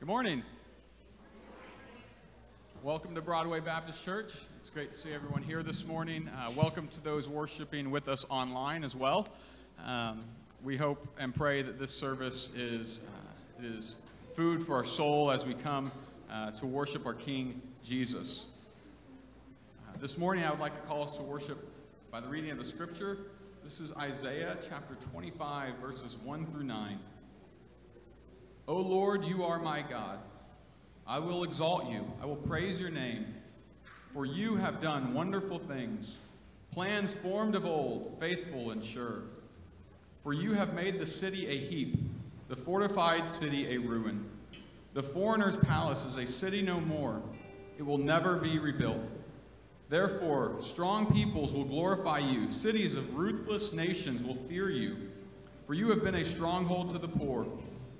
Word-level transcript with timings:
Good 0.00 0.06
morning. 0.06 0.42
Welcome 2.82 3.14
to 3.16 3.20
Broadway 3.20 3.60
Baptist 3.60 4.02
Church. 4.02 4.32
It's 4.58 4.70
great 4.70 4.94
to 4.94 4.98
see 4.98 5.12
everyone 5.12 5.42
here 5.42 5.62
this 5.62 5.84
morning. 5.84 6.26
Uh, 6.28 6.52
welcome 6.52 6.88
to 6.88 7.02
those 7.02 7.28
worshiping 7.28 7.90
with 7.90 8.08
us 8.08 8.24
online 8.30 8.82
as 8.82 8.96
well. 8.96 9.28
Um, 9.84 10.24
we 10.64 10.78
hope 10.78 11.06
and 11.18 11.34
pray 11.34 11.60
that 11.60 11.78
this 11.78 11.94
service 11.94 12.48
is, 12.56 13.00
uh, 13.08 13.66
is 13.66 13.96
food 14.34 14.64
for 14.64 14.74
our 14.76 14.86
soul 14.86 15.30
as 15.30 15.44
we 15.44 15.52
come 15.52 15.92
uh, 16.32 16.52
to 16.52 16.64
worship 16.64 17.04
our 17.04 17.12
King 17.12 17.60
Jesus. 17.84 18.46
Uh, 19.86 19.98
this 20.00 20.16
morning, 20.16 20.44
I 20.44 20.50
would 20.50 20.60
like 20.60 20.80
to 20.80 20.88
call 20.88 21.04
us 21.04 21.18
to 21.18 21.22
worship 21.22 21.58
by 22.10 22.20
the 22.20 22.28
reading 22.28 22.52
of 22.52 22.56
the 22.56 22.64
scripture. 22.64 23.18
This 23.62 23.80
is 23.80 23.92
Isaiah 23.98 24.56
chapter 24.66 24.94
25, 25.12 25.74
verses 25.74 26.16
1 26.16 26.46
through 26.46 26.64
9. 26.64 26.98
O 28.68 28.76
Lord, 28.76 29.24
you 29.24 29.44
are 29.44 29.58
my 29.58 29.82
God. 29.82 30.18
I 31.06 31.18
will 31.18 31.42
exalt 31.42 31.90
you. 31.90 32.04
I 32.22 32.26
will 32.26 32.36
praise 32.36 32.80
your 32.80 32.90
name. 32.90 33.26
For 34.12 34.26
you 34.26 34.56
have 34.56 34.80
done 34.80 35.14
wonderful 35.14 35.58
things, 35.58 36.16
plans 36.72 37.14
formed 37.14 37.54
of 37.54 37.64
old, 37.64 38.16
faithful 38.20 38.70
and 38.70 38.84
sure. 38.84 39.22
For 40.22 40.32
you 40.32 40.52
have 40.52 40.74
made 40.74 40.98
the 40.98 41.06
city 41.06 41.46
a 41.48 41.58
heap, 41.58 41.98
the 42.48 42.56
fortified 42.56 43.30
city 43.30 43.74
a 43.74 43.78
ruin. 43.78 44.28
The 44.94 45.02
foreigner's 45.02 45.56
palace 45.56 46.04
is 46.04 46.16
a 46.16 46.26
city 46.26 46.62
no 46.62 46.80
more. 46.80 47.22
It 47.78 47.82
will 47.84 47.98
never 47.98 48.36
be 48.36 48.58
rebuilt. 48.58 49.00
Therefore, 49.88 50.56
strong 50.60 51.12
peoples 51.12 51.52
will 51.52 51.64
glorify 51.64 52.18
you. 52.18 52.50
Cities 52.50 52.94
of 52.94 53.16
ruthless 53.16 53.72
nations 53.72 54.22
will 54.22 54.36
fear 54.48 54.70
you. 54.70 54.96
For 55.66 55.74
you 55.74 55.90
have 55.90 56.04
been 56.04 56.16
a 56.16 56.24
stronghold 56.24 56.90
to 56.90 56.98
the 56.98 57.08
poor 57.08 57.46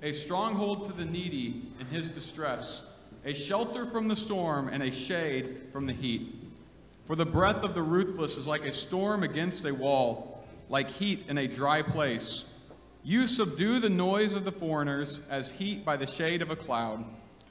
a 0.01 0.13
stronghold 0.13 0.85
to 0.85 0.93
the 0.93 1.05
needy 1.05 1.61
in 1.79 1.85
his 1.87 2.09
distress, 2.09 2.85
a 3.23 3.33
shelter 3.33 3.85
from 3.85 4.07
the 4.07 4.15
storm 4.15 4.67
and 4.67 4.81
a 4.81 4.91
shade 4.91 5.61
from 5.71 5.85
the 5.85 5.93
heat. 5.93 6.35
For 7.05 7.15
the 7.15 7.25
breath 7.25 7.63
of 7.63 7.75
the 7.75 7.83
ruthless 7.83 8.37
is 8.37 8.47
like 8.47 8.65
a 8.65 8.71
storm 8.71 9.21
against 9.21 9.65
a 9.65 9.73
wall, 9.73 10.43
like 10.69 10.89
heat 10.89 11.25
in 11.27 11.37
a 11.37 11.47
dry 11.47 11.81
place. 11.81 12.45
You 13.03 13.27
subdue 13.27 13.79
the 13.79 13.89
noise 13.89 14.33
of 14.33 14.43
the 14.43 14.51
foreigners 14.51 15.19
as 15.29 15.51
heat 15.51 15.85
by 15.85 15.97
the 15.97 16.07
shade 16.07 16.41
of 16.41 16.49
a 16.49 16.55
cloud. 16.55 17.03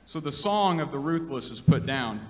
So 0.06 0.18
the 0.18 0.32
song 0.32 0.80
of 0.80 0.90
the 0.90 0.98
ruthless 0.98 1.50
is 1.50 1.60
put 1.60 1.86
down. 1.86 2.26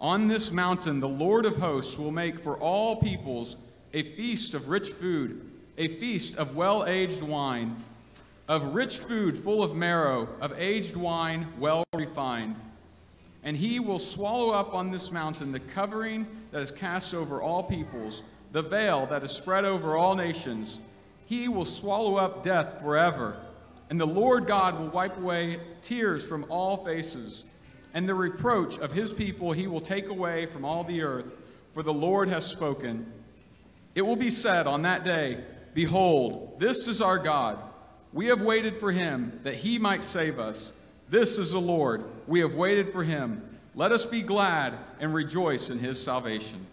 On 0.00 0.28
this 0.28 0.50
mountain, 0.50 1.00
the 1.00 1.08
Lord 1.08 1.46
of 1.46 1.56
hosts 1.56 1.98
will 1.98 2.10
make 2.10 2.42
for 2.42 2.58
all 2.58 2.96
peoples 2.96 3.56
a 3.92 4.02
feast 4.02 4.54
of 4.54 4.68
rich 4.68 4.90
food, 4.90 5.50
a 5.78 5.88
feast 5.88 6.36
of 6.36 6.56
well 6.56 6.84
aged 6.86 7.22
wine 7.22 7.84
of 8.50 8.74
rich 8.74 8.98
food 8.98 9.38
full 9.38 9.62
of 9.62 9.76
marrow, 9.76 10.28
of 10.40 10.52
aged 10.58 10.96
wine 10.96 11.46
well 11.60 11.84
refined. 11.94 12.56
And 13.44 13.56
he 13.56 13.78
will 13.78 14.00
swallow 14.00 14.50
up 14.50 14.74
on 14.74 14.90
this 14.90 15.12
mountain 15.12 15.52
the 15.52 15.60
covering 15.60 16.26
that 16.50 16.60
is 16.60 16.72
cast 16.72 17.14
over 17.14 17.40
all 17.40 17.62
peoples, 17.62 18.24
the 18.50 18.60
veil 18.60 19.06
that 19.06 19.22
is 19.22 19.30
spread 19.30 19.64
over 19.64 19.96
all 19.96 20.16
nations. 20.16 20.80
He 21.26 21.46
will 21.46 21.64
swallow 21.64 22.16
up 22.16 22.42
death 22.42 22.80
forever. 22.80 23.36
And 23.88 24.00
the 24.00 24.06
Lord 24.06 24.48
God 24.48 24.80
will 24.80 24.88
wipe 24.88 25.16
away 25.16 25.60
tears 25.82 26.24
from 26.24 26.44
all 26.48 26.84
faces. 26.84 27.44
And 27.94 28.08
the 28.08 28.16
reproach 28.16 28.78
of 28.78 28.90
his 28.90 29.12
people 29.12 29.52
he 29.52 29.68
will 29.68 29.80
take 29.80 30.08
away 30.08 30.46
from 30.46 30.64
all 30.64 30.82
the 30.82 31.02
earth, 31.02 31.26
for 31.72 31.84
the 31.84 31.94
Lord 31.94 32.28
has 32.28 32.46
spoken. 32.46 33.12
It 33.94 34.02
will 34.02 34.16
be 34.16 34.30
said 34.30 34.66
on 34.66 34.82
that 34.82 35.04
day, 35.04 35.44
Behold, 35.72 36.58
this 36.58 36.88
is 36.88 37.00
our 37.00 37.18
God. 37.18 37.69
We 38.12 38.26
have 38.26 38.42
waited 38.42 38.76
for 38.76 38.90
him 38.90 39.38
that 39.44 39.56
he 39.56 39.78
might 39.78 40.04
save 40.04 40.38
us. 40.38 40.72
This 41.08 41.38
is 41.38 41.52
the 41.52 41.60
Lord. 41.60 42.04
We 42.26 42.40
have 42.40 42.54
waited 42.54 42.92
for 42.92 43.04
him. 43.04 43.42
Let 43.74 43.92
us 43.92 44.04
be 44.04 44.22
glad 44.22 44.74
and 44.98 45.14
rejoice 45.14 45.70
in 45.70 45.78
his 45.78 46.02
salvation. 46.02 46.66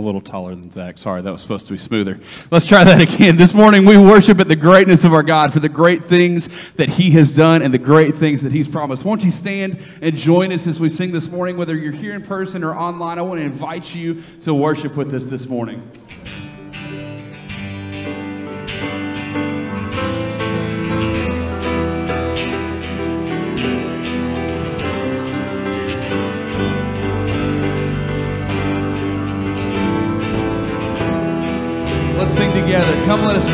A 0.00 0.06
little 0.06 0.20
taller 0.20 0.54
than 0.54 0.70
Zach. 0.70 0.98
Sorry, 0.98 1.22
that 1.22 1.30
was 1.30 1.40
supposed 1.40 1.66
to 1.66 1.72
be 1.72 1.78
smoother. 1.78 2.18
Let's 2.50 2.66
try 2.66 2.82
that 2.84 3.00
again. 3.00 3.36
This 3.36 3.54
morning 3.54 3.84
we 3.84 3.96
worship 3.96 4.40
at 4.40 4.48
the 4.48 4.56
greatness 4.56 5.04
of 5.04 5.12
our 5.12 5.22
God 5.22 5.52
for 5.52 5.60
the 5.60 5.68
great 5.68 6.04
things 6.04 6.48
that 6.72 6.88
He 6.88 7.10
has 7.12 7.34
done 7.34 7.62
and 7.62 7.72
the 7.72 7.78
great 7.78 8.14
things 8.14 8.42
that 8.42 8.52
He's 8.52 8.66
promised. 8.66 9.04
Won't 9.04 9.24
you 9.24 9.30
stand 9.30 9.78
and 10.00 10.16
join 10.16 10.52
us 10.52 10.66
as 10.66 10.80
we 10.80 10.90
sing 10.90 11.12
this 11.12 11.28
morning? 11.28 11.56
Whether 11.56 11.76
you're 11.76 11.92
here 11.92 12.14
in 12.14 12.22
person 12.22 12.64
or 12.64 12.74
online, 12.74 13.18
I 13.18 13.22
want 13.22 13.40
to 13.40 13.44
invite 13.44 13.94
you 13.94 14.22
to 14.42 14.54
worship 14.54 14.96
with 14.96 15.14
us 15.14 15.26
this 15.26 15.46
morning. 15.46 15.99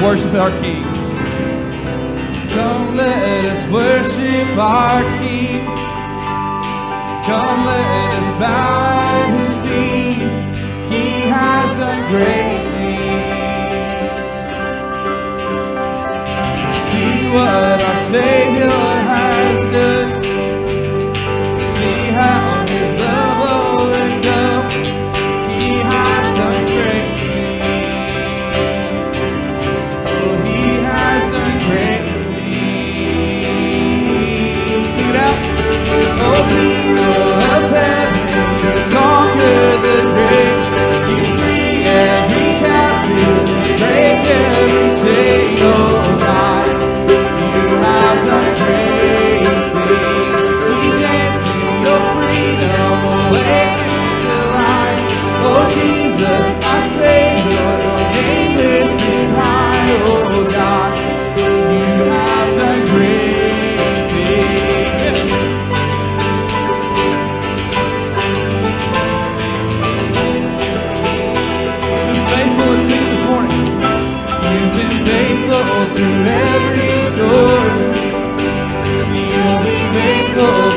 Worship 0.07 0.35
our 0.35 0.53
King. 0.61 0.85
Come 2.51 2.95
let 2.95 3.45
us 3.45 3.73
worship 3.73 4.57
our 4.57 5.03
King. 5.19 5.67
Come 7.27 7.67
let 7.67 8.11
us 8.21 8.29
bow 8.39 8.85
at 8.87 9.29
his 9.41 9.55
feet. 9.65 10.31
He 10.93 11.07
has 11.27 11.69
done 11.81 12.03
great 12.15 12.63
things. 12.77 14.37
See 16.89 17.15
what 17.35 17.81
our 17.89 17.99
Savior 18.13 19.06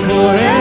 forever. 0.09 0.58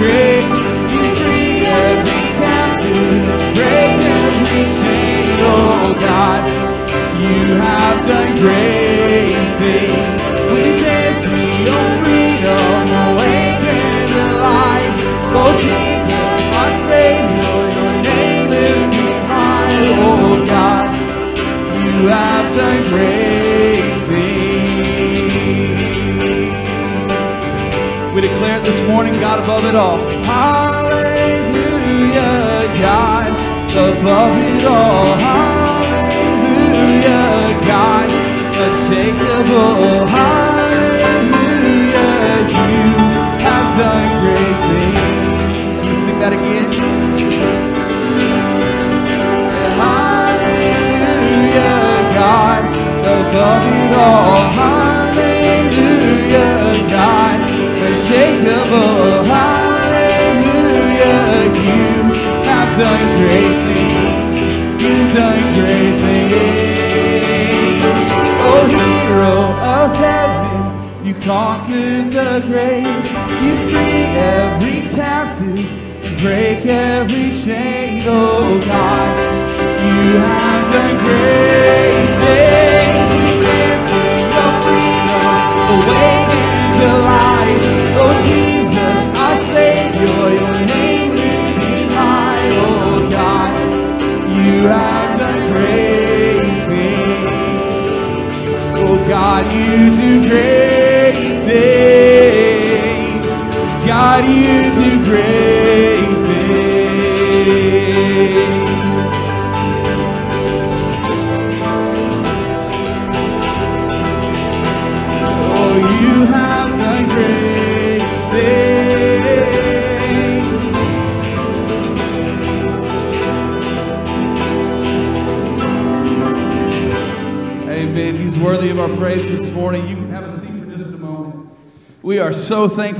great. 0.00 0.29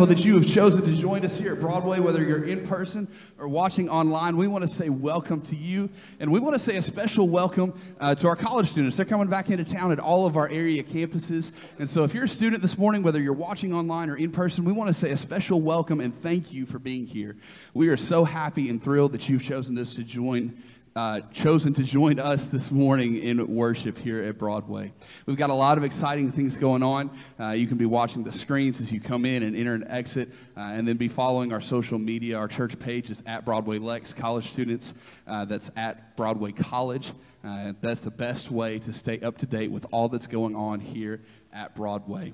Thankful 0.00 0.16
that 0.16 0.24
you 0.24 0.34
have 0.34 0.46
chosen 0.46 0.82
to 0.82 0.96
join 0.96 1.26
us 1.26 1.36
here 1.36 1.52
at 1.52 1.60
Broadway, 1.60 2.00
whether 2.00 2.24
you're 2.24 2.44
in 2.44 2.66
person 2.66 3.06
or 3.38 3.46
watching 3.48 3.90
online. 3.90 4.34
We 4.38 4.46
want 4.46 4.66
to 4.66 4.74
say 4.74 4.88
welcome 4.88 5.42
to 5.42 5.56
you, 5.56 5.90
and 6.18 6.32
we 6.32 6.40
want 6.40 6.54
to 6.54 6.58
say 6.58 6.78
a 6.78 6.82
special 6.82 7.28
welcome 7.28 7.78
uh, 8.00 8.14
to 8.14 8.28
our 8.28 8.34
college 8.34 8.68
students. 8.68 8.96
They're 8.96 9.04
coming 9.04 9.28
back 9.28 9.50
into 9.50 9.62
town 9.62 9.92
at 9.92 9.98
all 9.98 10.24
of 10.24 10.38
our 10.38 10.48
area 10.48 10.82
campuses. 10.82 11.52
And 11.78 11.90
so, 11.90 12.02
if 12.04 12.14
you're 12.14 12.24
a 12.24 12.28
student 12.28 12.62
this 12.62 12.78
morning, 12.78 13.02
whether 13.02 13.20
you're 13.20 13.34
watching 13.34 13.74
online 13.74 14.08
or 14.08 14.16
in 14.16 14.32
person, 14.32 14.64
we 14.64 14.72
want 14.72 14.88
to 14.88 14.94
say 14.94 15.10
a 15.10 15.18
special 15.18 15.60
welcome 15.60 16.00
and 16.00 16.18
thank 16.22 16.50
you 16.50 16.64
for 16.64 16.78
being 16.78 17.04
here. 17.04 17.36
We 17.74 17.88
are 17.88 17.98
so 17.98 18.24
happy 18.24 18.70
and 18.70 18.82
thrilled 18.82 19.12
that 19.12 19.28
you've 19.28 19.44
chosen 19.44 19.76
us 19.76 19.96
to 19.96 20.02
join 20.02 20.62
uh, 20.96 21.20
chosen 21.32 21.72
to 21.74 21.82
join 21.82 22.18
us 22.18 22.46
this 22.46 22.70
morning 22.70 23.16
in 23.16 23.46
worship 23.54 23.96
here 23.96 24.22
at 24.22 24.38
Broadway. 24.38 24.92
We've 25.26 25.36
got 25.36 25.50
a 25.50 25.54
lot 25.54 25.78
of 25.78 25.84
exciting 25.84 26.32
things 26.32 26.56
going 26.56 26.82
on. 26.82 27.10
Uh, 27.38 27.50
you 27.50 27.66
can 27.66 27.76
be 27.76 27.86
watching 27.86 28.24
the 28.24 28.32
screens 28.32 28.80
as 28.80 28.90
you 28.90 29.00
come 29.00 29.24
in 29.24 29.42
and 29.42 29.54
enter 29.54 29.74
and 29.74 29.84
exit, 29.86 30.30
uh, 30.56 30.60
and 30.60 30.86
then 30.86 30.96
be 30.96 31.08
following 31.08 31.52
our 31.52 31.60
social 31.60 31.98
media. 31.98 32.36
Our 32.36 32.48
church 32.48 32.78
page 32.78 33.10
is 33.10 33.22
at 33.26 33.44
Broadway 33.44 33.78
Lex. 33.78 34.12
College 34.12 34.50
students, 34.50 34.94
uh, 35.26 35.44
that's 35.44 35.70
at 35.76 36.16
Broadway 36.16 36.52
College. 36.52 37.12
Uh, 37.44 37.72
that's 37.80 38.00
the 38.00 38.10
best 38.10 38.50
way 38.50 38.78
to 38.80 38.92
stay 38.92 39.20
up 39.20 39.38
to 39.38 39.46
date 39.46 39.70
with 39.70 39.86
all 39.92 40.08
that's 40.08 40.26
going 40.26 40.56
on 40.56 40.80
here 40.80 41.20
at 41.52 41.74
Broadway. 41.74 42.32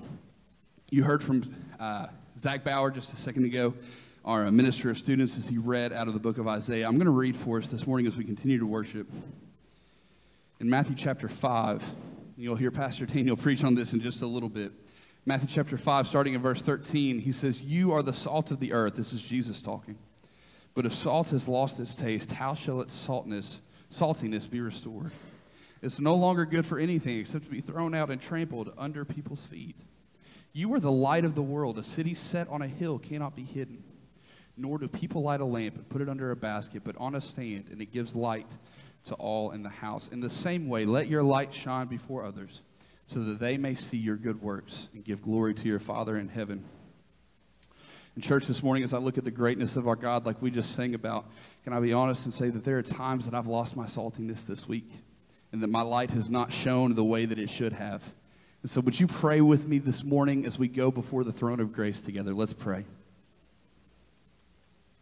You 0.89 1.03
heard 1.03 1.21
from 1.21 1.43
uh, 1.79 2.07
Zach 2.37 2.63
Bauer 2.63 2.91
just 2.91 3.13
a 3.13 3.17
second 3.17 3.45
ago, 3.45 3.73
our 4.27 4.51
minister 4.51 4.89
of 4.89 4.97
students, 4.97 5.37
as 5.37 5.47
he 5.47 5.57
read 5.57 5.93
out 5.93 6.09
of 6.09 6.13
the 6.13 6.19
book 6.19 6.37
of 6.37 6.49
Isaiah. 6.49 6.85
I'm 6.85 6.95
going 6.95 7.05
to 7.05 7.11
read 7.11 7.37
for 7.37 7.59
us 7.59 7.67
this 7.67 7.87
morning 7.87 8.07
as 8.07 8.17
we 8.17 8.25
continue 8.25 8.59
to 8.59 8.65
worship. 8.65 9.07
In 10.59 10.69
Matthew 10.69 10.95
chapter 10.97 11.29
5, 11.29 11.81
you'll 12.35 12.57
hear 12.57 12.69
Pastor 12.69 13.05
Daniel 13.05 13.37
preach 13.37 13.63
on 13.63 13.73
this 13.73 13.93
in 13.93 14.01
just 14.01 14.21
a 14.21 14.27
little 14.27 14.49
bit. 14.49 14.73
Matthew 15.25 15.47
chapter 15.47 15.77
5, 15.77 16.07
starting 16.07 16.33
in 16.33 16.41
verse 16.41 16.61
13, 16.61 17.19
he 17.19 17.31
says, 17.31 17.61
You 17.61 17.93
are 17.93 18.03
the 18.03 18.11
salt 18.11 18.51
of 18.51 18.59
the 18.59 18.73
earth. 18.73 18.95
This 18.97 19.13
is 19.13 19.21
Jesus 19.21 19.61
talking. 19.61 19.97
But 20.75 20.85
if 20.85 20.93
salt 20.93 21.29
has 21.29 21.47
lost 21.47 21.79
its 21.79 21.95
taste, 21.95 22.33
how 22.33 22.53
shall 22.53 22.81
its 22.81 22.93
saltness, 22.93 23.59
saltiness 23.93 24.49
be 24.49 24.59
restored? 24.59 25.11
It's 25.81 26.01
no 26.01 26.15
longer 26.15 26.43
good 26.43 26.65
for 26.65 26.79
anything 26.79 27.17
except 27.17 27.45
to 27.45 27.49
be 27.49 27.61
thrown 27.61 27.95
out 27.95 28.09
and 28.09 28.21
trampled 28.21 28.73
under 28.77 29.05
people's 29.05 29.45
feet. 29.45 29.77
You 30.51 30.73
are 30.73 30.81
the 30.81 30.91
light 30.91 31.23
of 31.23 31.33
the 31.33 31.41
world. 31.41 31.77
A 31.77 31.83
city 31.83 32.13
set 32.13 32.49
on 32.49 32.61
a 32.61 32.67
hill 32.67 32.99
cannot 32.99 33.33
be 33.33 33.43
hidden. 33.43 33.83
Nor 34.57 34.79
do 34.79 34.87
people 34.87 35.21
light 35.21 35.39
a 35.39 35.45
lamp 35.45 35.75
and 35.75 35.87
put 35.87 36.01
it 36.01 36.09
under 36.09 36.31
a 36.31 36.35
basket, 36.35 36.81
but 36.83 36.97
on 36.97 37.15
a 37.15 37.21
stand, 37.21 37.69
and 37.71 37.81
it 37.81 37.93
gives 37.93 38.15
light 38.15 38.47
to 39.05 39.13
all 39.15 39.51
in 39.51 39.63
the 39.63 39.69
house. 39.69 40.09
In 40.11 40.19
the 40.19 40.29
same 40.29 40.67
way, 40.67 40.85
let 40.85 41.07
your 41.07 41.23
light 41.23 41.53
shine 41.53 41.87
before 41.87 42.23
others, 42.23 42.61
so 43.07 43.23
that 43.23 43.39
they 43.39 43.57
may 43.57 43.75
see 43.75 43.97
your 43.97 44.15
good 44.15 44.41
works 44.41 44.89
and 44.93 45.03
give 45.03 45.21
glory 45.21 45.53
to 45.53 45.67
your 45.67 45.79
Father 45.79 46.17
in 46.17 46.27
heaven. 46.27 46.65
In 48.15 48.21
church 48.23 48.47
this 48.47 48.63
morning, 48.63 48.83
as 48.83 48.95
I 48.95 48.97
look 48.97 49.19
at 49.19 49.25
the 49.25 49.31
greatness 49.31 49.75
of 49.75 49.87
our 49.87 49.95
God, 49.95 50.25
like 50.25 50.41
we 50.41 50.49
just 50.49 50.73
sang 50.73 50.95
about, 50.95 51.29
can 51.63 51.71
I 51.71 51.79
be 51.79 51.93
honest 51.93 52.25
and 52.25 52.33
say 52.33 52.49
that 52.49 52.63
there 52.63 52.79
are 52.79 52.83
times 52.83 53.25
that 53.25 53.35
I've 53.35 53.45
lost 53.45 53.75
my 53.75 53.85
saltiness 53.85 54.43
this 54.43 54.67
week, 54.67 54.89
and 55.51 55.61
that 55.61 55.67
my 55.67 55.83
light 55.83 56.09
has 56.09 56.29
not 56.29 56.51
shone 56.51 56.95
the 56.95 57.03
way 57.03 57.25
that 57.25 57.37
it 57.37 57.49
should 57.49 57.73
have. 57.73 58.03
And 58.63 58.71
so, 58.71 58.81
would 58.81 58.99
you 58.99 59.05
pray 59.05 59.39
with 59.39 59.67
me 59.67 59.77
this 59.77 60.03
morning 60.03 60.45
as 60.45 60.57
we 60.57 60.67
go 60.67 60.89
before 60.89 61.23
the 61.23 61.31
throne 61.31 61.59
of 61.59 61.71
grace 61.71 62.01
together? 62.01 62.33
Let's 62.33 62.53
pray. 62.53 62.85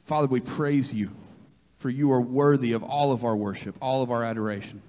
Father, 0.05 0.27
we 0.27 0.39
praise 0.39 0.93
you, 0.93 1.09
for 1.77 1.89
you 1.89 2.12
are 2.12 2.21
worthy 2.21 2.74
of 2.74 2.83
all 2.83 3.12
of 3.12 3.25
our 3.25 3.35
worship, 3.35 3.75
all 3.81 4.01
of 4.03 4.12
our 4.12 4.24
adoration. 4.24 4.81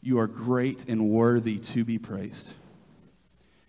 You 0.00 0.20
are 0.20 0.28
great 0.28 0.88
and 0.88 1.10
worthy 1.10 1.58
to 1.58 1.84
be 1.84 1.98
praised. 1.98 2.52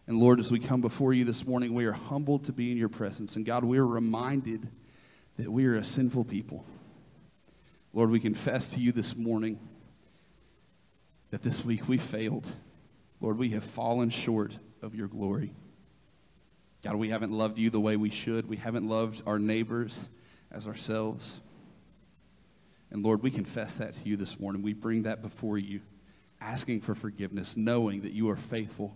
And 0.07 0.19
Lord, 0.19 0.39
as 0.39 0.51
we 0.51 0.59
come 0.59 0.81
before 0.81 1.13
you 1.13 1.25
this 1.25 1.45
morning, 1.45 1.73
we 1.73 1.85
are 1.85 1.93
humbled 1.93 2.45
to 2.45 2.51
be 2.51 2.71
in 2.71 2.77
your 2.77 2.89
presence. 2.89 3.35
And 3.35 3.45
God, 3.45 3.63
we 3.63 3.79
are 3.79 3.87
reminded 3.87 4.67
that 5.37 5.51
we 5.51 5.65
are 5.65 5.75
a 5.75 5.83
sinful 5.83 6.25
people. 6.25 6.63
Lord, 7.93 8.11
we 8.11 8.19
confess 8.19 8.69
to 8.71 8.79
you 8.79 8.91
this 8.91 9.15
morning 9.15 9.59
that 11.31 11.41
this 11.41 11.65
week 11.65 11.89
we 11.89 11.97
failed. 11.97 12.45
Lord, 13.19 13.37
we 13.37 13.49
have 13.49 13.63
fallen 13.63 14.09
short 14.11 14.57
of 14.81 14.93
your 14.93 15.07
glory. 15.07 15.53
God, 16.83 16.95
we 16.95 17.09
haven't 17.09 17.31
loved 17.31 17.57
you 17.57 17.69
the 17.69 17.79
way 17.79 17.95
we 17.95 18.09
should. 18.09 18.47
We 18.47 18.57
haven't 18.57 18.87
loved 18.87 19.21
our 19.25 19.37
neighbors 19.37 20.07
as 20.51 20.67
ourselves. 20.67 21.39
And 22.89 23.03
Lord, 23.03 23.21
we 23.21 23.31
confess 23.31 23.73
that 23.73 23.93
to 23.93 24.09
you 24.09 24.17
this 24.17 24.39
morning. 24.39 24.61
We 24.61 24.73
bring 24.73 25.03
that 25.03 25.21
before 25.21 25.57
you, 25.57 25.81
asking 26.41 26.81
for 26.81 26.95
forgiveness, 26.95 27.55
knowing 27.55 28.01
that 28.01 28.13
you 28.13 28.29
are 28.29 28.35
faithful 28.35 28.95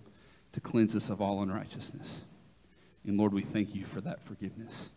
to 0.53 0.59
cleanse 0.59 0.95
us 0.95 1.09
of 1.09 1.21
all 1.21 1.41
unrighteousness. 1.41 2.21
And 3.05 3.17
Lord, 3.17 3.33
we 3.33 3.41
thank 3.41 3.75
you 3.75 3.85
for 3.85 4.01
that 4.01 4.21
forgiveness. 4.23 4.89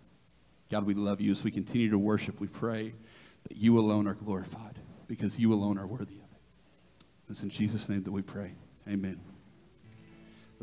God, 0.71 0.85
we 0.85 0.95
love 0.95 1.21
you. 1.21 1.31
As 1.31 1.45
we 1.45 1.51
continue 1.51 1.91
to 1.91 1.99
worship, 1.99 2.41
we 2.41 2.47
pray 2.47 2.95
that 3.47 3.57
you 3.57 3.79
alone 3.79 4.07
are 4.07 4.15
glorified 4.15 4.79
because 5.07 5.39
you 5.39 5.53
alone 5.53 5.79
are 5.79 5.87
worthy 5.87 6.15
of 6.15 6.21
it. 6.21 7.05
It's 7.31 7.43
in 7.43 7.51
Jesus' 7.51 7.89
name 7.89 8.03
that 8.05 8.13
we 8.13 8.23
pray. 8.23 8.53
Amen. 8.89 9.21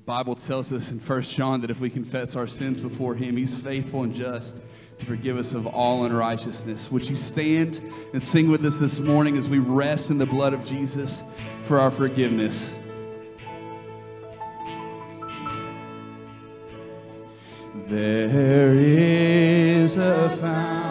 Bible 0.06 0.36
tells 0.36 0.72
us 0.72 0.92
in 0.92 1.00
1 1.00 1.22
John 1.24 1.62
that 1.62 1.72
if 1.72 1.80
we 1.80 1.90
confess 1.90 2.36
our 2.36 2.46
sins 2.46 2.80
before 2.80 3.16
him, 3.16 3.38
he's 3.38 3.56
faithful 3.56 4.04
and 4.04 4.14
just 4.14 4.62
to 5.00 5.06
forgive 5.06 5.36
us 5.36 5.54
of 5.54 5.66
all 5.66 6.06
unrighteousness. 6.06 6.92
Would 6.92 7.10
you 7.10 7.16
stand 7.16 7.82
and 8.14 8.22
sing 8.22 8.52
with 8.52 8.64
us 8.64 8.78
this 8.78 9.00
morning 9.00 9.36
as 9.36 9.48
we 9.48 9.58
rest 9.58 10.12
in 10.12 10.20
the 10.20 10.28
blood 10.28 10.54
of 10.54 10.64
Jesus 10.64 11.24
for 11.64 11.80
our 11.80 11.90
forgiveness? 11.90 12.72
There 17.88 18.76
is 18.76 19.98
a 19.98 20.38
fountain 20.40 20.85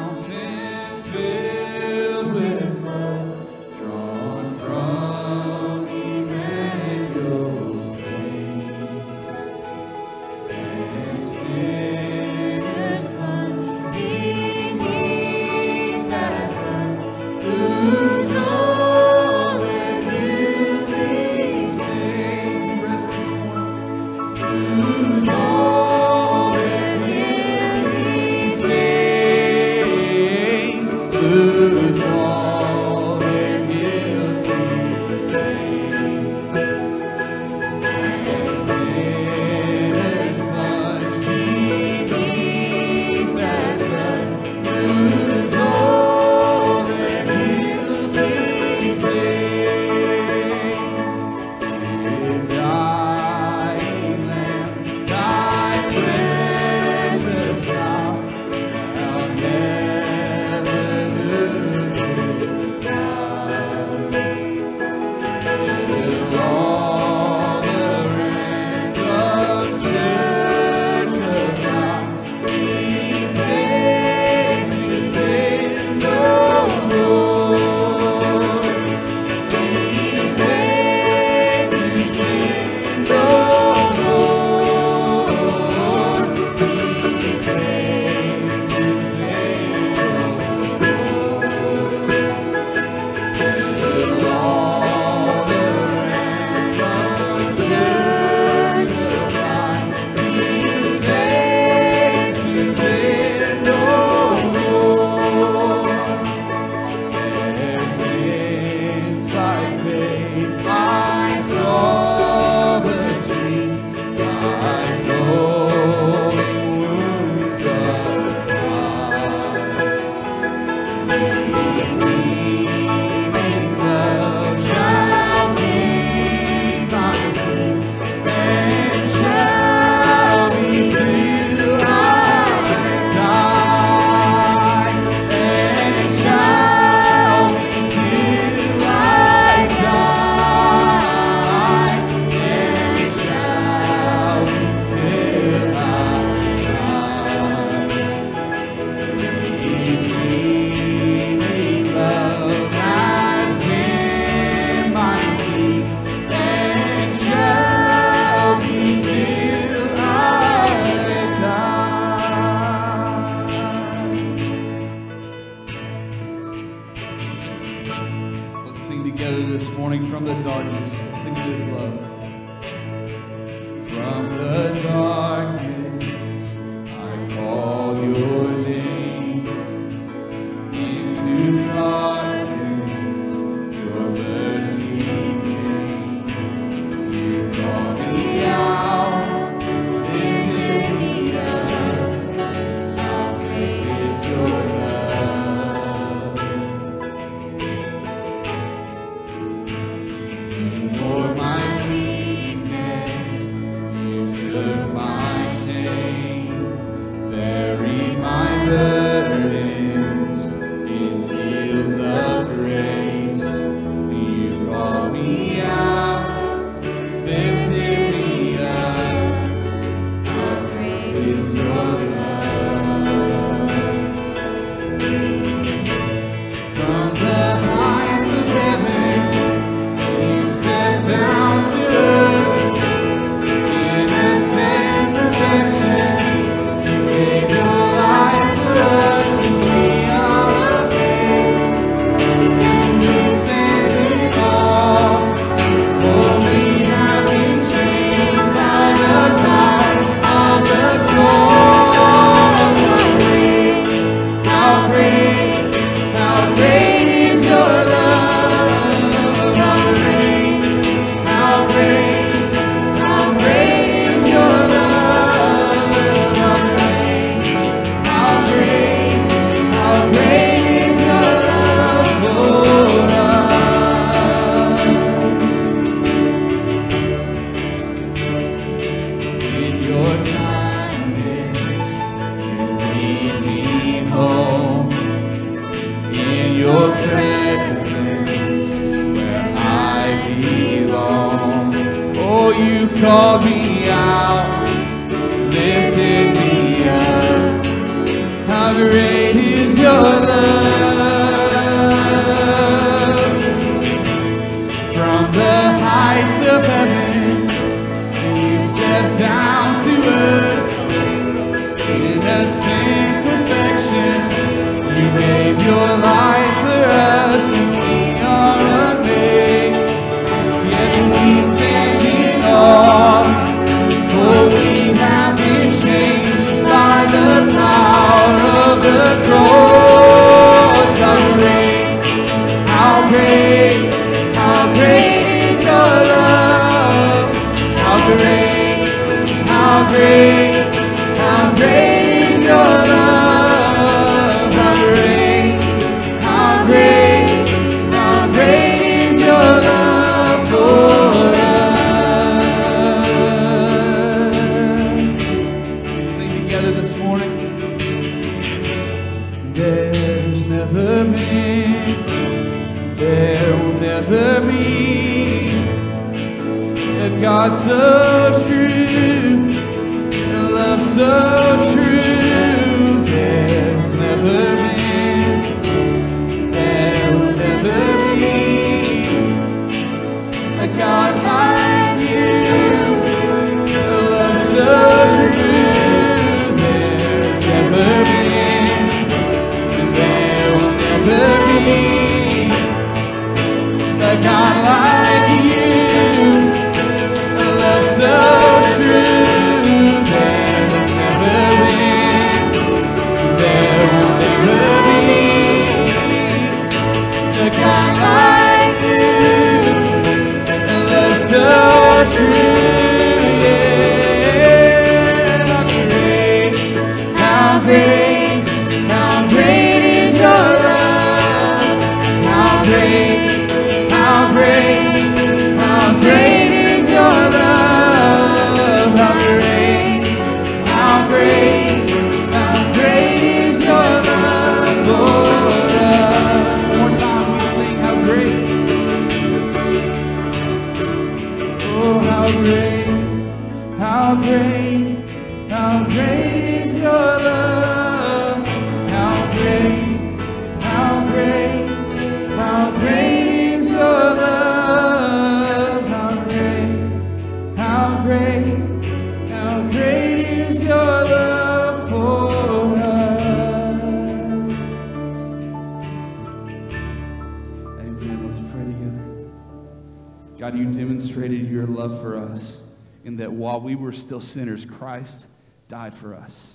sinners, 474.34 474.64
Christ 474.64 475.26
died 475.68 475.94
for 475.94 476.14
us. 476.14 476.54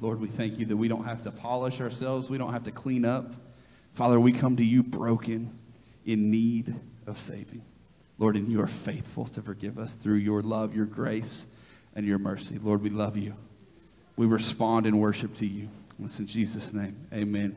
Lord, 0.00 0.20
we 0.20 0.28
thank 0.28 0.58
you 0.58 0.66
that 0.66 0.76
we 0.76 0.88
don't 0.88 1.04
have 1.04 1.22
to 1.22 1.30
polish 1.30 1.80
ourselves, 1.80 2.28
we 2.28 2.36
don't 2.36 2.52
have 2.52 2.64
to 2.64 2.70
clean 2.70 3.04
up. 3.04 3.32
Father, 3.94 4.20
we 4.20 4.32
come 4.32 4.56
to 4.56 4.64
you 4.64 4.82
broken, 4.82 5.58
in 6.04 6.30
need 6.30 6.74
of 7.06 7.18
saving. 7.18 7.62
Lord, 8.18 8.36
and 8.36 8.50
you 8.50 8.60
are 8.60 8.66
faithful 8.66 9.26
to 9.28 9.42
forgive 9.42 9.78
us 9.78 9.94
through 9.94 10.16
your 10.16 10.42
love, 10.42 10.74
your 10.74 10.86
grace, 10.86 11.46
and 11.94 12.06
your 12.06 12.18
mercy. 12.18 12.58
Lord, 12.62 12.82
we 12.82 12.90
love 12.90 13.16
you. 13.16 13.34
We 14.16 14.26
respond 14.26 14.86
in 14.86 14.98
worship 14.98 15.34
to 15.38 15.46
you. 15.46 15.68
It's 16.02 16.18
in 16.18 16.26
Jesus' 16.26 16.72
name. 16.72 17.06
Amen. 17.12 17.56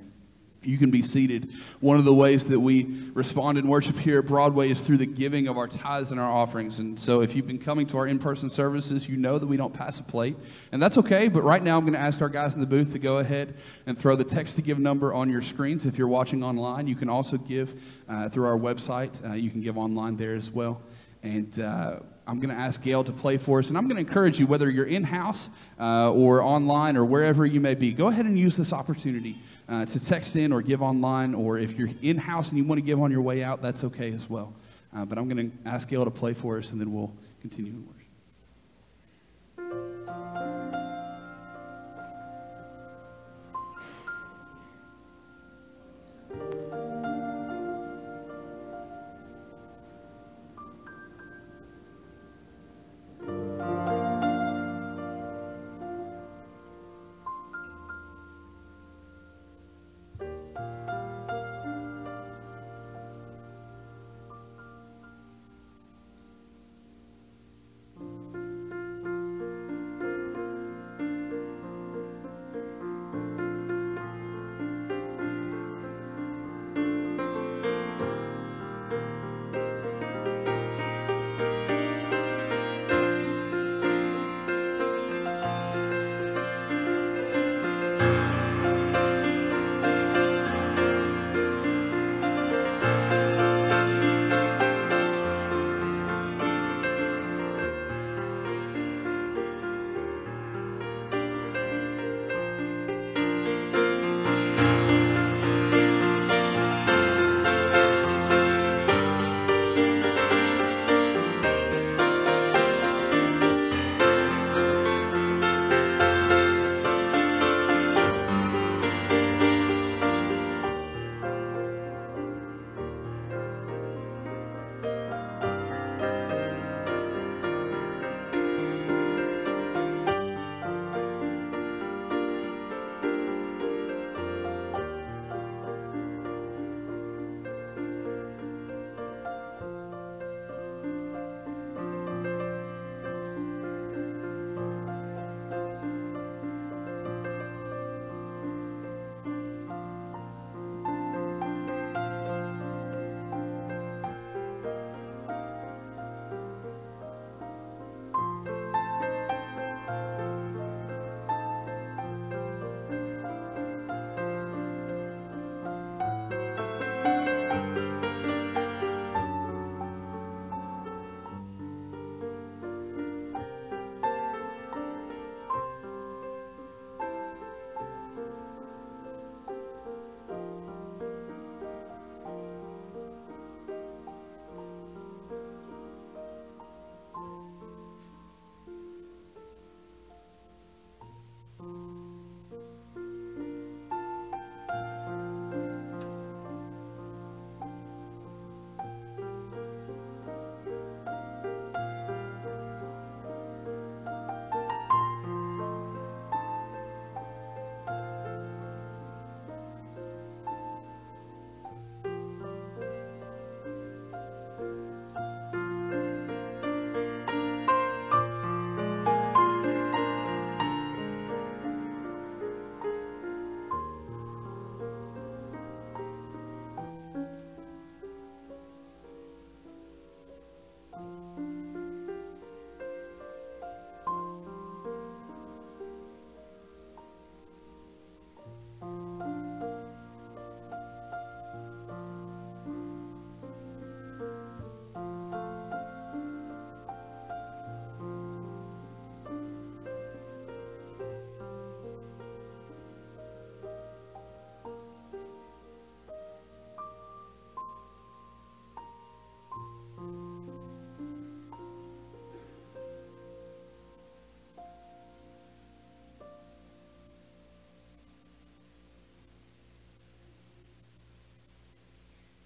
You 0.62 0.78
can 0.78 0.92
be 0.92 1.02
seated. 1.02 1.54
One 1.80 1.98
of 1.98 2.06
the 2.06 2.14
ways 2.14 2.46
that 2.46 2.60
we 2.60 2.84
respond 3.14 3.58
in 3.58 3.68
worship 3.68 3.98
here 3.98 4.20
at 4.20 4.26
Broadway 4.26 4.70
is 4.70 4.82
through 4.82 4.98
the 4.98 5.06
giving 5.06 5.48
of 5.48 5.58
our 5.58 5.68
tithes 5.68 6.12
and 6.12 6.20
our 6.20 6.30
offerings. 6.30 6.80
And 6.80 7.00
so, 7.00 7.22
if 7.22 7.34
you've 7.34 7.48
been 7.48 7.60
coming 7.60 7.88
to 7.88 7.98
our 7.98 8.08
in 8.08 8.20
person 8.20 8.50
services, 8.50 9.08
you 9.08 9.16
know 9.16 9.40
that 9.40 9.48
we 9.48 9.56
don't 9.56 9.74
pass 9.74 10.00
a 10.00 10.04
plate. 10.04 10.36
And 10.74 10.82
that's 10.82 10.98
okay, 10.98 11.30
but 11.30 11.44
right 11.44 11.64
now 11.64 11.78
I'm 11.78 11.84
going 11.84 11.94
to 11.94 12.00
ask 12.00 12.22
our 12.22 12.28
guys 12.28 12.56
in 12.56 12.60
the 12.60 12.68
booth 12.68 12.92
to 12.92 13.00
go 13.00 13.20
ahead 13.20 13.56
and 13.86 13.98
throw 13.98 14.18
the 14.18 14.26
text 14.26 14.58
to 14.58 14.62
give 14.62 14.80
number 14.80 15.14
on 15.14 15.30
your 15.30 15.42
screens. 15.42 15.86
If 15.86 15.98
you're 15.98 16.10
watching 16.10 16.44
online, 16.44 16.88
you 16.88 16.96
can 16.96 17.08
also 17.08 17.38
give 17.38 17.80
uh, 18.10 18.28
through 18.28 18.48
our 18.48 18.58
website. 18.58 19.26
Uh, 19.26 19.34
you 19.34 19.50
can 19.50 19.62
give 19.62 19.78
online 19.78 20.18
there 20.18 20.36
as 20.36 20.52
well. 20.52 20.82
And 21.24 21.58
uh, 21.60 22.00
I'm 22.28 22.40
going 22.40 22.54
to 22.54 22.62
ask 22.62 22.82
Gail 22.82 23.04
to 23.06 23.12
play 23.12 23.38
for 23.38 23.60
us. 23.60 23.70
And 23.70 23.78
I'm 23.78 23.88
going 23.88 23.96
to 23.96 24.08
encourage 24.08 24.40
you, 24.40 24.48
whether 24.48 24.70
you're 24.70 24.86
in 24.86 25.04
house 25.04 25.50
uh, 25.80 26.12
or 26.12 26.42
online 26.42 26.98
or 26.98 27.06
wherever 27.06 27.46
you 27.46 27.60
may 27.60 27.76
be, 27.76 27.92
go 27.92 28.08
ahead 28.08 28.26
and 28.26 28.38
use 28.38 28.56
this 28.56 28.74
opportunity 28.74 29.38
uh, 29.70 29.86
to 29.86 30.00
text 30.00 30.36
in 30.36 30.52
or 30.52 30.64
give 30.64 30.82
online, 30.82 31.36
or 31.36 31.60
if 31.60 31.78
you're 31.78 31.92
in 32.02 32.18
house 32.18 32.50
and 32.50 32.58
you 32.58 32.64
want 32.64 32.80
to 32.80 32.86
give 32.86 33.00
on 33.00 33.12
your 33.12 33.22
way 33.22 33.44
out, 33.44 33.62
that's 33.62 33.84
okay 33.84 34.12
as 34.14 34.28
well. 34.28 34.52
Uh, 34.96 35.06
but 35.06 35.20
I'm 35.20 35.30
going 35.30 35.52
to 35.52 35.70
ask 35.70 35.88
Gail 35.88 36.06
to 36.06 36.12
play 36.12 36.34
for 36.34 36.58
us, 36.58 36.72
and 36.72 36.82
then 36.82 36.92
we'll 36.92 37.14
continue 37.42 37.74
worship. 37.74 38.00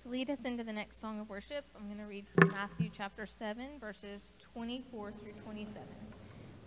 To 0.04 0.10
lead 0.10 0.30
us 0.30 0.44
into 0.44 0.66
the 0.66 0.74
next 0.74 1.00
song 1.00 1.22
of 1.22 1.30
worship, 1.30 1.64
I'm 1.78 1.86
going 1.86 1.98
to 2.00 2.04
read 2.04 2.26
from 2.28 2.50
Matthew 2.58 2.90
chapter 2.92 3.26
7, 3.26 3.80
verses 3.80 4.34
24 4.54 5.14
through 5.14 5.32
27. 5.46 5.82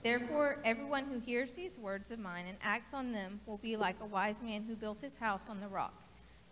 Therefore, 0.03 0.59
everyone 0.65 1.05
who 1.05 1.19
hears 1.19 1.53
these 1.53 1.79
words 1.79 2.11
of 2.11 2.19
mine 2.19 2.47
and 2.49 2.57
acts 2.63 2.95
on 2.95 3.13
them 3.13 3.39
will 3.45 3.59
be 3.59 3.77
like 3.77 3.97
a 4.01 4.07
wise 4.07 4.41
man 4.43 4.65
who 4.67 4.75
built 4.75 5.03
his 5.03 5.19
house 5.19 5.51
on 5.51 5.61
the 5.61 5.69
rock. 5.69 5.93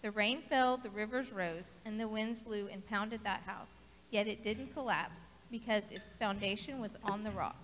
The 0.03 0.11
rain 0.11 0.43
fell, 0.43 0.77
the 0.77 0.91
rivers 0.91 1.33
rose, 1.33 1.79
and 1.87 1.99
the 1.99 2.07
winds 2.07 2.39
blew 2.39 2.69
and 2.71 2.87
pounded 2.87 3.25
that 3.25 3.45
house. 3.47 3.79
Yet 4.11 4.27
it 4.27 4.43
didn't 4.43 4.75
collapse 4.75 5.33
because 5.51 5.91
its 5.91 6.17
foundation 6.17 6.83
was 6.83 6.99
on 7.05 7.25
the 7.25 7.31
rock. 7.31 7.57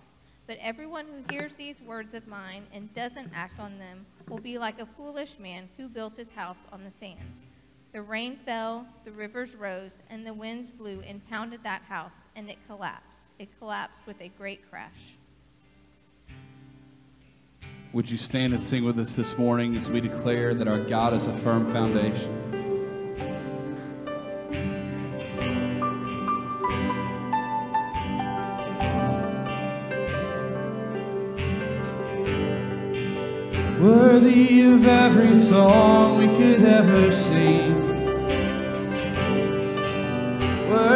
But 0.47 0.57
everyone 0.59 1.05
who 1.05 1.35
hears 1.35 1.55
these 1.55 1.83
words 1.83 2.15
of 2.15 2.27
mine 2.27 2.65
and 2.73 2.91
doesn't 2.95 3.29
act 3.35 3.59
on 3.59 3.77
them 3.77 4.07
will 4.27 4.39
be 4.39 4.57
like 4.57 4.81
a 4.81 4.87
foolish 4.87 5.37
man 5.37 5.69
who 5.77 5.87
built 5.87 6.17
his 6.17 6.31
house 6.31 6.65
on 6.73 6.83
the 6.83 6.91
sand. 6.99 7.39
The 7.93 8.01
rain 8.01 8.37
fell, 8.45 8.85
the 9.03 9.11
rivers 9.11 9.53
rose, 9.53 10.01
and 10.09 10.25
the 10.25 10.33
winds 10.33 10.69
blew 10.69 11.01
and 11.01 11.27
pounded 11.29 11.61
that 11.63 11.81
house, 11.81 12.15
and 12.37 12.49
it 12.49 12.57
collapsed. 12.65 13.33
It 13.37 13.49
collapsed 13.59 13.99
with 14.05 14.21
a 14.21 14.29
great 14.29 14.61
crash. 14.69 15.17
Would 17.91 18.09
you 18.09 18.17
stand 18.17 18.53
and 18.53 18.63
sing 18.63 18.85
with 18.85 18.97
us 18.97 19.15
this 19.15 19.37
morning 19.37 19.75
as 19.75 19.89
we 19.89 19.99
declare 19.99 20.53
that 20.53 20.69
our 20.69 20.79
God 20.79 21.13
is 21.13 21.27
a 21.27 21.37
firm 21.39 21.69
foundation? 21.73 22.37
Worthy 33.81 34.61
of 34.61 34.85
every 34.85 35.35
song 35.35 36.19
we 36.19 36.27
could 36.37 36.63
ever 36.63 37.11
sing. 37.11 37.80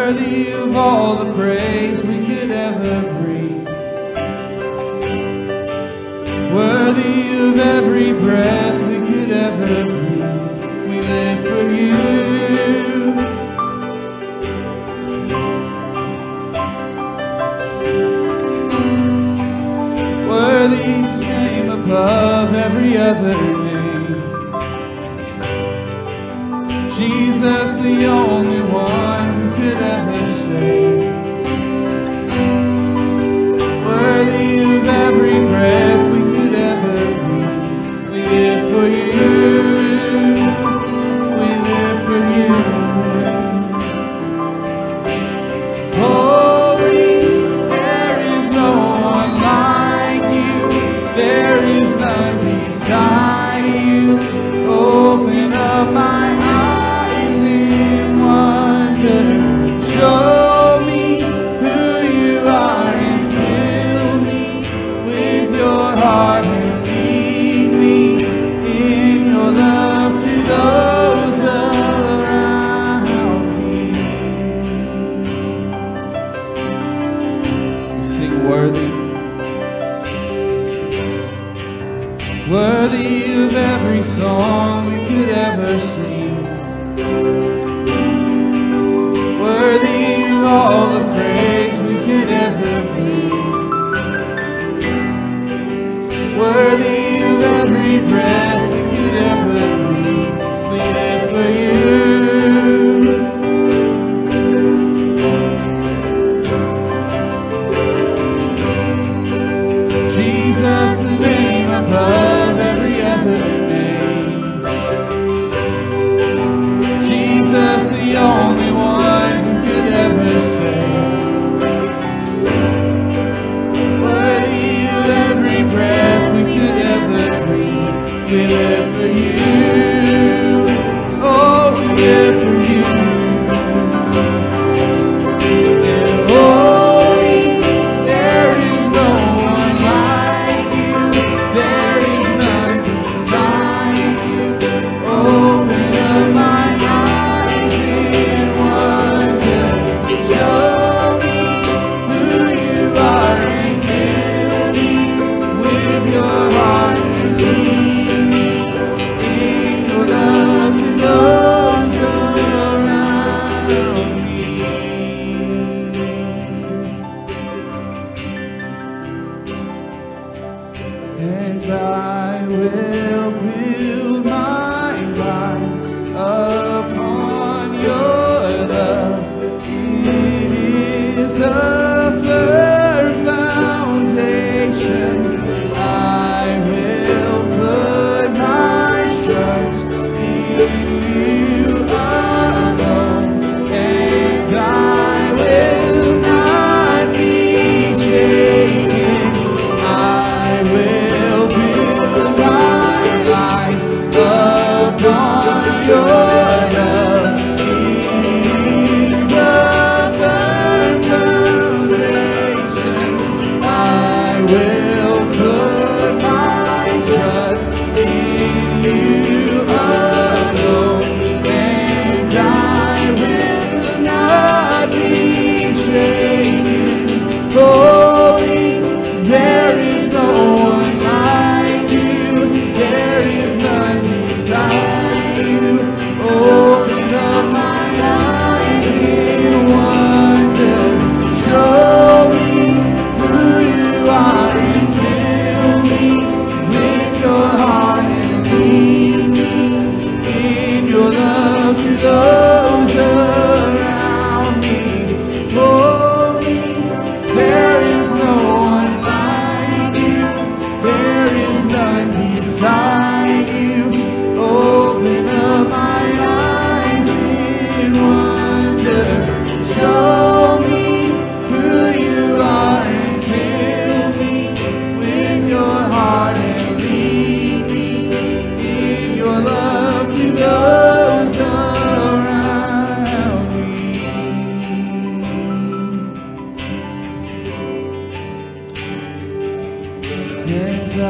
Worthy 0.06 0.52
of 0.52 0.76
all 0.78 1.16
the 1.16 1.34
praise 1.34 2.04
we 2.04 2.24
could 2.28 2.52
ever 2.52 3.02
bring. 3.18 3.66
Worthy 6.54 7.36
of 7.40 7.58
every 7.58 8.14
breath 8.14 8.80
we 8.88 8.98
could 9.08 9.32
ever 9.32 9.84
breathe. 9.84 10.90
We 10.90 11.00
live 11.02 11.40
for 11.48 11.64
you. 11.74 11.96
Worthy 20.30 21.02
name 21.18 21.70
above 21.72 22.54
every 22.54 22.96
other 22.96 23.65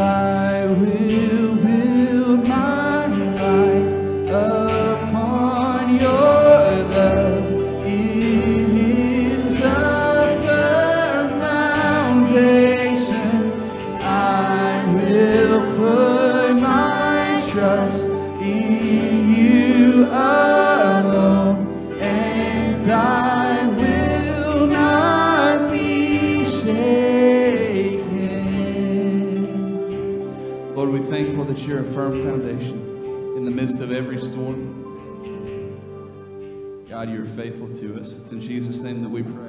I 0.06 0.68
will. 0.68 1.35
You're 31.66 31.80
a 31.80 31.94
firm 31.94 32.24
foundation 32.24 32.78
in 33.38 33.46
the 33.46 33.52
midst 33.52 33.82
of 33.82 33.92
every 33.92 34.20
storm. 34.20 34.84
God, 36.88 37.10
you're 37.10 37.26
faithful 37.26 37.68
to 37.80 38.00
us. 38.00 38.18
It's 38.18 38.32
in 38.32 38.40
Jesus' 38.40 38.82
name 38.82 39.02
that 39.02 39.10
we 39.10 39.24
pray. 39.24 39.45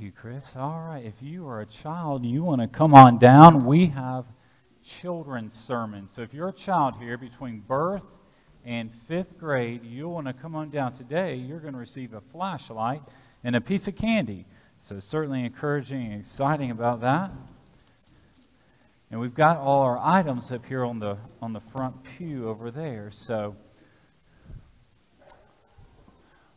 You, 0.00 0.12
Chris. 0.12 0.56
All 0.56 0.80
right, 0.80 1.04
if 1.04 1.22
you 1.22 1.46
are 1.48 1.60
a 1.60 1.66
child, 1.66 2.24
you 2.24 2.42
want 2.42 2.62
to 2.62 2.66
come 2.66 2.94
on 2.94 3.18
down. 3.18 3.66
We 3.66 3.86
have 3.86 4.24
children's 4.82 5.52
sermons. 5.52 6.12
So 6.12 6.22
if 6.22 6.32
you're 6.32 6.48
a 6.48 6.52
child 6.52 6.94
here 6.98 7.18
between 7.18 7.60
birth 7.60 8.06
and 8.64 8.92
fifth 8.92 9.36
grade, 9.38 9.84
you'll 9.84 10.12
want 10.12 10.26
to 10.26 10.32
come 10.32 10.54
on 10.54 10.70
down 10.70 10.92
today. 10.92 11.34
You're 11.34 11.60
going 11.60 11.74
to 11.74 11.78
receive 11.78 12.14
a 12.14 12.20
flashlight 12.20 13.02
and 13.44 13.54
a 13.54 13.60
piece 13.60 13.88
of 13.88 13.96
candy. 13.96 14.46
So 14.78 15.00
certainly 15.00 15.44
encouraging 15.44 16.06
and 16.06 16.20
exciting 16.20 16.70
about 16.70 17.02
that. 17.02 17.30
And 19.10 19.20
we've 19.20 19.34
got 19.34 19.58
all 19.58 19.82
our 19.82 19.98
items 19.98 20.50
up 20.50 20.64
here 20.64 20.84
on 20.84 20.98
the 21.00 21.18
on 21.42 21.52
the 21.52 21.60
front 21.60 22.04
pew 22.04 22.48
over 22.48 22.70
there. 22.70 23.10
So 23.10 23.56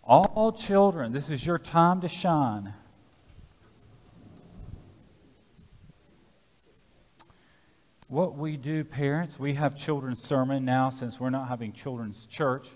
all 0.06 0.51
children, 0.51 1.12
this 1.12 1.29
is 1.29 1.45
your 1.45 1.58
time 1.58 1.99
to 2.01 2.08
shine. 2.08 2.73
What 8.08 8.38
we 8.38 8.58
do, 8.58 8.84
parents, 8.84 9.39
we 9.39 9.54
have 9.56 9.76
children's 9.76 10.22
sermon 10.22 10.66
now 10.66 10.89
since 10.89 11.20
we're 11.20 11.30
not 11.30 11.48
having 11.48 11.74
children's 11.74 12.26
church. 12.26 12.70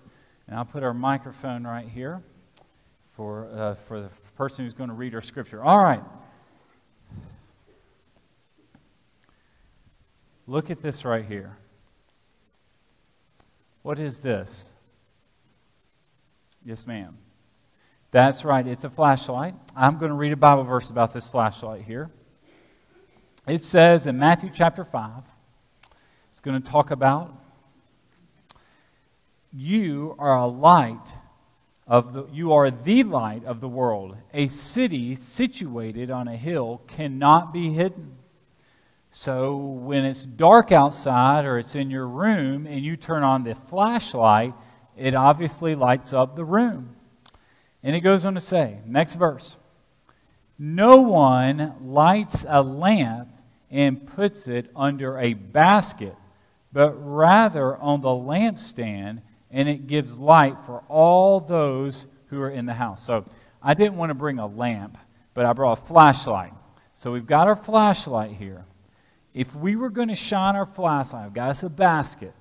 And 0.48 0.56
I'll 0.56 0.66
put 0.66 0.84
our 0.84 0.94
microphone 0.94 1.66
right 1.66 1.88
here 1.88 2.24
for, 3.16 3.50
uh, 3.54 3.76
for 3.76 4.02
the 4.02 4.10
person 4.36 4.64
who's 4.64 4.74
going 4.74 4.90
to 4.90 4.96
read 4.96 5.14
our 5.14 5.22
scripture. 5.22 5.64
All 5.64 5.84
right. 5.84 6.02
Look 10.46 10.72
at 10.72 10.82
this 10.82 11.04
right 11.04 11.26
here. 11.26 11.58
What 13.82 14.00
is 14.00 14.20
this? 14.20 14.72
Yes, 16.64 16.88
ma'am. 16.88 17.18
That's 18.12 18.46
right, 18.46 18.66
it's 18.66 18.84
a 18.84 18.90
flashlight. 18.90 19.56
I'm 19.76 19.98
going 19.98 20.10
to 20.10 20.16
read 20.16 20.32
a 20.32 20.38
Bible 20.38 20.64
verse 20.64 20.90
about 20.90 21.14
this 21.14 21.28
flashlight 21.28 21.82
here. 21.82 22.10
It 23.48 23.64
says 23.64 24.08
in 24.08 24.20
Matthew 24.20 24.50
chapter 24.54 24.84
5, 24.84 25.26
it's 26.30 26.42
going 26.42 26.62
to 26.62 26.70
talk 26.70 26.92
about 26.92 27.34
you 29.54 30.16
are 30.20 30.36
a 30.36 30.48
light 30.48 31.14
of 31.88 32.12
the 32.12 32.28
you 32.34 32.52
are 32.52 32.70
the 32.70 33.04
light 33.04 33.46
of 33.46 33.62
the 33.62 33.70
world. 33.70 34.18
A 34.34 34.48
city 34.48 35.16
situated 35.16 36.12
on 36.12 36.28
a 36.28 36.36
hill 36.36 36.82
cannot 36.88 37.54
be 37.54 37.70
hidden. 37.70 38.18
So 39.12 39.56
when 39.56 40.04
it's 40.04 40.26
dark 40.26 40.74
outside 40.74 41.46
or 41.46 41.58
it's 41.58 41.74
in 41.74 41.90
your 41.90 42.06
room 42.06 42.68
and 42.68 42.84
you 42.84 42.98
turn 42.98 43.24
on 43.24 43.46
the 43.46 43.56
flashlight, 43.56 44.56
it 44.98 45.16
obviously 45.16 45.74
lights 45.74 46.12
up 46.12 46.36
the 46.36 46.44
room. 46.44 46.98
And 47.82 47.96
it 47.96 48.02
goes 48.02 48.26
on 48.26 48.34
to 48.34 48.42
say, 48.42 48.80
next 48.86 49.16
verse. 49.16 49.56
No 50.60 51.02
one 51.02 51.76
lights 51.82 52.46
a 52.50 52.62
lamp 52.62 53.30
and 53.70 54.06
puts 54.06 54.48
it 54.48 54.70
under 54.76 55.18
a 55.18 55.34
basket, 55.34 56.16
but 56.72 56.94
rather 56.94 57.76
on 57.78 58.02
the 58.02 58.10
lampstand, 58.10 59.22
and 59.52 59.70
it 59.70 59.88
gives 59.88 60.18
light 60.20 60.60
for 60.62 60.84
all 60.88 61.40
those 61.40 62.06
who 62.28 62.42
are 62.42 62.50
in 62.50 62.66
the 62.66 62.74
house. 62.74 63.04
So 63.04 63.26
I 63.62 63.74
didn't 63.74 63.96
want 63.96 64.10
to 64.10 64.14
bring 64.16 64.40
a 64.40 64.48
lamp, 64.48 64.98
but 65.34 65.46
I 65.46 65.54
brought 65.54 65.80
a 65.80 65.82
flashlight. 65.82 66.54
So 66.94 67.12
we've 67.12 67.26
got 67.26 67.48
our 67.48 67.56
flashlight 67.56 68.32
here. 68.32 68.66
If 69.34 69.56
we 69.56 69.76
were 69.76 69.90
going 69.90 70.08
to 70.08 70.16
shine 70.16 70.56
our 70.56 70.66
flashlight, 70.66 71.26
I've 71.26 71.34
got 71.34 71.52
us 71.52 71.64
a 71.64 71.70
basket, 71.70 72.34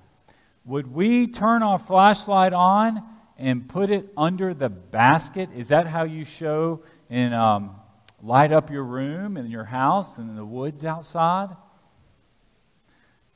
would 0.65 0.87
we 0.93 1.27
turn 1.27 1.63
our 1.63 1.79
flashlight 1.79 2.53
on 2.53 3.03
and 3.37 3.69
put 3.69 3.89
it 3.89 4.11
under 4.17 4.53
the 4.53 4.69
basket? 4.69 5.49
Is 5.55 5.69
that 5.69 5.87
how 5.87 6.03
you 6.03 6.25
show 6.25 6.81
in 7.09 7.33
um, 7.33 7.75
light 8.21 8.51
up 8.51 8.69
your 8.69 8.83
room 8.83 9.37
and 9.37 9.49
your 9.49 9.65
house 9.65 10.17
and 10.17 10.37
the 10.37 10.45
woods 10.45 10.83
outside? 10.83 11.55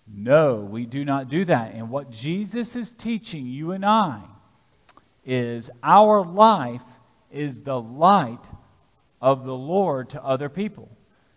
No, 0.08 0.56
we 0.56 0.86
do 0.86 1.06
not 1.06 1.30
do 1.30 1.46
that. 1.46 1.74
And 1.74 1.90
what 1.90 2.12
Jesus 2.12 2.76
is 2.76 2.94
teaching 2.94 3.46
you 3.46 3.72
and 3.72 3.86
I 3.86 4.22
is 5.24 5.70
our 5.84 6.26
life 6.26 6.84
is 7.30 7.62
the 7.62 7.80
light 7.80 8.50
of 9.22 9.46
the 9.46 9.56
Lord 9.56 10.10
to 10.10 10.24
other 10.24 10.50
people. 10.50 10.90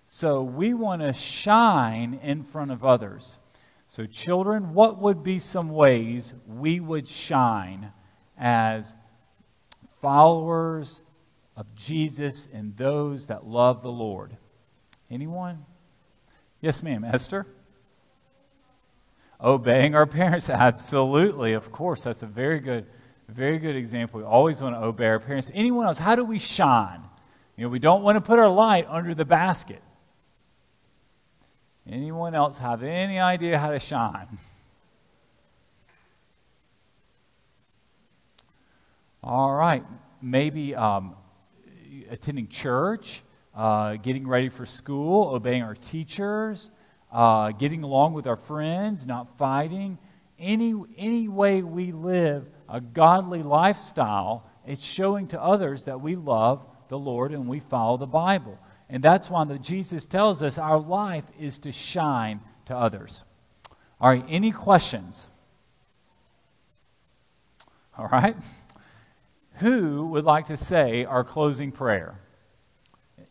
So 0.07 0.42
we 0.42 0.74
want 0.74 1.02
to 1.02 1.12
shine 1.12 2.18
in 2.22 2.42
front 2.42 2.70
of 2.70 2.85
others. 2.85 3.38
So, 3.87 4.07
children, 4.07 4.74
what 4.74 4.98
would 5.00 5.22
be 5.22 5.38
some 5.38 5.68
ways 5.68 6.35
we 6.48 6.80
would 6.80 7.07
shine 7.07 7.92
as 8.37 8.94
followers 10.00 11.03
of 11.56 11.74
Jesus 11.74 12.48
and 12.52 12.76
those 12.76 13.26
that 13.26 13.46
love 13.46 13.82
the 13.82 13.92
Lord? 13.92 14.36
Anyone? 15.10 15.64
Yes, 16.60 16.82
ma'am. 16.82 17.04
Esther? 17.04 17.46
Obeying 19.42 19.94
our 19.94 20.06
parents. 20.06 20.48
Absolutely. 20.50 21.52
Of 21.52 21.70
course. 21.70 22.04
That's 22.04 22.22
a 22.22 22.26
very 22.26 22.58
good, 22.60 22.86
very 23.28 23.58
good 23.58 23.76
example. 23.76 24.20
We 24.20 24.26
always 24.26 24.62
want 24.62 24.74
to 24.74 24.82
obey 24.82 25.06
our 25.06 25.20
parents. 25.20 25.52
Anyone 25.54 25.86
else? 25.86 25.98
How 25.98 26.16
do 26.16 26.24
we 26.24 26.38
shine? 26.38 27.02
You 27.56 27.64
know, 27.64 27.68
we 27.70 27.78
don't 27.78 28.02
want 28.02 28.16
to 28.16 28.20
put 28.20 28.38
our 28.38 28.48
light 28.48 28.86
under 28.88 29.14
the 29.14 29.24
basket. 29.24 29.82
Anyone 31.86 32.34
else 32.34 32.58
have 32.58 32.82
any 32.82 33.18
idea 33.18 33.58
how 33.58 33.70
to 33.70 33.78
shine? 33.78 34.38
All 39.22 39.54
right. 39.54 39.84
Maybe 40.22 40.74
um, 40.74 41.14
attending 42.14 42.48
church, 42.48 43.22
uh, 43.55 43.96
getting 43.96 44.27
ready 44.27 44.48
for 44.48 44.64
school, 44.64 45.35
obeying 45.35 45.62
our 45.62 45.74
teachers, 45.74 46.70
uh, 47.12 47.50
getting 47.53 47.83
along 47.83 48.14
with 48.14 48.27
our 48.27 48.37
friends, 48.37 49.07
not 49.07 49.37
fighting. 49.37 49.98
Any, 50.38 50.74
any 50.96 51.29
way 51.29 51.62
we 51.62 51.92
live 51.92 52.48
a 52.68 52.81
godly 52.81 53.42
lifestyle, 53.42 54.48
it's 54.66 54.85
showing 54.85 55.27
to 55.29 55.42
others 55.42 55.85
that 55.85 56.00
we 56.00 56.16
love 56.16 56.66
the 56.88 56.98
Lord 56.98 57.33
and 57.33 57.48
we 57.48 57.61
follow 57.61 57.96
the 57.96 58.07
Bible. 58.07 58.59
And 58.88 59.03
that's 59.03 59.29
why 59.29 59.44
the, 59.44 59.59
Jesus 59.59 60.07
tells 60.07 60.42
us 60.42 60.57
our 60.57 60.79
life 60.79 61.27
is 61.38 61.59
to 61.61 61.72
shine 61.72 62.40
to 62.66 62.77
others. 62.77 63.24
All 64.00 64.09
right, 64.09 64.24
any 64.29 64.50
questions? 64.50 65.31
All 67.96 68.07
right. 68.07 68.37
Who 69.58 70.06
would 70.08 70.24
like 70.24 70.46
to 70.46 70.56
say 70.56 71.04
our 71.04 71.24
closing 71.24 71.70
prayer? 71.70 72.20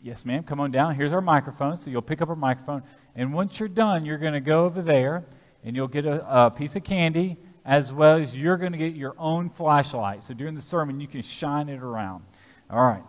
Yes, 0.02 0.26
ma'am. 0.26 0.44
Come 0.44 0.60
on 0.60 0.72
down. 0.72 0.96
Here's 0.96 1.14
our 1.14 1.22
microphone. 1.22 1.78
So 1.78 1.90
you'll 1.90 2.02
pick 2.02 2.22
up 2.22 2.30
our 2.30 2.36
microphone. 2.36 2.84
And 3.16 3.34
once 3.34 3.60
you're 3.60 3.70
done, 3.70 4.06
you're 4.06 4.18
going 4.18 4.34
to 4.34 4.42
go 4.42 4.66
over 4.66 4.82
there 4.82 5.26
and 5.64 5.76
you'll 5.76 5.88
get 5.88 6.06
a, 6.06 6.46
a 6.46 6.52
piece 6.52 6.76
of 6.76 6.84
candy 6.84 7.38
as 7.66 7.94
well 7.94 8.18
as 8.18 8.38
you're 8.38 8.58
going 8.58 8.74
to 8.74 8.78
get 8.78 8.96
your 8.96 9.16
own 9.18 9.50
flashlight. 9.50 10.24
So 10.24 10.34
during 10.34 10.56
the 10.56 10.62
sermon, 10.62 11.00
you 11.00 11.08
can 11.08 11.22
shine 11.22 11.70
it 11.70 11.82
around. 11.82 12.26
All 12.70 12.84
right. 12.86 13.04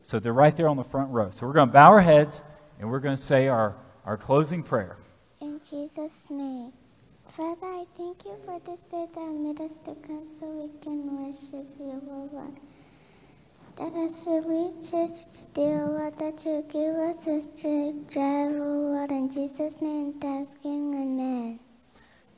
So 0.00 0.18
they're 0.18 0.32
right 0.32 0.56
there 0.56 0.68
on 0.68 0.76
the 0.76 0.84
front 0.84 1.10
row. 1.10 1.30
So 1.30 1.46
we're 1.46 1.52
going 1.52 1.68
to 1.68 1.72
bow 1.72 1.90
our 1.90 2.00
heads 2.00 2.44
and 2.80 2.90
we're 2.90 3.00
going 3.00 3.16
to 3.16 3.22
say 3.22 3.48
our, 3.48 3.76
our 4.04 4.16
closing 4.16 4.62
prayer. 4.62 4.96
In 5.40 5.60
Jesus' 5.68 6.30
name. 6.30 6.72
Father, 7.36 7.56
I 7.62 7.86
thank 7.96 8.26
you 8.26 8.36
for 8.44 8.60
this 8.66 8.82
day 8.82 9.06
that 9.14 9.26
made 9.26 9.58
us 9.62 9.78
to 9.78 9.94
come 10.06 10.26
so 10.38 10.46
we 10.48 10.68
can 10.82 11.24
worship 11.24 11.66
you, 11.80 12.02
O 12.10 12.28
Lord. 12.30 12.58
that 13.76 13.94
as 13.96 14.26
we 14.26 14.38
lead 14.40 14.74
church 14.74 15.32
today, 15.32 15.80
O 15.80 15.96
Lord, 15.96 16.18
that 16.18 16.44
you 16.44 16.62
give 16.70 16.94
us 16.94 17.22
strength 17.22 17.62
to 17.62 18.04
drive, 18.12 18.52
O 18.52 18.92
Lord, 18.92 19.10
in 19.12 19.30
Jesus' 19.30 19.80
name, 19.80 20.12
asking, 20.22 20.92
Amen. 20.92 21.58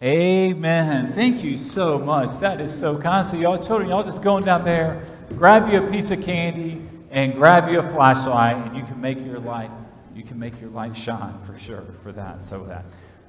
Amen. 0.01 1.13
Thank 1.13 1.43
you 1.43 1.59
so 1.59 1.99
much. 1.99 2.39
That 2.39 2.61
is 2.61 2.73
so 2.73 2.97
kind. 2.97 3.27
So, 3.27 3.37
y'all 3.37 3.59
children, 3.59 3.89
y'all 3.89 4.05
just 4.05 4.23
going 4.23 4.45
down 4.45 4.65
there, 4.65 5.05
grab 5.31 5.73
you 5.73 5.85
a 5.85 5.91
piece 5.91 6.13
of 6.13 6.23
candy 6.23 6.81
and 7.11 7.35
grab 7.35 7.69
you 7.69 7.81
a 7.81 7.83
flashlight, 7.83 8.65
and 8.65 8.77
you 8.77 8.85
can 8.85 9.01
make 9.01 9.19
your 9.27 9.41
light. 9.41 9.73
You 10.15 10.23
can 10.23 10.39
make 10.39 10.61
your 10.61 10.71
light 10.71 10.97
shine 10.97 11.37
for 11.41 11.59
sure 11.59 11.83
for 11.83 12.13
that. 12.13 12.43
So 12.43 12.63
that. 12.67 12.85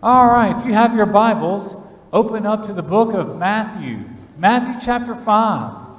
All 0.05 0.27
right. 0.27 0.55
If 0.55 0.63
you 0.63 0.71
have 0.71 0.95
your 0.95 1.07
Bibles, 1.07 1.83
open 2.13 2.45
up 2.45 2.65
to 2.65 2.73
the 2.73 2.83
book 2.83 3.15
of 3.15 3.39
Matthew, 3.39 4.01
Matthew 4.37 4.75
chapter 4.79 5.15
five. 5.15 5.97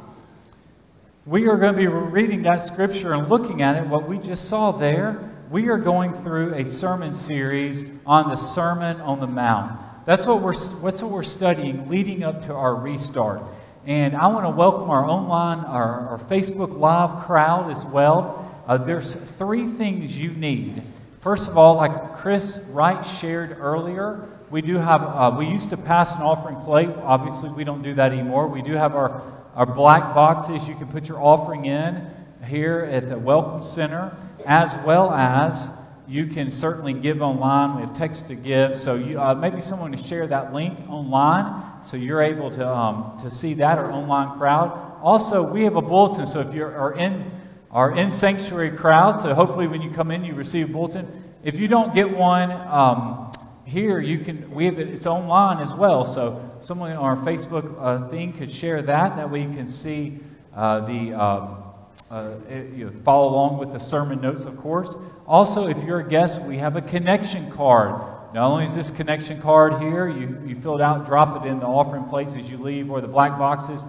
We 1.25 1.49
are 1.49 1.57
going 1.57 1.73
to 1.73 1.77
be 1.77 1.89
reading 1.89 2.43
that 2.43 2.63
scripture 2.63 3.15
and 3.15 3.29
looking 3.29 3.63
at 3.63 3.75
it. 3.75 3.89
What 3.89 4.09
we 4.09 4.19
just 4.19 4.49
saw 4.49 4.71
there. 4.71 5.29
We 5.51 5.69
are 5.71 5.77
going 5.77 6.13
through 6.13 6.55
a 6.55 6.65
sermon 6.65 7.15
series 7.15 8.01
on 8.07 8.29
the 8.29 8.37
Sermon 8.37 9.01
on 9.01 9.19
the 9.19 9.27
Mount. 9.27 9.77
That's 10.07 10.25
what 10.25 10.41
we're, 10.41 10.55
that's 10.55 11.03
what 11.03 11.11
we're 11.11 11.25
studying 11.25 11.89
leading 11.89 12.23
up 12.23 12.43
to 12.43 12.55
our 12.55 12.77
restart. 12.77 13.43
And 13.87 14.15
I 14.15 14.29
want 14.29 14.45
to 14.45 14.51
welcome 14.51 14.89
our 14.89 15.05
online, 15.05 15.65
our, 15.65 16.11
our 16.11 16.19
Facebook 16.19 16.79
Live 16.79 17.25
crowd 17.25 17.73
as 17.73 17.85
well. 17.85 18.57
Uh, 18.69 18.77
there's 18.77 19.17
three 19.17 19.67
things 19.67 20.17
you 20.17 20.31
need. 20.31 20.85
First 21.27 21.51
of 21.51 21.59
all, 21.59 21.75
like 21.75 22.15
Chris 22.19 22.69
Wright 22.71 23.05
shared 23.05 23.57
earlier, 23.59 24.29
we 24.49 24.63
do 24.63 24.77
have, 24.77 25.03
uh, 25.03 25.35
we 25.37 25.47
used 25.47 25.71
to 25.71 25.77
pass 25.77 26.15
an 26.15 26.23
offering 26.23 26.55
plate. 26.59 26.89
Obviously, 27.03 27.51
we 27.51 27.65
don't 27.65 27.83
do 27.83 27.95
that 27.95 28.13
anymore. 28.13 28.47
We 28.47 28.63
do 28.63 28.75
have 28.75 28.95
our, 28.95 29.23
our 29.57 29.67
black 29.67 30.15
boxes 30.15 30.69
you 30.69 30.77
can 30.77 30.87
put 30.87 31.09
your 31.09 31.21
offering 31.21 31.65
in 31.65 32.07
here 32.47 32.89
at 32.93 33.09
the 33.09 33.19
Welcome 33.19 33.61
Center, 33.61 34.17
as 34.47 34.81
well 34.87 35.11
as 35.11 35.77
you 36.07 36.29
can 36.29 36.53
certainly 36.53 36.93
give 36.93 37.21
online. 37.21 37.75
We 37.75 37.81
have 37.81 37.93
text 37.93 38.29
to 38.29 38.37
give, 38.37 38.79
so 38.79 38.95
you, 38.95 39.21
uh, 39.21 39.35
maybe 39.35 39.61
someone 39.61 39.91
to 39.91 39.99
share 39.99 40.29
that 40.29 40.55
link 40.55 40.79
online, 40.89 41.83
so 41.83 41.97
you're 41.97 42.23
able 42.23 42.53
to 42.53 42.69
um, 42.69 43.19
to 43.23 43.33
see 43.33 43.55
that 43.55 43.81
or 43.81 43.91
online 43.91 44.39
crowd. 44.39 45.01
Also, 45.03 45.53
we 45.53 45.65
have 45.65 45.75
a 45.75 45.83
bulletin, 45.83 46.25
so 46.25 46.39
if 46.39 46.55
you 46.55 46.65
are 46.65 46.95
in 46.95 47.29
our 47.77 47.95
in 47.95 48.09
sanctuary 48.09 48.71
crowd, 48.71 49.21
so 49.21 49.35
hopefully 49.35 49.69
when 49.69 49.83
you 49.83 49.91
come 49.91 50.11
in, 50.11 50.25
you 50.25 50.35
receive 50.35 50.71
a 50.71 50.73
bulletin. 50.73 51.07
If 51.45 51.61
you 51.61 51.69
don't 51.69 51.95
get 51.95 52.17
one 52.17 52.51
um, 52.51 53.31
here, 53.67 54.01
you 54.01 54.21
can. 54.21 54.51
We 54.51 54.65
have 54.65 54.79
it, 54.79 54.89
it's 54.89 55.05
online 55.05 55.59
as 55.59 55.75
well, 55.75 56.07
so 56.07 56.57
someone 56.59 56.93
on 56.93 57.05
our 57.05 57.17
Facebook 57.17 57.77
uh, 57.79 58.09
thing 58.09 58.33
could 58.33 58.51
share 58.51 58.81
that. 58.81 59.17
That 59.17 59.31
way 59.31 59.43
you 59.43 59.53
can 59.53 59.69
see 59.69 60.21
uh, 60.55 60.81
the. 60.81 61.13
Um, 61.13 61.63
uh, 62.09 62.37
you 62.49 62.85
know, 62.85 62.91
follow 63.03 63.29
along 63.29 63.59
with 63.59 63.73
the 63.73 63.81
sermon 63.81 64.21
notes, 64.21 64.47
of 64.47 64.57
course. 64.59 64.95
Also, 65.27 65.67
if 65.67 65.83
you're 65.83 65.99
a 65.99 66.09
guest, 66.09 66.41
we 66.47 66.57
have 66.57 66.77
a 66.77 66.81
connection 66.81 67.51
card. 67.51 68.01
Not 68.33 68.49
only 68.49 68.65
is 68.65 68.77
this 68.77 68.93
connection 68.93 69.41
card 69.41 69.83
here, 69.83 70.09
you, 70.09 70.41
you 70.47 70.55
fill 70.55 70.77
it 70.77 70.81
out, 70.81 71.05
drop 71.05 71.45
it 71.45 71.49
in 71.49 71.59
the 71.59 71.67
offering 71.67 72.05
plates 72.05 72.37
as 72.37 72.49
you 72.49 72.59
leave, 72.59 72.93
or 72.93 73.01
the 73.01 73.09
black 73.09 73.37
boxes. 73.41 73.85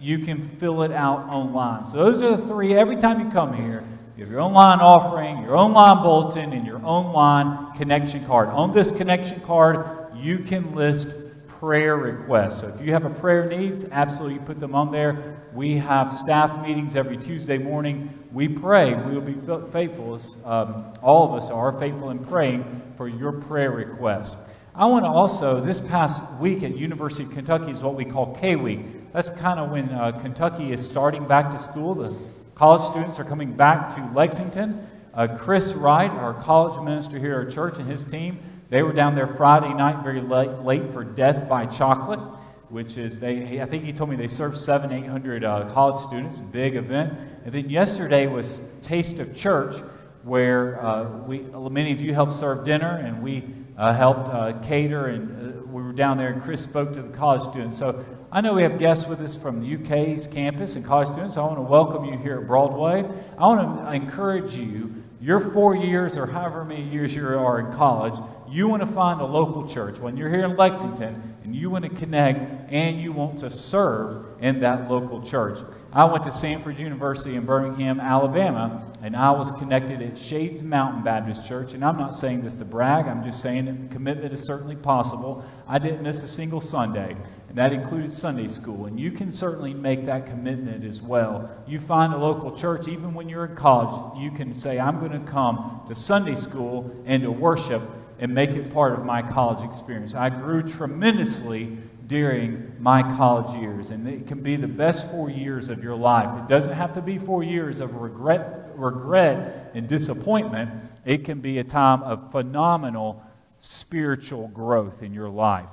You 0.00 0.20
can 0.20 0.42
fill 0.42 0.82
it 0.82 0.92
out 0.92 1.28
online. 1.28 1.84
So, 1.84 1.98
those 1.98 2.22
are 2.22 2.36
the 2.36 2.46
three. 2.46 2.74
Every 2.74 2.96
time 2.96 3.20
you 3.20 3.30
come 3.30 3.52
here, 3.52 3.82
you 4.16 4.24
have 4.24 4.32
your 4.32 4.40
online 4.40 4.80
offering, 4.80 5.42
your 5.42 5.56
online 5.56 6.02
bulletin, 6.02 6.52
and 6.52 6.66
your 6.66 6.80
online 6.84 7.72
connection 7.76 8.24
card. 8.24 8.48
On 8.48 8.72
this 8.72 8.92
connection 8.92 9.40
card, 9.40 9.86
you 10.14 10.38
can 10.38 10.74
list 10.74 11.48
prayer 11.60 11.96
requests. 11.96 12.62
So 12.62 12.68
if 12.68 12.80
you 12.80 12.92
have 12.92 13.04
a 13.04 13.10
prayer 13.10 13.46
needs, 13.46 13.84
absolutely 13.92 14.38
put 14.38 14.58
them 14.58 14.74
on 14.74 14.90
there. 14.90 15.42
We 15.52 15.76
have 15.76 16.10
staff 16.10 16.62
meetings 16.62 16.96
every 16.96 17.18
Tuesday 17.18 17.58
morning. 17.58 18.12
We 18.32 18.48
pray. 18.48 18.94
We 18.94 19.12
will 19.12 19.20
be 19.20 19.34
faithful, 19.70 20.14
as 20.14 20.42
um, 20.46 20.92
all 21.02 21.28
of 21.28 21.42
us 21.42 21.50
are 21.50 21.78
faithful 21.78 22.08
in 22.10 22.24
praying 22.24 22.94
for 22.96 23.08
your 23.08 23.32
prayer 23.32 23.70
requests. 23.70 24.48
I 24.74 24.86
want 24.86 25.04
to 25.04 25.10
also, 25.10 25.60
this 25.60 25.80
past 25.80 26.40
week 26.40 26.62
at 26.62 26.76
University 26.76 27.24
of 27.24 27.32
Kentucky 27.32 27.72
is 27.72 27.82
what 27.82 27.94
we 27.94 28.06
call 28.06 28.34
K 28.36 28.56
Week. 28.56 28.80
That's 29.12 29.28
kind 29.28 29.58
of 29.58 29.70
when 29.70 29.88
uh, 29.88 30.12
Kentucky 30.20 30.72
is 30.72 30.86
starting 30.86 31.26
back 31.26 31.50
to 31.50 31.58
school. 31.58 31.94
The 31.94 32.14
college 32.54 32.82
students 32.82 33.18
are 33.18 33.24
coming 33.24 33.52
back 33.52 33.94
to 33.96 34.10
Lexington. 34.14 34.86
Uh, 35.12 35.36
Chris 35.36 35.74
Wright, 35.74 36.10
our 36.10 36.34
college 36.34 36.80
minister 36.84 37.18
here 37.18 37.32
at 37.32 37.44
our 37.44 37.50
church, 37.50 37.78
and 37.78 37.88
his 37.88 38.04
team 38.04 38.38
they 38.70 38.84
were 38.84 38.92
down 38.92 39.16
there 39.16 39.26
Friday 39.26 39.74
night 39.74 40.04
very 40.04 40.20
late, 40.20 40.50
late 40.60 40.90
for 40.90 41.02
Death 41.02 41.48
by 41.48 41.66
Chocolate, 41.66 42.20
which 42.68 42.96
is 42.96 43.18
they. 43.18 43.60
I 43.60 43.66
think 43.66 43.82
he 43.82 43.92
told 43.92 44.10
me 44.10 44.16
they 44.16 44.28
served 44.28 44.56
seven, 44.56 44.92
eight 44.92 45.06
hundred 45.06 45.42
uh, 45.42 45.68
college 45.70 46.00
students. 46.00 46.38
Big 46.38 46.76
event. 46.76 47.12
And 47.44 47.52
then 47.52 47.68
yesterday 47.68 48.28
was 48.28 48.62
Taste 48.82 49.18
of 49.18 49.36
Church, 49.36 49.74
where 50.22 50.80
uh, 50.84 51.18
we 51.26 51.40
many 51.40 51.90
of 51.90 52.00
you 52.00 52.14
helped 52.14 52.32
serve 52.32 52.64
dinner, 52.64 53.02
and 53.04 53.20
we 53.24 53.42
uh, 53.76 53.92
helped 53.92 54.28
uh, 54.28 54.52
cater, 54.62 55.06
and 55.06 55.58
uh, 55.58 55.66
we 55.66 55.82
were 55.82 55.92
down 55.92 56.16
there. 56.16 56.28
And 56.28 56.40
Chris 56.40 56.62
spoke 56.62 56.92
to 56.92 57.02
the 57.02 57.16
college 57.16 57.42
students. 57.42 57.76
So 57.76 58.04
I 58.32 58.40
know 58.40 58.54
we 58.54 58.62
have 58.62 58.78
guests 58.78 59.08
with 59.08 59.20
us 59.22 59.36
from 59.36 59.60
the 59.60 59.74
UK's 59.74 60.28
campus 60.28 60.76
and 60.76 60.84
college 60.84 61.08
students. 61.08 61.36
I 61.36 61.40
want 61.42 61.56
to 61.56 61.62
welcome 61.62 62.04
you 62.04 62.16
here 62.16 62.38
at 62.38 62.46
Broadway. 62.46 63.04
I 63.36 63.46
want 63.46 63.84
to 63.84 63.92
encourage 63.92 64.54
you. 64.54 65.02
Your 65.20 65.40
four 65.40 65.74
years, 65.74 66.16
or 66.16 66.26
however 66.26 66.64
many 66.64 66.84
years 66.84 67.14
you 67.14 67.26
are 67.26 67.58
in 67.58 67.74
college, 67.74 68.14
you 68.48 68.68
want 68.68 68.82
to 68.82 68.86
find 68.86 69.20
a 69.20 69.24
local 69.24 69.66
church, 69.68 69.98
when 69.98 70.16
you're 70.16 70.30
here 70.30 70.44
in 70.44 70.56
Lexington 70.56 71.36
and 71.44 71.54
you 71.54 71.70
want 71.70 71.84
to 71.84 71.90
connect 71.90 72.72
and 72.72 73.00
you 73.02 73.12
want 73.12 73.40
to 73.40 73.50
serve 73.50 74.26
in 74.40 74.60
that 74.60 74.88
local 74.88 75.20
church. 75.20 75.58
I 75.92 76.04
went 76.04 76.22
to 76.24 76.30
Samford 76.30 76.78
University 76.78 77.34
in 77.34 77.44
Birmingham, 77.44 77.98
Alabama, 77.98 78.90
and 79.02 79.16
I 79.16 79.32
was 79.32 79.50
connected 79.52 80.00
at 80.00 80.16
Shades 80.16 80.62
Mountain 80.62 81.02
Baptist 81.02 81.46
Church. 81.48 81.74
And 81.74 81.84
I'm 81.84 81.98
not 81.98 82.14
saying 82.14 82.42
this 82.42 82.54
to 82.54 82.64
brag, 82.64 83.06
I'm 83.06 83.24
just 83.24 83.42
saying 83.42 83.64
that 83.64 83.90
commitment 83.90 84.32
is 84.32 84.40
certainly 84.40 84.76
possible. 84.76 85.44
I 85.66 85.78
didn't 85.80 86.02
miss 86.02 86.22
a 86.22 86.28
single 86.28 86.60
Sunday, 86.60 87.16
and 87.50 87.58
that 87.58 87.72
included 87.72 88.12
Sunday 88.12 88.46
school. 88.46 88.86
And 88.86 88.98
you 88.98 89.10
can 89.10 89.32
certainly 89.32 89.74
make 89.74 90.04
that 90.04 90.24
commitment 90.24 90.84
as 90.84 91.02
well. 91.02 91.50
You 91.66 91.80
find 91.80 92.14
a 92.14 92.16
local 92.16 92.56
church, 92.56 92.86
even 92.86 93.12
when 93.12 93.28
you're 93.28 93.44
in 93.44 93.56
college, 93.56 94.22
you 94.22 94.30
can 94.30 94.54
say, 94.54 94.78
I'm 94.78 95.00
going 95.00 95.10
to 95.10 95.30
come 95.30 95.82
to 95.88 95.94
Sunday 95.96 96.36
school 96.36 96.94
and 97.06 97.24
to 97.24 97.32
worship 97.32 97.82
and 98.20 98.32
make 98.32 98.50
it 98.50 98.72
part 98.72 98.92
of 98.92 99.04
my 99.04 99.20
college 99.20 99.68
experience. 99.68 100.14
I 100.14 100.30
grew 100.30 100.62
tremendously 100.62 101.76
during 102.06 102.72
my 102.78 103.02
college 103.16 103.60
years, 103.60 103.90
and 103.90 104.06
it 104.06 104.28
can 104.28 104.44
be 104.44 104.54
the 104.54 104.68
best 104.68 105.10
four 105.10 105.28
years 105.28 105.68
of 105.68 105.82
your 105.82 105.96
life. 105.96 106.44
It 106.44 106.48
doesn't 106.48 106.74
have 106.74 106.94
to 106.94 107.02
be 107.02 107.18
four 107.18 107.42
years 107.42 107.80
of 107.80 107.96
regret, 107.96 108.70
regret 108.76 109.72
and 109.74 109.88
disappointment. 109.88 110.70
It 111.04 111.24
can 111.24 111.40
be 111.40 111.58
a 111.58 111.64
time 111.64 112.04
of 112.04 112.30
phenomenal 112.30 113.24
spiritual 113.58 114.46
growth 114.46 115.02
in 115.02 115.12
your 115.12 115.28
life. 115.28 115.70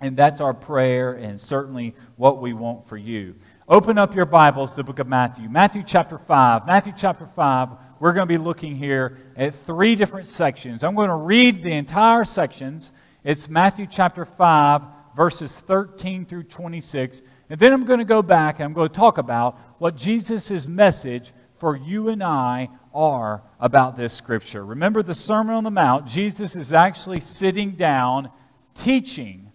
And 0.00 0.16
that's 0.16 0.40
our 0.40 0.54
prayer 0.54 1.12
and 1.12 1.40
certainly 1.40 1.94
what 2.16 2.40
we 2.40 2.52
want 2.52 2.86
for 2.86 2.96
you. 2.96 3.34
Open 3.68 3.98
up 3.98 4.14
your 4.14 4.26
Bibles 4.26 4.74
the 4.74 4.82
book 4.82 4.98
of 4.98 5.06
Matthew. 5.06 5.48
Matthew 5.48 5.82
chapter 5.84 6.18
5. 6.18 6.66
Matthew 6.66 6.92
chapter 6.96 7.26
5 7.26 7.76
we're 8.00 8.14
going 8.14 8.26
to 8.26 8.34
be 8.34 8.38
looking 8.38 8.74
here 8.74 9.18
at 9.36 9.54
three 9.54 9.94
different 9.94 10.26
sections. 10.26 10.82
I'm 10.82 10.94
going 10.94 11.10
to 11.10 11.14
read 11.14 11.62
the 11.62 11.72
entire 11.72 12.24
sections. 12.24 12.92
It's 13.22 13.46
Matthew 13.46 13.86
chapter 13.86 14.24
5, 14.24 14.86
verses 15.14 15.60
13 15.60 16.24
through 16.24 16.44
26. 16.44 17.22
And 17.50 17.60
then 17.60 17.74
I'm 17.74 17.84
going 17.84 17.98
to 17.98 18.06
go 18.06 18.22
back 18.22 18.58
and 18.58 18.64
I'm 18.64 18.72
going 18.72 18.88
to 18.88 18.94
talk 18.94 19.18
about 19.18 19.58
what 19.78 19.96
Jesus' 19.96 20.66
message 20.66 21.32
for 21.52 21.76
you 21.76 22.08
and 22.08 22.22
I 22.22 22.70
are 22.94 23.42
about 23.60 23.96
this 23.96 24.14
scripture. 24.14 24.64
Remember 24.64 25.02
the 25.02 25.14
Sermon 25.14 25.54
on 25.54 25.64
the 25.64 25.70
Mount, 25.70 26.06
Jesus 26.06 26.56
is 26.56 26.72
actually 26.72 27.20
sitting 27.20 27.72
down 27.72 28.30
teaching 28.74 29.49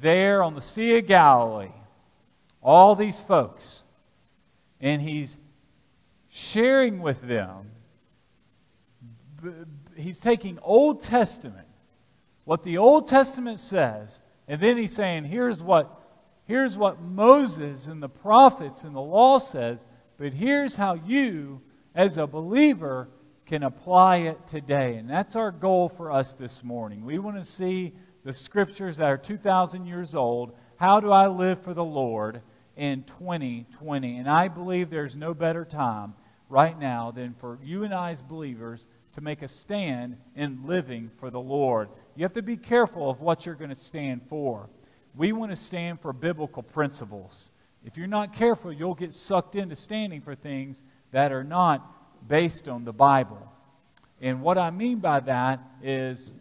there 0.00 0.42
on 0.42 0.54
the 0.54 0.60
Sea 0.60 0.98
of 0.98 1.06
Galilee. 1.06 1.72
All 2.62 2.94
these 2.94 3.22
folks. 3.22 3.84
And 4.80 5.00
he's 5.00 5.38
sharing 6.28 7.00
with 7.00 7.22
them 7.22 7.70
he's 9.96 10.20
taking 10.20 10.58
Old 10.62 11.00
Testament, 11.00 11.66
what 12.44 12.62
the 12.62 12.78
Old 12.78 13.06
Testament 13.06 13.58
says, 13.58 14.20
and 14.46 14.60
then 14.60 14.76
he's 14.76 14.94
saying, 14.94 15.24
here's 15.24 15.62
what, 15.62 16.00
here's 16.44 16.78
what 16.78 17.00
Moses 17.00 17.86
and 17.86 18.02
the 18.02 18.08
prophets 18.08 18.84
and 18.84 18.94
the 18.94 19.00
law 19.00 19.38
says, 19.38 19.86
but 20.18 20.32
here's 20.32 20.76
how 20.76 20.94
you, 20.94 21.60
as 21.94 22.16
a 22.16 22.26
believer, 22.26 23.08
can 23.46 23.62
apply 23.62 24.16
it 24.16 24.46
today. 24.46 24.96
And 24.96 25.08
that's 25.08 25.36
our 25.36 25.50
goal 25.50 25.88
for 25.88 26.10
us 26.10 26.34
this 26.34 26.64
morning. 26.64 27.04
We 27.04 27.18
want 27.18 27.36
to 27.36 27.44
see 27.44 27.94
the 28.26 28.32
scriptures 28.32 28.96
that 28.96 29.06
are 29.06 29.16
2,000 29.16 29.86
years 29.86 30.16
old. 30.16 30.52
How 30.78 30.98
do 30.98 31.12
I 31.12 31.28
live 31.28 31.62
for 31.62 31.72
the 31.72 31.84
Lord 31.84 32.42
in 32.76 33.04
2020? 33.04 34.18
And 34.18 34.28
I 34.28 34.48
believe 34.48 34.90
there's 34.90 35.14
no 35.14 35.32
better 35.32 35.64
time 35.64 36.14
right 36.48 36.76
now 36.76 37.12
than 37.12 37.34
for 37.34 37.60
you 37.62 37.84
and 37.84 37.94
I 37.94 38.10
as 38.10 38.22
believers 38.22 38.88
to 39.12 39.20
make 39.20 39.42
a 39.42 39.48
stand 39.48 40.16
in 40.34 40.66
living 40.66 41.08
for 41.08 41.30
the 41.30 41.38
Lord. 41.38 41.88
You 42.16 42.24
have 42.24 42.32
to 42.32 42.42
be 42.42 42.56
careful 42.56 43.08
of 43.08 43.20
what 43.20 43.46
you're 43.46 43.54
going 43.54 43.70
to 43.70 43.76
stand 43.76 44.24
for. 44.24 44.68
We 45.14 45.30
want 45.30 45.52
to 45.52 45.56
stand 45.56 46.00
for 46.00 46.12
biblical 46.12 46.64
principles. 46.64 47.52
if 47.84 47.96
you're 47.96 48.08
not 48.08 48.32
careful, 48.32 48.72
you'll 48.72 48.96
get 48.96 49.14
sucked 49.14 49.54
into 49.54 49.76
standing 49.76 50.20
for 50.20 50.34
things 50.34 50.82
that 51.12 51.30
are 51.30 51.44
not 51.44 52.26
based 52.26 52.68
on 52.68 52.84
the 52.84 52.92
Bible. 52.92 53.52
And 54.20 54.42
what 54.42 54.58
I 54.58 54.70
mean 54.70 54.98
by 54.98 55.20
that 55.20 55.60
is 55.80 56.32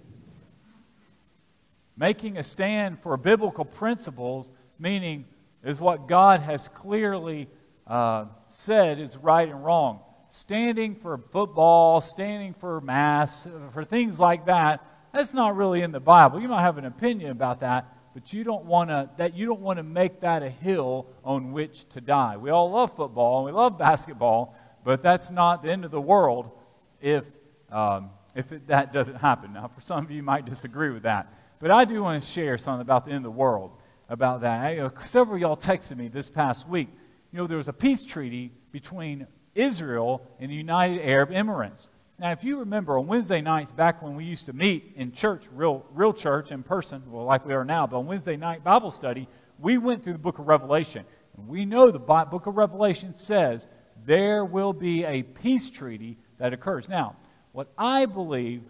making 1.97 2.37
a 2.37 2.43
stand 2.43 2.99
for 2.99 3.15
biblical 3.17 3.65
principles, 3.65 4.51
meaning 4.77 5.25
is 5.63 5.79
what 5.79 6.07
God 6.07 6.41
has 6.41 6.67
clearly 6.67 7.47
uh, 7.87 8.25
said 8.47 8.99
is 8.99 9.17
right 9.17 9.47
and 9.47 9.63
wrong. 9.63 10.01
Standing 10.29 10.95
for 10.95 11.17
football, 11.17 12.01
standing 12.01 12.53
for 12.53 12.81
mass, 12.81 13.47
for 13.69 13.83
things 13.83 14.19
like 14.19 14.45
that, 14.47 14.85
that's 15.13 15.33
not 15.33 15.55
really 15.55 15.81
in 15.81 15.91
the 15.91 15.99
Bible. 15.99 16.41
You 16.41 16.49
might 16.49 16.61
have 16.61 16.77
an 16.77 16.85
opinion 16.85 17.31
about 17.31 17.61
that, 17.61 17.85
but 18.13 18.33
you 18.33 18.43
don't 18.43 18.65
want 18.65 18.89
to 18.89 19.09
that 19.17 19.33
you 19.35 19.45
don't 19.45 19.61
want 19.61 19.77
to 19.77 19.83
make 19.83 20.21
that 20.21 20.43
a 20.43 20.49
hill 20.49 21.07
on 21.23 21.53
which 21.53 21.87
to 21.89 22.01
die. 22.01 22.35
We 22.35 22.49
all 22.49 22.71
love 22.71 22.95
football 22.95 23.37
and 23.37 23.45
we 23.45 23.51
love 23.57 23.77
basketball, 23.77 24.55
but 24.83 25.01
that's 25.01 25.31
not 25.31 25.63
the 25.63 25.71
end 25.71 25.85
of 25.85 25.91
the 25.91 26.01
world 26.01 26.51
if 26.99 27.25
um, 27.71 28.09
if 28.35 28.51
it, 28.51 28.67
that 28.67 28.91
doesn't 28.91 29.15
happen. 29.15 29.53
Now, 29.53 29.67
for 29.67 29.79
some 29.79 30.03
of 30.03 30.11
you, 30.11 30.17
you 30.17 30.23
might 30.23 30.45
disagree 30.45 30.89
with 30.89 31.03
that, 31.03 31.31
but 31.59 31.71
I 31.71 31.85
do 31.85 32.03
want 32.03 32.21
to 32.21 32.27
share 32.27 32.57
something 32.57 32.81
about 32.81 33.05
the 33.05 33.11
end 33.11 33.25
of 33.25 33.31
the 33.31 33.31
world 33.31 33.71
about 34.09 34.41
that. 34.41 34.65
I, 34.65 34.79
uh, 34.79 34.89
several 35.03 35.35
of 35.35 35.41
y'all 35.41 35.57
texted 35.57 35.97
me 35.97 36.07
this 36.07 36.29
past 36.29 36.67
week. 36.67 36.89
You 37.31 37.39
know, 37.39 37.47
there 37.47 37.57
was 37.57 37.67
a 37.67 37.73
peace 37.73 38.05
treaty 38.05 38.51
between 38.71 39.27
Israel 39.55 40.21
and 40.39 40.51
the 40.51 40.55
United 40.55 41.01
Arab 41.01 41.31
Emirates. 41.31 41.89
Now, 42.19 42.31
if 42.31 42.43
you 42.43 42.59
remember 42.59 42.97
on 42.97 43.07
Wednesday 43.07 43.41
nights, 43.41 43.71
back 43.71 44.01
when 44.01 44.15
we 44.15 44.23
used 44.23 44.45
to 44.45 44.53
meet 44.53 44.93
in 44.95 45.11
church, 45.11 45.45
real, 45.51 45.85
real 45.91 46.13
church 46.13 46.51
in 46.51 46.63
person, 46.63 47.03
well, 47.07 47.25
like 47.25 47.45
we 47.45 47.53
are 47.53 47.65
now, 47.65 47.87
but 47.87 47.97
on 47.97 48.05
Wednesday 48.05 48.37
night 48.37 48.63
Bible 48.63 48.91
study, 48.91 49.27
we 49.59 49.77
went 49.77 50.03
through 50.03 50.13
the 50.13 50.19
book 50.19 50.39
of 50.39 50.47
Revelation. 50.47 51.05
And 51.35 51.47
we 51.47 51.65
know 51.65 51.91
the 51.91 51.99
book 51.99 52.45
of 52.45 52.55
Revelation 52.55 53.13
says 53.13 53.67
there 54.05 54.45
will 54.45 54.71
be 54.71 55.03
a 55.03 55.23
peace 55.23 55.69
treaty 55.69 56.17
that 56.37 56.53
occurs. 56.53 56.87
Now, 56.87 57.17
what 57.51 57.69
I 57.77 58.05
believe, 58.05 58.63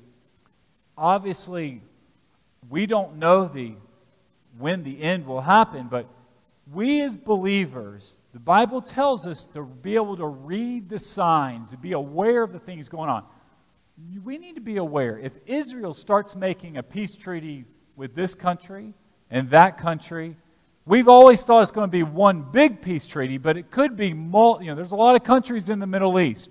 obviously, 0.98 1.82
we 2.70 2.86
don't 2.86 3.18
know 3.18 3.48
the, 3.48 3.74
when 4.58 4.84
the 4.84 5.02
end 5.02 5.26
will 5.26 5.42
happen, 5.42 5.88
but 5.90 6.08
we 6.72 7.02
as 7.02 7.16
believers, 7.16 8.22
the 8.34 8.40
Bible 8.40 8.82
tells 8.82 9.28
us 9.28 9.46
to 9.48 9.64
be 9.64 9.96
able 9.96 10.18
to 10.18 10.26
read 10.26 10.90
the 10.90 10.98
signs, 10.98 11.72
to 11.72 11.78
be 11.78 11.92
aware 11.92 12.42
of 12.42 12.52
the 12.52 12.60
things 12.60 12.90
going 12.90 13.10
on. 13.10 13.24
We 14.24 14.38
need 14.38 14.56
to 14.56 14.62
be 14.62 14.78
aware. 14.78 15.20
If 15.20 15.38
Israel 15.46 15.94
starts 15.94 16.36
making 16.36 16.78
a 16.78 16.84
peace 16.84 17.16
treaty 17.16 17.66
with 17.96 18.16
this 18.16 18.34
country 18.34 18.94
and 19.30 19.50
that 19.52 19.78
country, 19.78 20.36
we've 20.86 21.08
always 21.08 21.44
thought 21.44 21.62
it's 21.62 21.72
going 21.72 21.88
to 21.88 21.92
be 21.92 22.04
one 22.04 22.42
big 22.52 22.82
peace 22.82 23.06
treaty, 23.06 23.38
but 23.38 23.58
it 23.58 23.70
could 23.70 23.96
be 23.96 24.14
multi, 24.14 24.66
you 24.66 24.72
know, 24.72 24.76
there's 24.76 24.92
a 24.92 24.98
lot 24.98 25.16
of 25.16 25.24
countries 25.24 25.70
in 25.70 25.80
the 25.80 25.88
Middle 25.88 26.20
East. 26.20 26.50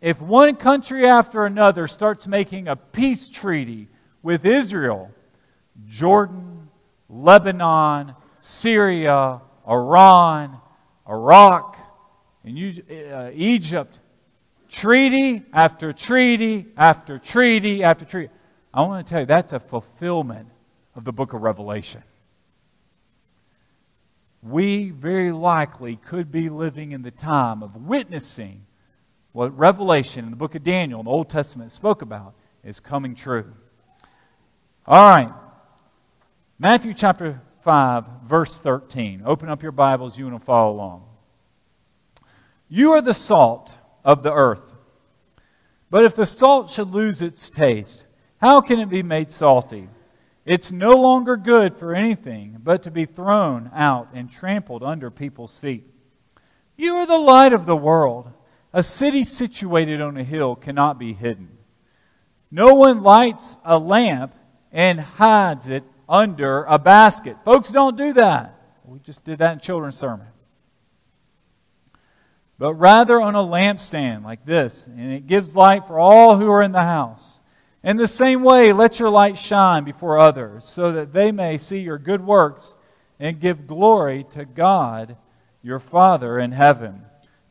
If 0.00 0.20
one 0.20 0.56
country 0.56 1.06
after 1.06 1.44
another 1.44 1.86
starts 1.86 2.26
making 2.26 2.66
a 2.66 2.76
peace 2.76 3.28
treaty 3.28 3.88
with 4.22 4.44
Israel, 4.44 5.10
Jordan, 5.86 6.68
Lebanon, 7.08 8.14
Syria, 8.36 9.40
Iran, 9.68 10.60
Iraq, 11.08 11.76
and 12.44 12.58
you, 12.58 12.82
uh, 12.90 13.30
Egypt, 13.32 13.98
treaty 14.68 15.42
after 15.52 15.92
treaty 15.92 16.66
after 16.76 17.18
treaty 17.18 17.82
after 17.82 18.04
treaty. 18.04 18.32
I 18.72 18.82
want 18.82 19.06
to 19.06 19.10
tell 19.10 19.20
you, 19.20 19.26
that's 19.26 19.52
a 19.52 19.60
fulfillment 19.60 20.48
of 20.94 21.04
the 21.04 21.12
book 21.12 21.32
of 21.32 21.42
Revelation. 21.42 22.02
We 24.42 24.90
very 24.90 25.32
likely 25.32 25.96
could 25.96 26.30
be 26.30 26.48
living 26.48 26.92
in 26.92 27.02
the 27.02 27.10
time 27.10 27.62
of 27.62 27.76
witnessing 27.76 28.66
what 29.32 29.56
Revelation 29.56 30.24
in 30.24 30.30
the 30.30 30.36
book 30.36 30.54
of 30.54 30.62
Daniel 30.62 31.00
in 31.00 31.06
the 31.06 31.10
Old 31.10 31.30
Testament 31.30 31.72
spoke 31.72 32.02
about 32.02 32.34
is 32.62 32.78
coming 32.78 33.14
true. 33.14 33.54
All 34.86 35.08
right. 35.08 35.32
Matthew 36.56 36.94
chapter 36.94 37.42
5, 37.62 38.06
verse 38.26 38.60
13. 38.60 39.22
Open 39.24 39.48
up 39.48 39.60
your 39.60 39.72
Bibles, 39.72 40.16
you 40.16 40.30
to 40.30 40.38
follow 40.38 40.72
along. 40.72 41.04
You 42.68 42.92
are 42.92 43.02
the 43.02 43.12
salt 43.12 43.76
of 44.04 44.22
the 44.22 44.32
earth. 44.32 44.72
But 45.90 46.04
if 46.04 46.14
the 46.14 46.26
salt 46.26 46.70
should 46.70 46.92
lose 46.92 47.22
its 47.22 47.50
taste, 47.50 48.04
how 48.40 48.60
can 48.60 48.78
it 48.78 48.88
be 48.88 49.02
made 49.02 49.30
salty? 49.30 49.88
It's 50.44 50.70
no 50.70 50.92
longer 50.92 51.36
good 51.36 51.74
for 51.74 51.92
anything 51.92 52.58
but 52.62 52.84
to 52.84 52.90
be 52.92 53.04
thrown 53.04 53.68
out 53.74 54.10
and 54.14 54.30
trampled 54.30 54.84
under 54.84 55.10
people's 55.10 55.58
feet. 55.58 55.92
You 56.76 56.94
are 56.96 57.06
the 57.06 57.18
light 57.18 57.52
of 57.52 57.66
the 57.66 57.76
world. 57.76 58.30
A 58.72 58.84
city 58.84 59.24
situated 59.24 60.00
on 60.00 60.16
a 60.16 60.22
hill 60.22 60.54
cannot 60.54 61.00
be 61.00 61.14
hidden. 61.14 61.58
No 62.48 62.76
one 62.76 63.02
lights 63.02 63.56
a 63.64 63.76
lamp 63.76 64.36
and 64.70 65.00
hides 65.00 65.68
it 65.68 65.82
under 66.08 66.64
a 66.64 66.78
basket. 66.78 67.36
Folks 67.44 67.70
don't 67.70 67.96
do 67.96 68.12
that. 68.14 68.58
We 68.84 68.98
just 68.98 69.24
did 69.24 69.38
that 69.38 69.54
in 69.54 69.58
children's 69.60 69.96
sermon. 69.96 70.26
But 72.58 72.74
rather 72.74 73.20
on 73.20 73.34
a 73.34 73.42
lampstand 73.42 74.24
like 74.24 74.44
this, 74.44 74.86
and 74.86 75.12
it 75.12 75.26
gives 75.26 75.56
light 75.56 75.84
for 75.84 75.98
all 75.98 76.36
who 76.36 76.50
are 76.50 76.62
in 76.62 76.72
the 76.72 76.82
house. 76.82 77.40
In 77.82 77.96
the 77.96 78.08
same 78.08 78.42
way, 78.42 78.72
let 78.72 78.98
your 78.98 79.10
light 79.10 79.36
shine 79.36 79.84
before 79.84 80.18
others, 80.18 80.64
so 80.64 80.92
that 80.92 81.12
they 81.12 81.32
may 81.32 81.58
see 81.58 81.80
your 81.80 81.98
good 81.98 82.24
works 82.24 82.74
and 83.18 83.40
give 83.40 83.66
glory 83.66 84.24
to 84.32 84.44
God, 84.44 85.16
your 85.62 85.78
Father 85.78 86.38
in 86.38 86.52
heaven. 86.52 87.02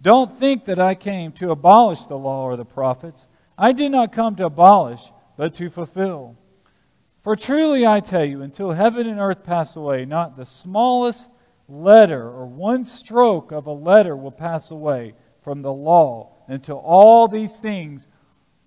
Don't 0.01 0.31
think 0.31 0.65
that 0.65 0.79
I 0.79 0.95
came 0.95 1.31
to 1.33 1.51
abolish 1.51 2.03
the 2.05 2.17
law 2.17 2.43
or 2.43 2.55
the 2.55 2.65
prophets. 2.65 3.27
I 3.57 3.71
did 3.71 3.91
not 3.91 4.11
come 4.11 4.35
to 4.37 4.45
abolish, 4.45 5.11
but 5.37 5.55
to 5.55 5.69
fulfill. 5.69 6.35
For 7.23 7.37
truly 7.37 7.87
I 7.87 8.01
tell 8.01 8.25
you, 8.25 8.41
until 8.41 8.71
heaven 8.71 9.07
and 9.07 9.17
earth 9.17 9.45
pass 9.45 9.77
away, 9.77 10.03
not 10.03 10.35
the 10.35 10.45
smallest 10.45 11.31
letter 11.69 12.21
or 12.21 12.45
one 12.45 12.83
stroke 12.83 13.53
of 13.53 13.65
a 13.65 13.71
letter 13.71 14.13
will 14.13 14.29
pass 14.29 14.71
away 14.71 15.13
from 15.41 15.61
the 15.61 15.71
law 15.71 16.33
until 16.49 16.75
all 16.79 17.29
these 17.29 17.59
things 17.59 18.09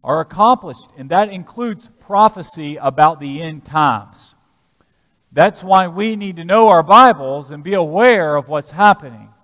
are 0.02 0.20
accomplished. 0.20 0.88
And 0.96 1.10
that 1.10 1.28
includes 1.28 1.90
prophecy 2.00 2.76
about 2.76 3.20
the 3.20 3.42
end 3.42 3.66
times. 3.66 4.34
That's 5.30 5.62
why 5.62 5.88
we 5.88 6.16
need 6.16 6.36
to 6.36 6.44
know 6.46 6.68
our 6.68 6.82
Bibles 6.82 7.50
and 7.50 7.62
be 7.62 7.74
aware 7.74 8.36
of 8.36 8.48
what's 8.48 8.70
happening. 8.70 9.34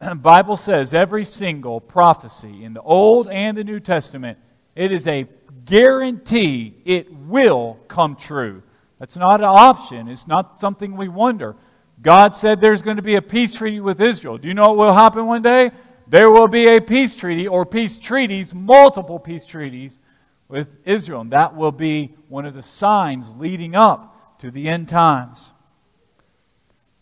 The 0.00 0.14
Bible 0.14 0.56
says 0.56 0.94
every 0.94 1.26
single 1.26 1.78
prophecy 1.78 2.64
in 2.64 2.72
the 2.72 2.80
Old 2.80 3.28
and 3.28 3.54
the 3.54 3.64
New 3.64 3.80
Testament, 3.80 4.38
it 4.74 4.92
is 4.92 5.06
a 5.06 5.24
guarantee 5.64 6.74
it 6.84 7.12
will 7.12 7.78
come 7.88 8.16
true. 8.16 8.62
That's 8.98 9.16
not 9.16 9.40
an 9.40 9.46
option. 9.46 10.08
It's 10.08 10.26
not 10.26 10.58
something 10.58 10.96
we 10.96 11.08
wonder. 11.08 11.56
God 12.00 12.34
said 12.34 12.60
there's 12.60 12.82
going 12.82 12.96
to 12.96 13.02
be 13.02 13.14
a 13.14 13.22
peace 13.22 13.54
treaty 13.56 13.80
with 13.80 14.00
Israel. 14.00 14.38
Do 14.38 14.48
you 14.48 14.54
know 14.54 14.72
what 14.72 14.76
will 14.76 14.94
happen 14.94 15.26
one 15.26 15.42
day? 15.42 15.70
There 16.06 16.30
will 16.30 16.48
be 16.48 16.66
a 16.68 16.80
peace 16.80 17.16
treaty 17.16 17.48
or 17.48 17.64
peace 17.64 17.98
treaties, 17.98 18.54
multiple 18.54 19.18
peace 19.18 19.46
treaties 19.46 20.00
with 20.48 20.68
Israel. 20.84 21.22
And 21.22 21.30
that 21.32 21.56
will 21.56 21.72
be 21.72 22.14
one 22.28 22.44
of 22.44 22.54
the 22.54 22.62
signs 22.62 23.36
leading 23.36 23.74
up 23.74 24.38
to 24.40 24.50
the 24.50 24.68
end 24.68 24.88
times. 24.88 25.52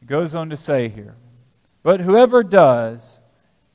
It 0.01 0.07
goes 0.07 0.35
on 0.35 0.51
to 0.51 0.57
say 0.57 0.89
here 0.89 1.17
but 1.83 2.01
whoever 2.01 2.43
does 2.43 3.21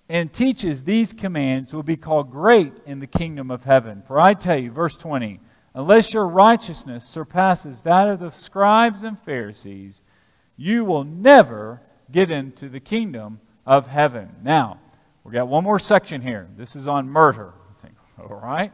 and 0.09 0.31
teaches 0.31 0.83
these 0.83 1.13
commands 1.13 1.73
will 1.73 1.83
be 1.83 1.97
called 1.97 2.31
great 2.31 2.73
in 2.85 2.99
the 2.99 3.07
kingdom 3.07 3.51
of 3.51 3.65
heaven. 3.65 4.01
For 4.01 4.19
I 4.19 4.33
tell 4.33 4.57
you, 4.57 4.71
verse 4.71 4.95
20, 4.95 5.39
unless 5.73 6.13
your 6.13 6.27
righteousness 6.27 7.05
surpasses 7.05 7.81
that 7.81 8.07
of 8.07 8.19
the 8.19 8.31
scribes 8.31 9.03
and 9.03 9.19
Pharisees, 9.19 10.01
you 10.55 10.85
will 10.85 11.03
never 11.03 11.81
get 12.11 12.31
into 12.31 12.69
the 12.69 12.79
kingdom 12.79 13.39
of 13.65 13.87
heaven. 13.87 14.35
Now, 14.41 14.79
we've 15.23 15.33
got 15.33 15.49
one 15.49 15.63
more 15.63 15.79
section 15.79 16.21
here. 16.21 16.47
This 16.55 16.75
is 16.75 16.87
on 16.87 17.09
murder. 17.09 17.53
Think, 17.75 17.95
all 18.17 18.39
right, 18.39 18.71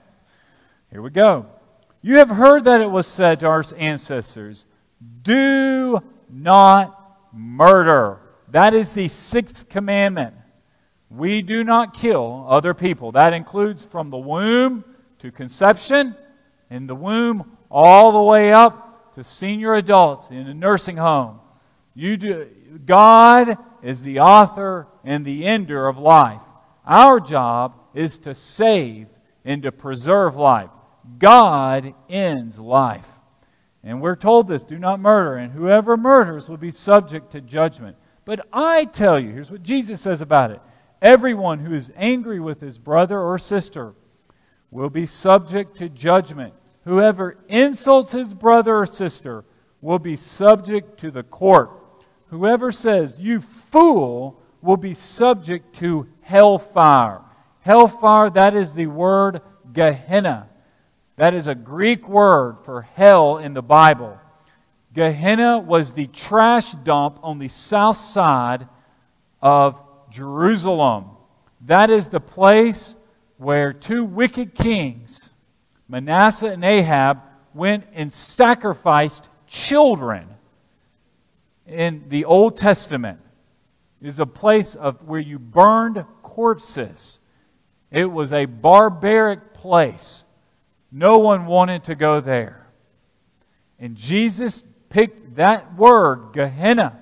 here 0.92 1.02
we 1.02 1.10
go. 1.10 1.48
You 2.02 2.18
have 2.18 2.30
heard 2.30 2.66
that 2.66 2.82
it 2.82 2.92
was 2.92 3.08
said 3.08 3.40
to 3.40 3.48
our 3.48 3.64
ancestors, 3.78 4.66
Do 5.24 6.04
not 6.30 7.18
murder. 7.34 8.20
That 8.50 8.74
is 8.74 8.94
the 8.94 9.08
sixth 9.08 9.68
commandment. 9.68 10.36
We 11.16 11.44
do 11.44 11.64
not 11.64 11.94
kill 11.94 12.46
other 12.50 12.74
people. 12.74 13.12
That 13.12 13.34
includes 13.34 13.86
from 13.86 14.10
the 14.10 14.18
womb 14.18 14.84
to 15.20 15.32
conception, 15.32 16.16
in 16.70 16.88
the 16.88 16.96
womb 16.96 17.58
all 17.70 18.12
the 18.12 18.24
way 18.24 18.52
up 18.52 19.14
to 19.14 19.24
senior 19.24 19.76
adults 19.76 20.32
in 20.32 20.48
a 20.48 20.54
nursing 20.54 20.98
home. 20.98 21.40
You 21.94 22.18
do, 22.18 22.50
God 22.86 23.58
is 23.84 24.02
the 24.02 24.22
author 24.22 24.88
and 25.04 25.24
the 25.24 25.46
ender 25.46 25.88
of 25.88 26.00
life. 26.00 26.42
Our 26.86 27.20
job 27.20 27.76
is 27.94 28.18
to 28.20 28.34
save 28.34 29.08
and 29.46 29.62
to 29.62 29.72
preserve 29.72 30.36
life. 30.36 30.72
God 31.20 31.94
ends 32.10 32.60
life. 32.60 33.08
And 33.84 34.02
we're 34.02 34.16
told 34.16 34.48
this 34.48 34.64
do 34.64 34.80
not 34.80 35.00
murder, 35.00 35.36
and 35.36 35.52
whoever 35.52 35.96
murders 35.96 36.50
will 36.50 36.58
be 36.58 36.72
subject 36.72 37.32
to 37.34 37.42
judgment. 37.42 37.98
But 38.26 38.48
I 38.52 38.86
tell 38.86 39.20
you, 39.20 39.32
here's 39.32 39.52
what 39.52 39.62
Jesus 39.62 40.02
says 40.02 40.22
about 40.22 40.52
it 40.52 40.62
everyone 41.04 41.60
who 41.60 41.74
is 41.76 41.92
angry 41.96 42.40
with 42.40 42.62
his 42.62 42.80
brother 42.80 43.20
or 43.20 43.38
sister 43.38 43.94
will 44.72 44.90
be 44.90 45.06
subject 45.06 45.78
to 45.78 45.90
judgment. 45.90 46.54
Whoever 46.86 47.38
insults 47.48 48.14
his 48.14 48.34
brother 48.34 48.78
or 48.78 48.86
sister 48.88 49.44
will 49.82 50.00
be 50.00 50.16
subject 50.16 50.98
to 51.02 51.12
the 51.12 51.24
court. 51.24 51.70
Whoever 52.28 52.72
says, 52.72 53.20
You 53.20 53.40
fool, 53.40 54.40
will 54.62 54.78
be 54.78 54.94
subject 54.94 55.76
to 55.76 56.08
hellfire. 56.22 57.20
Hellfire, 57.60 58.30
that 58.30 58.56
is 58.56 58.74
the 58.74 58.88
word 58.88 59.42
Gehenna. 59.74 60.50
That 61.18 61.34
is 61.34 61.48
a 61.48 61.54
Greek 61.54 62.08
word 62.08 62.60
for 62.62 62.82
hell 62.82 63.38
in 63.38 63.54
the 63.54 63.62
Bible. 63.62 64.18
Gehenna 64.94 65.60
was 65.60 65.94
the 65.94 66.08
trash 66.08 66.72
dump 66.72 67.20
on 67.22 67.40
the 67.40 67.50
south 67.50 67.98
side 67.98 68.68
of 69.42 69.83
Jerusalem. 70.14 71.06
That 71.62 71.90
is 71.90 72.08
the 72.08 72.20
place 72.20 72.96
where 73.38 73.74
two 73.74 74.06
wicked 74.06 74.54
kings, 74.54 75.34
Manasseh 75.88 76.52
and 76.52 76.64
Ahab, 76.64 77.20
went 77.54 77.86
and 77.94 78.14
sacrificed 78.14 79.30
children 79.48 80.28
in 81.66 82.06
the 82.10 82.26
Old 82.26 82.56
Testament. 82.58 83.20
Is 84.02 84.20
a 84.20 84.26
place 84.26 84.76
of 84.76 85.02
where 85.08 85.22
you 85.22 85.40
burned 85.40 86.06
corpses. 86.22 87.22
It 87.90 88.12
was 88.12 88.34
a 88.34 88.44
barbaric 88.46 89.54
place. 89.54 90.26
No 90.92 91.20
one 91.20 91.46
wanted 91.46 91.86
to 91.86 91.96
go 91.96 92.20
there. 92.20 92.68
And 93.80 93.96
Jesus 93.96 94.66
picked 94.90 95.36
that 95.36 95.76
word, 95.76 96.34
Gehenna, 96.34 97.00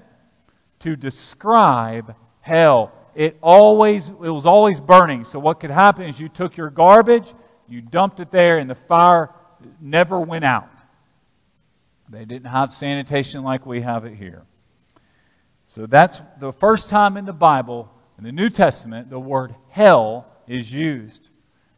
to 0.80 0.96
describe 0.96 2.16
hell. 2.42 2.94
It 3.16 3.38
always 3.42 4.10
it 4.10 4.16
was 4.20 4.46
always 4.46 4.80
burning. 4.80 5.24
So 5.24 5.40
what 5.40 5.60
could 5.60 5.72
happen 5.72 6.06
is 6.06 6.20
you 6.20 6.30
took 6.30 6.58
your 6.58 6.70
garbage, 6.70 7.34
you 7.68 7.82
dumped 7.82 8.20
it 8.20 8.32
there, 8.32 8.58
and 8.58 8.70
the 8.70 8.76
fire 8.76 9.32
never 9.80 10.20
went 10.20 10.46
out. 10.46 10.70
They 12.10 12.26
didn't 12.26 12.50
have 12.50 12.72
sanitation 12.72 13.44
like 13.44 13.66
we 13.66 13.82
have 13.82 14.06
it 14.06 14.16
here. 14.16 14.44
So 15.64 15.86
that's 15.86 16.22
the 16.40 16.52
first 16.52 16.90
time 16.90 17.16
in 17.16 17.26
the 17.26 17.34
Bible, 17.34 17.90
in 18.18 18.24
the 18.24 18.32
New 18.32 18.50
Testament, 18.50 19.10
the 19.10 19.20
word 19.20 19.56
hell 19.70 20.28
is 20.48 20.74
used. 20.74 21.30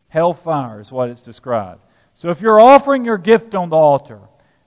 Hellfire 0.08 0.80
is 0.80 0.92
what 0.92 1.10
it's 1.10 1.22
described. 1.22 1.82
So 2.14 2.30
if 2.30 2.42
you're 2.42 2.60
offering 2.60 3.06
your 3.06 3.18
gift 3.18 3.56
on 3.56 3.70
the 3.70 3.76
altar, 3.76 4.22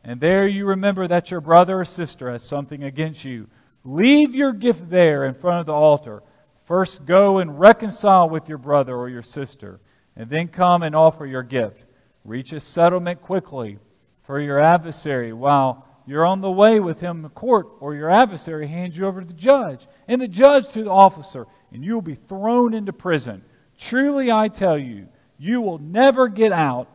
and 0.05 0.21
there 0.21 0.47
you 0.47 0.67
remember 0.67 1.09
that 1.09 1.31
your 1.31 1.41
brother 1.41 1.81
or 1.81 1.85
sister 1.85 2.31
has 2.31 2.45
something 2.45 2.85
against 2.85 3.25
you, 3.25 3.49
leave 3.85 4.35
your 4.35 4.53
gift 4.53 4.91
there 4.91 5.25
in 5.25 5.35
front 5.35 5.61
of 5.61 5.67
the 5.67 5.73
altar. 5.73 6.23
First, 6.67 7.07
go 7.07 7.39
and 7.39 7.61
reconcile 7.61 8.29
with 8.29 8.49
your 8.49 8.59
brother 8.59 8.97
or 8.97 9.09
your 9.09 9.23
sister, 9.23 9.79
and 10.17 10.29
then 10.29 10.49
come 10.49 10.83
and 10.83 10.97
offer 10.97 11.25
your 11.25 11.45
gift. 11.45 11.85
Reach 12.25 12.53
a 12.53 12.59
settlement 12.59 13.23
quickly 13.23 13.79
for 14.21 14.41
your 14.41 14.59
adversary 14.59 15.33
while 15.33 15.87
you're 16.07 16.27
on 16.27 16.41
the 16.41 16.51
way 16.51 16.81
with 16.81 17.01
him 17.01 17.23
to 17.23 17.29
court, 17.29 17.69
or 17.79 17.95
your 17.95 18.11
adversary 18.11 18.67
hands 18.67 18.99
you 18.99 19.07
over 19.07 19.21
to 19.21 19.27
the 19.29 19.33
judge, 19.33 19.87
and 20.09 20.21
the 20.21 20.27
judge 20.27 20.69
to 20.71 20.83
the 20.83 20.91
officer, 20.91 21.47
and 21.71 21.85
you 21.85 21.95
will 21.95 22.03
be 22.03 22.17
thrown 22.17 22.75
into 22.75 22.93
prison. 22.93 23.45
Truly, 23.79 24.33
I 24.33 24.49
tell 24.49 24.77
you, 24.77 25.07
you 25.39 25.61
will 25.61 25.79
never 25.79 26.27
get 26.27 26.51
out, 26.51 26.89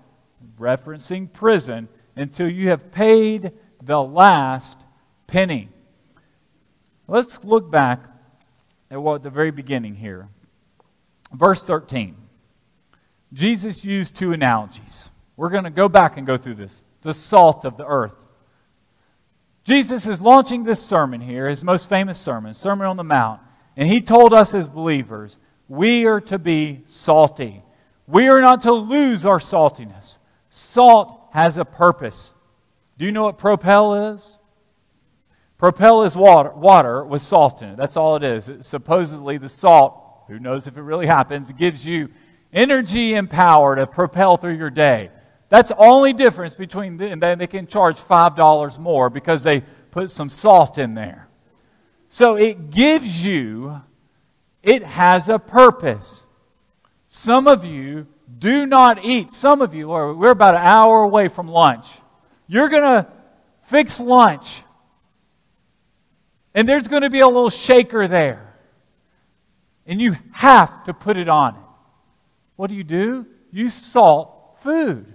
referencing 0.59 1.31
prison, 1.31 1.87
until 2.17 2.49
you 2.49 2.67
have 2.67 2.91
paid 2.91 3.53
the 3.81 4.03
last 4.03 4.85
penny. 5.27 5.69
Let's 7.07 7.45
look 7.45 7.71
back 7.71 8.10
at 8.91 9.01
what 9.01 9.23
the 9.23 9.29
very 9.29 9.51
beginning 9.51 9.95
here. 9.95 10.27
Verse 11.33 11.65
13. 11.65 12.15
Jesus 13.33 13.85
used 13.85 14.15
two 14.15 14.33
analogies. 14.33 15.09
We're 15.37 15.49
going 15.49 15.63
to 15.63 15.69
go 15.69 15.87
back 15.87 16.17
and 16.17 16.27
go 16.27 16.37
through 16.37 16.55
this. 16.55 16.83
The 17.01 17.13
salt 17.13 17.63
of 17.63 17.77
the 17.77 17.85
earth. 17.85 18.25
Jesus 19.63 20.07
is 20.07 20.21
launching 20.21 20.63
this 20.63 20.83
sermon 20.85 21.21
here, 21.21 21.47
his 21.47 21.63
most 21.63 21.87
famous 21.87 22.19
sermon, 22.19 22.53
Sermon 22.53 22.87
on 22.87 22.97
the 22.97 23.03
Mount. 23.03 23.39
And 23.77 23.87
he 23.87 24.01
told 24.01 24.33
us 24.33 24.53
as 24.53 24.67
believers, 24.67 25.39
we 25.69 26.05
are 26.05 26.19
to 26.21 26.37
be 26.37 26.81
salty. 26.83 27.63
We 28.07 28.27
are 28.27 28.41
not 28.41 28.61
to 28.63 28.73
lose 28.73 29.25
our 29.25 29.39
saltiness. 29.39 30.17
Salt 30.49 31.29
has 31.31 31.57
a 31.57 31.63
purpose. 31.63 32.33
Do 32.97 33.05
you 33.05 33.11
know 33.13 33.23
what 33.23 33.37
propel 33.37 34.11
is? 34.11 34.37
Propel 35.61 36.01
is 36.01 36.15
water, 36.15 36.49
water 36.49 37.05
with 37.05 37.21
salt 37.21 37.61
in 37.61 37.69
it. 37.69 37.77
That's 37.77 37.95
all 37.95 38.15
it 38.15 38.23
is. 38.23 38.49
It's 38.49 38.65
supposedly, 38.65 39.37
the 39.37 39.47
salt, 39.47 40.23
who 40.27 40.39
knows 40.39 40.65
if 40.65 40.75
it 40.75 40.81
really 40.81 41.05
happens, 41.05 41.51
gives 41.51 41.85
you 41.85 42.09
energy 42.51 43.13
and 43.13 43.29
power 43.29 43.75
to 43.75 43.85
propel 43.85 44.37
through 44.37 44.55
your 44.55 44.71
day. 44.71 45.11
That's 45.49 45.69
the 45.69 45.77
only 45.77 46.13
difference 46.13 46.55
between, 46.55 46.97
them. 46.97 47.11
and 47.11 47.21
then 47.21 47.37
they 47.37 47.45
can 47.45 47.67
charge 47.67 47.97
$5 47.97 48.79
more 48.79 49.11
because 49.11 49.43
they 49.43 49.61
put 49.91 50.09
some 50.09 50.29
salt 50.29 50.79
in 50.79 50.95
there. 50.95 51.27
So 52.07 52.37
it 52.37 52.71
gives 52.71 53.23
you, 53.23 53.83
it 54.63 54.81
has 54.81 55.29
a 55.29 55.37
purpose. 55.37 56.25
Some 57.05 57.47
of 57.47 57.65
you 57.65 58.07
do 58.35 58.65
not 58.65 59.05
eat. 59.05 59.31
Some 59.31 59.61
of 59.61 59.75
you 59.75 59.91
are, 59.91 60.11
we're 60.11 60.31
about 60.31 60.55
an 60.55 60.61
hour 60.61 61.03
away 61.03 61.27
from 61.27 61.47
lunch. 61.47 61.85
You're 62.47 62.69
going 62.69 62.81
to 62.81 63.07
fix 63.61 63.99
lunch. 63.99 64.63
And 66.53 66.67
there's 66.67 66.87
going 66.87 67.03
to 67.03 67.09
be 67.09 67.21
a 67.21 67.27
little 67.27 67.49
shaker 67.49 68.07
there. 68.07 68.55
And 69.85 70.01
you 70.01 70.17
have 70.33 70.83
to 70.85 70.93
put 70.93 71.17
it 71.17 71.27
on 71.27 71.55
it. 71.55 71.61
What 72.55 72.69
do 72.69 72.75
you 72.75 72.83
do? 72.83 73.25
You 73.51 73.69
salt 73.69 74.57
food. 74.59 75.13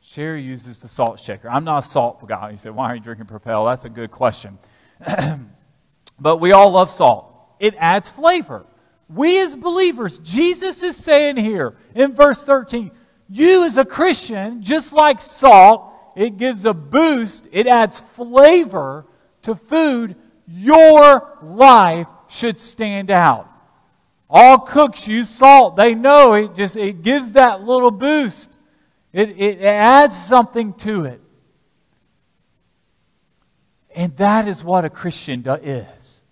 Sherry 0.00 0.42
uses 0.42 0.80
the 0.80 0.88
salt 0.88 1.18
shaker. 1.18 1.48
I'm 1.48 1.64
not 1.64 1.84
a 1.84 1.86
salt 1.86 2.26
guy. 2.26 2.50
You 2.50 2.56
say, 2.56 2.70
why 2.70 2.90
are 2.90 2.94
you 2.94 3.00
drinking 3.00 3.26
Propel? 3.26 3.66
That's 3.66 3.84
a 3.84 3.90
good 3.90 4.10
question. 4.10 4.58
but 6.20 6.38
we 6.38 6.52
all 6.52 6.70
love 6.70 6.90
salt. 6.90 7.32
It 7.58 7.74
adds 7.78 8.08
flavor. 8.08 8.66
We 9.08 9.40
as 9.40 9.56
believers, 9.56 10.18
Jesus 10.18 10.82
is 10.82 10.96
saying 10.96 11.36
here 11.36 11.74
in 11.94 12.12
verse 12.12 12.42
13, 12.42 12.90
you 13.28 13.64
as 13.64 13.78
a 13.78 13.84
Christian, 13.84 14.62
just 14.62 14.92
like 14.92 15.20
salt, 15.20 15.92
it 16.16 16.36
gives 16.36 16.64
a 16.64 16.74
boost, 16.74 17.48
it 17.52 17.66
adds 17.66 17.98
flavor 17.98 19.06
to 19.44 19.54
food. 19.54 20.16
Your 20.46 21.38
life 21.42 22.08
should 22.28 22.60
stand 22.60 23.10
out. 23.10 23.48
All 24.28 24.58
cooks 24.58 25.06
use 25.06 25.28
salt. 25.28 25.76
They 25.76 25.94
know 25.94 26.34
it 26.34 26.54
just 26.54 26.76
it 26.76 27.02
gives 27.02 27.32
that 27.32 27.62
little 27.62 27.90
boost. 27.90 28.52
It, 29.12 29.38
it 29.38 29.60
adds 29.62 30.16
something 30.16 30.72
to 30.74 31.04
it. 31.04 31.20
And 33.94 34.16
that 34.16 34.48
is 34.48 34.64
what 34.64 34.84
a 34.84 34.90
Christian 34.90 35.44
is. 35.62 36.24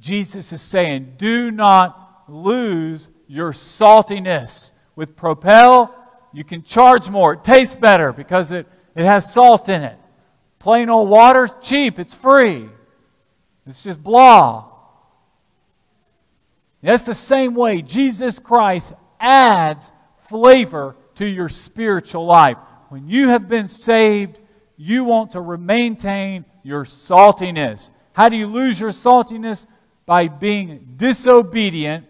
Jesus 0.00 0.52
is 0.52 0.62
saying, 0.62 1.14
do 1.18 1.50
not 1.50 2.24
lose 2.28 3.10
your 3.26 3.52
saltiness. 3.52 4.72
With 4.94 5.14
Propel, 5.16 5.94
you 6.32 6.44
can 6.44 6.62
charge 6.62 7.10
more. 7.10 7.34
It 7.34 7.44
tastes 7.44 7.76
better 7.76 8.10
because 8.10 8.52
it, 8.52 8.66
it 8.94 9.04
has 9.04 9.30
salt 9.30 9.68
in 9.68 9.82
it. 9.82 9.98
Plain 10.66 10.90
old 10.90 11.08
water's 11.08 11.54
cheap, 11.62 12.00
it's 12.00 12.12
free. 12.12 12.68
It's 13.68 13.84
just 13.84 14.02
blah. 14.02 14.64
That's 16.82 17.06
the 17.06 17.14
same 17.14 17.54
way 17.54 17.82
Jesus 17.82 18.40
Christ 18.40 18.92
adds 19.20 19.92
flavor 20.16 20.96
to 21.14 21.24
your 21.24 21.48
spiritual 21.48 22.26
life. 22.26 22.56
When 22.88 23.08
you 23.08 23.28
have 23.28 23.46
been 23.46 23.68
saved, 23.68 24.40
you 24.76 25.04
want 25.04 25.30
to 25.30 25.56
maintain 25.56 26.44
your 26.64 26.84
saltiness. 26.84 27.92
How 28.12 28.28
do 28.28 28.36
you 28.36 28.48
lose 28.48 28.80
your 28.80 28.90
saltiness? 28.90 29.68
By 30.04 30.26
being 30.26 30.94
disobedient, 30.96 32.06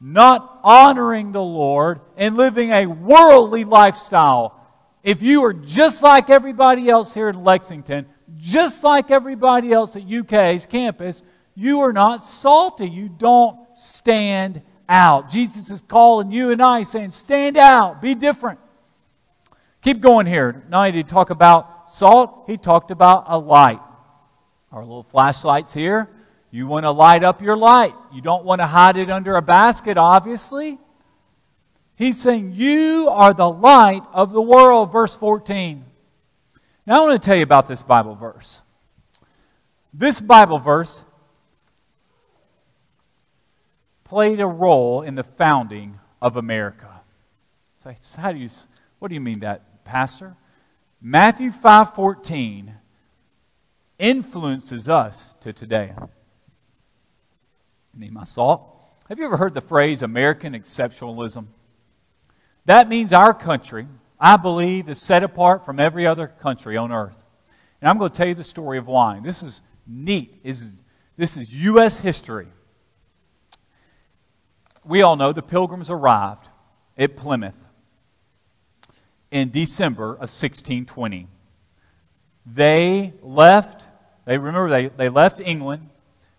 not 0.00 0.60
honoring 0.62 1.32
the 1.32 1.42
Lord, 1.42 2.00
and 2.16 2.36
living 2.36 2.70
a 2.70 2.86
worldly 2.86 3.64
lifestyle. 3.64 4.57
If 5.02 5.22
you 5.22 5.44
are 5.44 5.52
just 5.52 6.02
like 6.02 6.28
everybody 6.30 6.88
else 6.88 7.14
here 7.14 7.28
in 7.28 7.42
Lexington, 7.44 8.06
just 8.36 8.84
like 8.84 9.10
everybody 9.10 9.72
else 9.72 9.96
at 9.96 10.02
UK's 10.10 10.66
campus, 10.66 11.22
you 11.54 11.80
are 11.80 11.92
not 11.92 12.22
salty. 12.22 12.88
You 12.88 13.08
don't 13.08 13.58
stand 13.76 14.62
out. 14.88 15.30
Jesus 15.30 15.70
is 15.70 15.82
calling 15.82 16.30
you 16.30 16.50
and 16.50 16.62
I, 16.62 16.82
saying, 16.82 17.12
Stand 17.12 17.56
out, 17.56 18.00
be 18.00 18.14
different. 18.14 18.60
Keep 19.82 20.00
going 20.00 20.26
here. 20.26 20.64
Not 20.68 20.78
only 20.78 20.92
did 20.92 20.98
he 20.98 21.04
talk 21.04 21.30
about 21.30 21.88
salt, 21.90 22.44
he 22.46 22.56
talked 22.56 22.90
about 22.90 23.24
a 23.28 23.38
light. 23.38 23.80
Our 24.72 24.82
little 24.82 25.02
flashlights 25.02 25.72
here. 25.72 26.10
You 26.50 26.66
want 26.66 26.84
to 26.84 26.90
light 26.90 27.22
up 27.22 27.42
your 27.42 27.56
light. 27.56 27.94
You 28.12 28.20
don't 28.22 28.44
want 28.44 28.60
to 28.60 28.66
hide 28.66 28.96
it 28.96 29.10
under 29.10 29.36
a 29.36 29.42
basket, 29.42 29.96
obviously. 29.96 30.78
He's 31.98 32.22
saying, 32.22 32.52
You 32.54 33.08
are 33.10 33.34
the 33.34 33.50
light 33.50 34.04
of 34.12 34.32
the 34.32 34.40
world, 34.40 34.92
verse 34.92 35.16
14. 35.16 35.84
Now, 36.86 37.02
I 37.02 37.06
want 37.08 37.20
to 37.20 37.26
tell 37.26 37.36
you 37.36 37.42
about 37.42 37.66
this 37.66 37.82
Bible 37.82 38.14
verse. 38.14 38.62
This 39.92 40.20
Bible 40.20 40.60
verse 40.60 41.04
played 44.04 44.38
a 44.38 44.46
role 44.46 45.02
in 45.02 45.16
the 45.16 45.24
founding 45.24 45.98
of 46.22 46.36
America. 46.36 47.00
So 47.78 47.92
how 48.16 48.30
do 48.30 48.38
you, 48.38 48.48
what 49.00 49.08
do 49.08 49.14
you 49.14 49.20
mean 49.20 49.40
that, 49.40 49.84
Pastor? 49.84 50.36
Matthew 51.02 51.50
5:14 51.50 52.74
influences 53.98 54.88
us 54.88 55.34
to 55.40 55.52
today. 55.52 55.94
Need 57.92 58.12
my 58.12 58.22
salt? 58.22 58.62
Have 59.08 59.18
you 59.18 59.24
ever 59.24 59.36
heard 59.36 59.54
the 59.54 59.60
phrase 59.60 60.02
American 60.02 60.52
exceptionalism? 60.52 61.46
That 62.68 62.90
means 62.90 63.14
our 63.14 63.32
country, 63.32 63.86
I 64.20 64.36
believe, 64.36 64.90
is 64.90 65.00
set 65.00 65.22
apart 65.22 65.64
from 65.64 65.80
every 65.80 66.06
other 66.06 66.26
country 66.26 66.76
on 66.76 66.92
earth. 66.92 67.24
And 67.80 67.88
I'm 67.88 67.96
going 67.96 68.10
to 68.10 68.14
tell 68.14 68.28
you 68.28 68.34
the 68.34 68.44
story 68.44 68.76
of 68.76 68.86
wine. 68.86 69.22
This 69.22 69.42
is 69.42 69.62
neat. 69.86 70.44
This 70.44 70.60
is, 70.60 70.82
this 71.16 71.38
is 71.38 71.54
U.S. 71.64 72.00
history. 72.00 72.48
We 74.84 75.00
all 75.00 75.16
know 75.16 75.32
the 75.32 75.40
pilgrims 75.40 75.88
arrived 75.88 76.50
at 76.98 77.16
Plymouth 77.16 77.56
in 79.30 79.50
December 79.50 80.10
of 80.10 80.28
1620. 80.28 81.26
They 82.44 83.14
left, 83.22 83.86
they 84.26 84.36
remember 84.36 84.68
they, 84.68 84.88
they 84.88 85.08
left 85.08 85.40
England. 85.40 85.88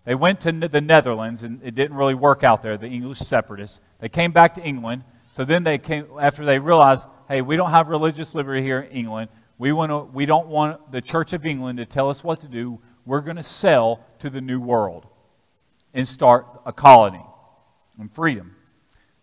They 0.04 0.14
went 0.14 0.40
to 0.42 0.52
the 0.52 0.80
Netherlands, 0.80 1.42
and 1.42 1.60
it 1.64 1.74
didn't 1.74 1.96
really 1.96 2.14
work 2.14 2.44
out 2.44 2.62
there, 2.62 2.76
the 2.76 2.86
English 2.86 3.18
separatists. 3.18 3.80
They 3.98 4.08
came 4.08 4.30
back 4.30 4.54
to 4.54 4.62
England. 4.62 5.02
So 5.30 5.44
then 5.44 5.62
they 5.62 5.78
came, 5.78 6.06
after 6.20 6.44
they 6.44 6.58
realized, 6.58 7.08
hey, 7.28 7.42
we 7.42 7.56
don't 7.56 7.70
have 7.70 7.88
religious 7.88 8.34
liberty 8.34 8.62
here 8.62 8.80
in 8.80 8.90
England. 8.90 9.30
We, 9.58 9.72
want 9.72 9.90
to, 9.90 9.98
we 9.98 10.26
don't 10.26 10.48
want 10.48 10.90
the 10.90 11.00
Church 11.00 11.32
of 11.32 11.46
England 11.46 11.78
to 11.78 11.86
tell 11.86 12.10
us 12.10 12.24
what 12.24 12.40
to 12.40 12.48
do. 12.48 12.80
We're 13.06 13.20
going 13.20 13.36
to 13.36 13.42
sell 13.42 14.04
to 14.18 14.30
the 14.30 14.40
New 14.40 14.60
World 14.60 15.06
and 15.94 16.06
start 16.06 16.46
a 16.66 16.72
colony 16.72 17.24
and 17.98 18.12
freedom. 18.12 18.56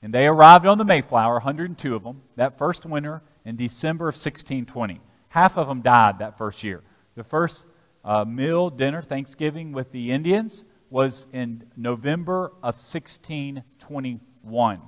And 0.02 0.14
they 0.14 0.28
arrived 0.28 0.66
on 0.66 0.78
the 0.78 0.86
Mayflower, 0.86 1.34
102 1.34 1.96
of 1.96 2.04
them, 2.04 2.22
that 2.36 2.58
first 2.58 2.86
winter 2.86 3.22
in 3.46 3.56
December 3.56 4.06
of 4.06 4.16
1620. 4.16 5.02
Half 5.30 5.58
of 5.58 5.68
them 5.68 5.82
died 5.82 6.20
that 6.20 6.38
first 6.38 6.64
year. 6.64 6.84
The 7.16 7.24
first 7.24 7.66
uh, 8.06 8.24
meal, 8.24 8.70
dinner, 8.70 9.02
Thanksgiving 9.02 9.72
with 9.72 9.92
the 9.92 10.12
Indians 10.12 10.64
was 10.90 11.28
in 11.34 11.66
November 11.76 12.54
of 12.64 12.76
1621. 12.76 14.82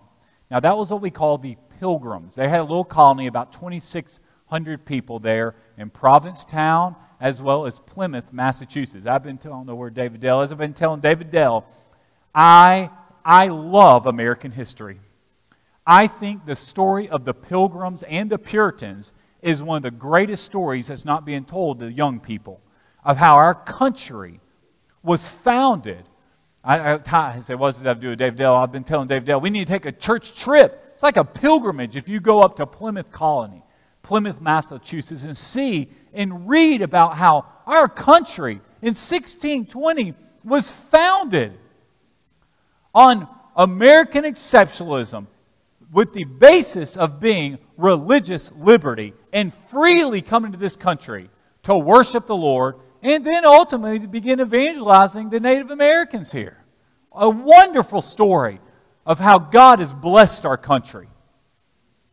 Now, 0.52 0.60
that 0.60 0.78
was 0.78 0.92
what 0.92 1.02
we 1.02 1.12
call 1.12 1.38
the 1.38 1.58
Pilgrims. 1.80 2.36
They 2.36 2.50
had 2.50 2.60
a 2.60 2.64
little 2.64 2.84
colony, 2.84 3.28
about 3.28 3.54
2,600 3.54 4.86
people 4.86 5.20
there 5.20 5.56
in 5.78 5.90
Provincetown 5.90 6.96
as 7.20 7.42
well 7.42 7.66
as 7.66 7.80
Plymouth, 7.80 8.32
Massachusetts. 8.32 9.06
I've 9.06 9.24
been 9.24 9.38
telling, 9.38 9.66
know 9.66 9.76
where 9.76 9.90
David 9.90 10.22
Dell 10.22 10.42
is. 10.42 10.52
I've 10.52 10.58
been 10.58 10.74
telling 10.74 11.02
David 11.02 11.32
Dell, 11.32 11.66
I, 12.34 12.90
I 13.26 13.48
love 13.48 14.06
American 14.06 14.52
history. 14.52 15.00
I 15.86 16.08
think 16.08 16.46
the 16.46 16.56
story 16.56 17.10
of 17.10 17.26
the 17.26 17.34
Pilgrims 17.34 18.04
and 18.04 18.30
the 18.30 18.38
Puritans 18.38 19.14
is 19.42 19.62
one 19.62 19.78
of 19.78 19.84
the 19.84 19.92
greatest 19.92 20.46
stories 20.46 20.88
that's 20.88 21.06
not 21.06 21.26
being 21.26 21.46
told 21.46 21.80
to 21.80 21.92
young 21.92 22.20
people 22.20 22.62
of 23.04 23.18
how 23.18 23.36
our 23.36 23.56
country 23.56 24.40
was 25.04 25.30
founded. 25.30 26.09
I, 26.70 26.94
I, 26.94 27.00
I 27.12 27.40
say, 27.40 27.56
what 27.56 27.72
does 27.72 27.82
that 27.82 27.90
have 27.90 27.98
to 27.98 28.02
do 28.02 28.10
with 28.10 28.20
Dave 28.20 28.36
Dell? 28.36 28.56
I've 28.56 28.72
been 28.72 28.84
telling 28.84 29.08
Dave 29.08 29.26
Dell, 29.26 29.42
we 29.42 29.50
need 29.50 29.66
to 29.66 29.74
take 29.74 29.88
a 29.88 29.92
church 29.92 30.40
trip. 30.40 30.92
It's 30.94 31.02
like 31.02 31.18
a 31.18 31.24
pilgrimage 31.24 31.96
if 31.96 32.08
you 32.08 32.20
go 32.20 32.44
up 32.44 32.58
to 32.58 32.68
Plymouth 32.68 33.12
Colony, 33.12 33.64
Plymouth, 34.04 34.40
Massachusetts, 34.40 35.24
and 35.24 35.36
see 35.36 35.90
and 36.14 36.48
read 36.48 36.84
about 36.84 37.18
how 37.18 37.48
our 37.66 37.88
country 37.88 38.62
in 38.84 38.90
1620 38.90 40.14
was 40.44 40.70
founded 40.70 41.54
on 42.94 43.28
American 43.56 44.24
exceptionalism 44.24 45.26
with 45.92 46.14
the 46.14 46.26
basis 46.26 46.98
of 46.98 47.20
being 47.20 47.58
religious 47.78 48.52
liberty 48.52 49.16
and 49.34 49.52
freely 49.52 50.22
coming 50.22 50.52
to 50.52 50.58
this 50.60 50.76
country 50.76 51.32
to 51.64 51.76
worship 51.76 52.28
the 52.28 52.36
Lord 52.36 52.76
and 53.02 53.26
then 53.26 53.44
ultimately 53.44 53.98
to 53.98 54.08
begin 54.08 54.40
evangelizing 54.40 55.32
the 55.32 55.40
Native 55.40 55.72
Americans 55.72 56.32
here. 56.32 56.59
A 57.12 57.30
wonderful 57.30 58.02
story 58.02 58.60
of 59.06 59.20
how 59.20 59.40
God 59.40 59.80
has 59.80 59.94
blessed 59.94 60.46
our 60.46 60.58
country. 60.58 61.08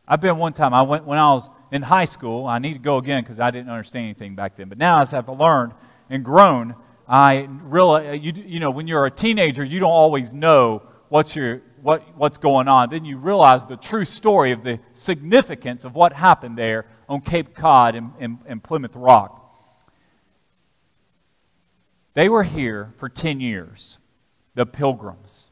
I've 0.07 0.21
been 0.21 0.37
one 0.37 0.53
time, 0.53 0.73
I 0.73 0.81
went 0.83 1.05
when 1.05 1.17
I 1.17 1.33
was 1.33 1.49
in 1.71 1.81
high 1.81 2.05
school. 2.05 2.47
I 2.47 2.59
need 2.59 2.73
to 2.73 2.79
go 2.79 2.97
again 2.97 3.23
because 3.23 3.39
I 3.39 3.51
didn't 3.51 3.69
understand 3.69 4.05
anything 4.05 4.35
back 4.35 4.55
then. 4.55 4.69
But 4.69 4.77
now, 4.77 5.01
as 5.01 5.13
I've 5.13 5.27
learned 5.29 5.73
and 6.09 6.23
grown, 6.23 6.75
I 7.07 7.47
really, 7.63 8.07
uh, 8.07 8.11
you, 8.13 8.31
you 8.35 8.59
know, 8.59 8.71
when 8.71 8.87
you're 8.87 9.05
a 9.05 9.11
teenager, 9.11 9.63
you 9.63 9.79
don't 9.79 9.91
always 9.91 10.33
know 10.33 10.83
what 11.09 11.35
you're 11.35 11.61
what, 11.81 12.03
what's 12.17 12.37
going 12.37 12.67
on, 12.67 12.89
then 12.89 13.05
you 13.05 13.17
realize 13.17 13.65
the 13.65 13.77
true 13.77 14.05
story 14.05 14.51
of 14.51 14.63
the 14.63 14.79
significance 14.93 15.85
of 15.85 15.95
what 15.95 16.11
happened 16.13 16.57
there 16.57 16.85
on 17.07 17.21
Cape 17.21 17.53
Cod 17.53 17.95
and, 17.95 18.11
and, 18.19 18.39
and 18.45 18.63
Plymouth 18.63 18.95
Rock. 18.95 19.43
They 22.13 22.29
were 22.29 22.43
here 22.43 22.93
for 22.97 23.09
10 23.09 23.39
years, 23.39 23.99
the 24.57 24.65
Pilgrims. 24.65 25.51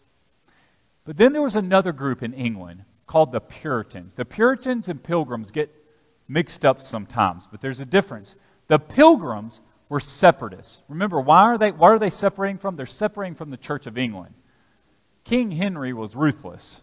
But 1.05 1.17
then 1.17 1.31
there 1.31 1.43
was 1.43 1.55
another 1.55 1.91
group 1.91 2.23
in 2.23 2.33
England 2.33 2.85
called 3.05 3.31
the 3.31 3.39
Puritans. 3.39 4.15
The 4.15 4.25
Puritans 4.25 4.89
and 4.89 5.01
Pilgrims 5.01 5.51
get 5.51 5.69
mixed 6.27 6.65
up 6.65 6.81
sometimes, 6.81 7.45
but 7.45 7.61
there's 7.61 7.79
a 7.79 7.85
difference. 7.85 8.35
The 8.67 8.79
Pilgrims 8.79 9.61
were 9.89 9.99
separatists. 9.99 10.81
Remember, 10.89 11.21
why 11.21 11.41
are 11.43 11.57
they, 11.59 11.71
why 11.71 11.89
are 11.89 11.99
they 11.99 12.09
separating 12.09 12.57
from? 12.57 12.77
They're 12.77 12.87
separating 12.87 13.35
from 13.35 13.51
the 13.51 13.57
Church 13.57 13.85
of 13.85 13.95
England. 13.95 14.33
King 15.23 15.51
Henry 15.51 15.93
was 15.93 16.15
ruthless. 16.15 16.81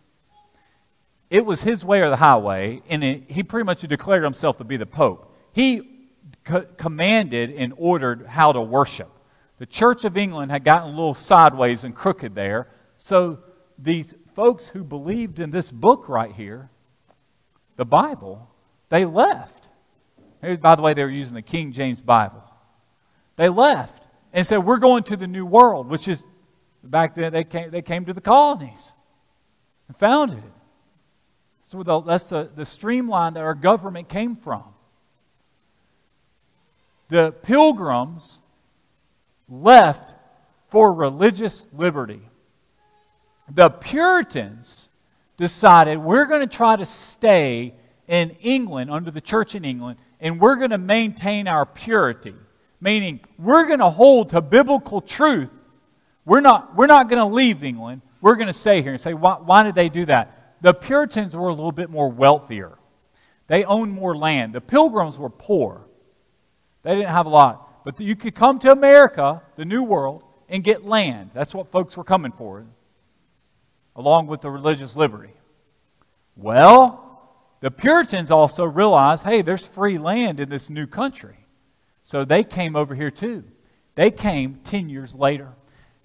It 1.28 1.44
was 1.44 1.64
his 1.64 1.84
way 1.84 2.02
or 2.02 2.08
the 2.08 2.16
highway, 2.16 2.82
and 2.88 3.02
it, 3.02 3.32
he 3.32 3.42
pretty 3.42 3.64
much 3.64 3.80
declared 3.80 4.22
himself 4.22 4.58
to 4.58 4.64
be 4.64 4.76
the 4.76 4.86
Pope. 4.86 5.34
He 5.52 6.06
co- 6.44 6.66
commanded 6.76 7.50
and 7.50 7.74
ordered 7.76 8.26
how 8.26 8.52
to 8.52 8.60
worship. 8.60 9.10
The 9.62 9.66
Church 9.66 10.04
of 10.04 10.16
England 10.16 10.50
had 10.50 10.64
gotten 10.64 10.88
a 10.88 10.90
little 10.90 11.14
sideways 11.14 11.84
and 11.84 11.94
crooked 11.94 12.34
there, 12.34 12.68
so 12.96 13.38
these 13.78 14.12
folks 14.34 14.70
who 14.70 14.82
believed 14.82 15.38
in 15.38 15.52
this 15.52 15.70
book 15.70 16.08
right 16.08 16.32
here, 16.32 16.68
the 17.76 17.84
Bible, 17.84 18.50
they 18.88 19.04
left. 19.04 19.68
By 20.40 20.74
the 20.74 20.82
way, 20.82 20.94
they 20.94 21.04
were 21.04 21.10
using 21.10 21.36
the 21.36 21.42
King 21.42 21.70
James 21.70 22.00
Bible. 22.00 22.42
They 23.36 23.48
left 23.48 24.08
and 24.32 24.44
said, 24.44 24.64
We're 24.64 24.78
going 24.78 25.04
to 25.04 25.16
the 25.16 25.28
New 25.28 25.46
World, 25.46 25.86
which 25.86 26.08
is 26.08 26.26
Back 26.82 27.14
then, 27.14 27.32
they 27.32 27.44
came, 27.44 27.70
they 27.70 27.82
came 27.82 28.04
to 28.06 28.12
the 28.12 28.20
colonies 28.20 28.96
and 29.86 29.96
founded 29.96 30.38
it. 30.38 30.52
So 31.60 31.84
the, 31.84 32.00
that's 32.00 32.30
the, 32.30 32.50
the 32.52 32.64
streamline 32.64 33.34
that 33.34 33.44
our 33.44 33.54
government 33.54 34.08
came 34.08 34.34
from. 34.34 34.64
The 37.06 37.30
pilgrims 37.30 38.41
left 39.52 40.14
for 40.68 40.92
religious 40.92 41.66
liberty. 41.72 42.22
The 43.48 43.70
Puritans 43.70 44.90
decided 45.36 45.98
we're 45.98 46.26
going 46.26 46.40
to 46.40 46.56
try 46.56 46.76
to 46.76 46.84
stay 46.84 47.74
in 48.08 48.30
England, 48.40 48.90
under 48.90 49.10
the 49.10 49.20
church 49.20 49.54
in 49.54 49.64
England, 49.64 49.98
and 50.20 50.40
we're 50.40 50.56
going 50.56 50.70
to 50.70 50.78
maintain 50.78 51.46
our 51.46 51.66
purity. 51.66 52.34
Meaning, 52.80 53.20
we're 53.38 53.66
going 53.66 53.78
to 53.78 53.90
hold 53.90 54.30
to 54.30 54.40
biblical 54.40 55.00
truth 55.00 55.52
we're 56.24 56.40
not, 56.40 56.76
we're 56.76 56.86
not 56.86 57.08
going 57.08 57.18
to 57.18 57.34
leave 57.34 57.64
England. 57.64 58.02
We're 58.20 58.36
going 58.36 58.46
to 58.46 58.52
stay 58.52 58.82
here 58.82 58.92
and 58.92 59.00
say, 59.00 59.14
why, 59.14 59.34
why 59.34 59.62
did 59.62 59.74
they 59.74 59.88
do 59.88 60.04
that? 60.06 60.56
The 60.60 60.72
Puritans 60.72 61.34
were 61.34 61.48
a 61.48 61.54
little 61.54 61.72
bit 61.72 61.90
more 61.90 62.08
wealthier. 62.08 62.78
They 63.48 63.64
owned 63.64 63.92
more 63.92 64.16
land. 64.16 64.52
The 64.52 64.60
Pilgrims 64.60 65.18
were 65.18 65.30
poor. 65.30 65.84
They 66.82 66.94
didn't 66.94 67.10
have 67.10 67.26
a 67.26 67.30
lot. 67.30 67.68
But 67.84 67.98
you 68.00 68.14
could 68.16 68.34
come 68.34 68.58
to 68.60 68.72
America, 68.72 69.42
the 69.56 69.64
New 69.64 69.82
World, 69.82 70.22
and 70.48 70.62
get 70.62 70.84
land. 70.84 71.30
That's 71.34 71.54
what 71.54 71.72
folks 71.72 71.96
were 71.96 72.04
coming 72.04 72.32
for, 72.32 72.64
along 73.96 74.26
with 74.26 74.42
the 74.42 74.50
religious 74.50 74.96
liberty. 74.96 75.32
Well, 76.36 77.02
the 77.60 77.70
Puritans 77.70 78.30
also 78.30 78.64
realized 78.64 79.24
hey, 79.24 79.42
there's 79.42 79.66
free 79.66 79.98
land 79.98 80.40
in 80.40 80.48
this 80.48 80.70
new 80.70 80.86
country. 80.86 81.36
So 82.02 82.24
they 82.24 82.44
came 82.44 82.76
over 82.76 82.94
here 82.94 83.10
too. 83.10 83.44
They 83.94 84.10
came 84.10 84.60
10 84.64 84.88
years 84.88 85.14
later. 85.14 85.48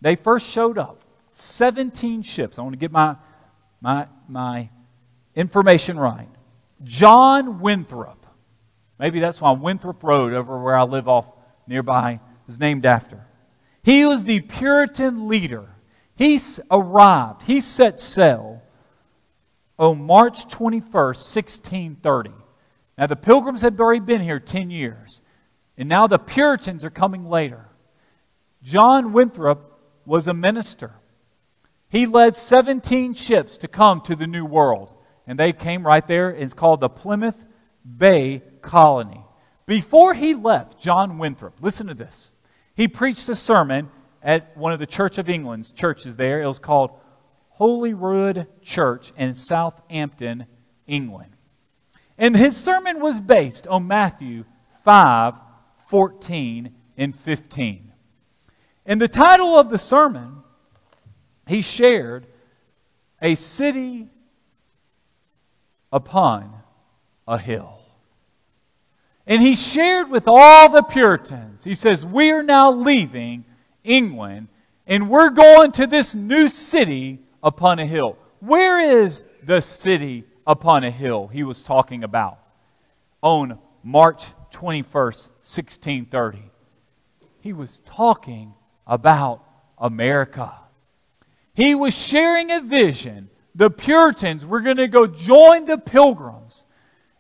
They 0.02 0.16
first 0.16 0.50
showed 0.50 0.78
up, 0.78 1.04
17 1.32 2.22
ships. 2.22 2.60
I 2.60 2.62
want 2.62 2.74
to 2.74 2.80
get 2.80 2.92
my, 2.92 3.16
my, 3.82 4.08
my 4.28 4.70
information 5.36 5.98
right. 5.98 6.28
John 6.84 7.60
Winthrop, 7.60 8.26
maybe 9.00 9.20
that's 9.20 9.42
why 9.42 9.52
Winthrop 9.52 10.04
Road 10.04 10.34
over 10.34 10.62
where 10.62 10.76
I 10.76 10.84
live 10.84 11.08
off 11.08 11.32
nearby 11.68 12.20
is 12.48 12.60
named 12.60 12.86
after. 12.86 13.26
He 13.84 14.06
was 14.06 14.24
the 14.24 14.42
Puritan 14.42 15.28
leader. 15.28 15.70
He 16.16 16.40
arrived, 16.72 17.44
he 17.44 17.62
set 17.62 18.00
sail 18.00 18.62
on 19.78 20.02
March 20.02 20.48
21st, 20.48 20.92
1630. 20.92 22.32
Now, 22.98 23.06
the 23.06 23.16
pilgrims 23.16 23.62
had 23.62 23.80
already 23.80 24.00
been 24.00 24.22
here 24.22 24.40
10 24.40 24.72
years, 24.72 25.22
and 25.78 25.88
now 25.88 26.08
the 26.08 26.18
Puritans 26.18 26.84
are 26.84 26.90
coming 26.90 27.30
later. 27.30 27.66
John 28.64 29.14
Winthrop 29.14 29.80
was 30.06 30.28
a 30.28 30.34
minister. 30.34 30.96
He 31.90 32.06
led 32.08 32.36
17 32.36 33.14
ships 33.14 33.58
to 33.60 33.68
come 33.68 34.02
to 34.02 34.16
the 34.16 34.26
New 34.26 34.46
World, 34.46 34.92
and 35.28 35.40
they 35.40 35.54
came 35.54 35.86
right 35.86 36.06
there. 36.08 36.32
It's 36.32 36.56
called 36.56 36.82
the 36.82 36.90
Plymouth 36.90 37.46
Bay 37.86 38.42
Colony. 38.62 39.24
Before 39.68 40.14
he 40.14 40.34
left, 40.34 40.80
John 40.80 41.18
Winthrop, 41.18 41.62
listen 41.62 41.88
to 41.88 41.94
this. 41.94 42.32
He 42.74 42.88
preached 42.88 43.28
a 43.28 43.36
sermon 43.36 43.92
at 44.24 44.56
one 44.56 44.72
of 44.72 44.80
the 44.80 44.88
Church 44.88 45.18
of 45.18 45.30
England's 45.30 45.74
churches 45.74 46.16
there. 46.16 46.42
It 46.42 46.48
was 46.48 46.58
called 46.58 46.92
Holyrood 47.50 48.48
Church 48.62 49.12
in 49.18 49.36
Southampton, 49.36 50.46
England. 50.88 51.36
And 52.18 52.36
his 52.36 52.56
sermon 52.56 53.02
was 53.02 53.20
based 53.20 53.68
on 53.68 53.88
Matthew 53.88 54.46
5 54.84 55.36
14 55.90 56.74
and 56.98 57.16
15. 57.16 57.94
In 58.86 59.00
the 59.00 59.08
title 59.08 59.58
of 59.58 59.70
the 59.70 59.78
sermon, 59.78 60.44
he 61.46 61.62
shared 61.62 62.28
a 63.22 63.36
city 63.36 64.10
upon 65.92 66.62
a 67.28 67.38
hill. 67.38 67.77
And 69.28 69.42
he 69.42 69.56
shared 69.56 70.10
with 70.10 70.28
all 70.28 70.70
the 70.70 70.82
Puritans. 70.82 71.64
He 71.64 71.76
says, 71.76 72.06
We 72.06 72.32
are 72.32 72.44
now 72.44 72.72
leaving 72.72 73.46
England 73.84 74.48
and 74.88 75.10
we're 75.10 75.30
going 75.30 75.74
to 75.74 75.86
this 75.86 76.16
new 76.16 76.48
city 76.48 77.20
upon 77.44 77.78
a 77.78 77.86
hill. 77.86 78.18
Where 78.40 78.80
is 78.80 79.26
the 79.44 79.62
city 79.62 80.24
upon 80.48 80.86
a 80.86 80.92
hill 80.92 81.28
he 81.28 81.44
was 81.44 81.64
talking 81.64 82.06
about? 82.06 82.40
On 83.22 83.60
March 83.84 84.28
21st, 84.52 85.28
1630. 85.44 86.40
He 87.42 87.52
was 87.52 87.82
talking 87.82 88.54
about 88.86 89.44
America. 89.78 90.54
He 91.54 91.76
was 91.76 91.96
sharing 91.98 92.50
a 92.52 92.62
vision. 92.62 93.30
The 93.56 93.70
Puritans 93.70 94.46
were 94.46 94.62
going 94.62 94.78
to 94.78 94.88
go 94.88 95.06
join 95.06 95.66
the 95.66 95.78
Pilgrims 95.78 96.66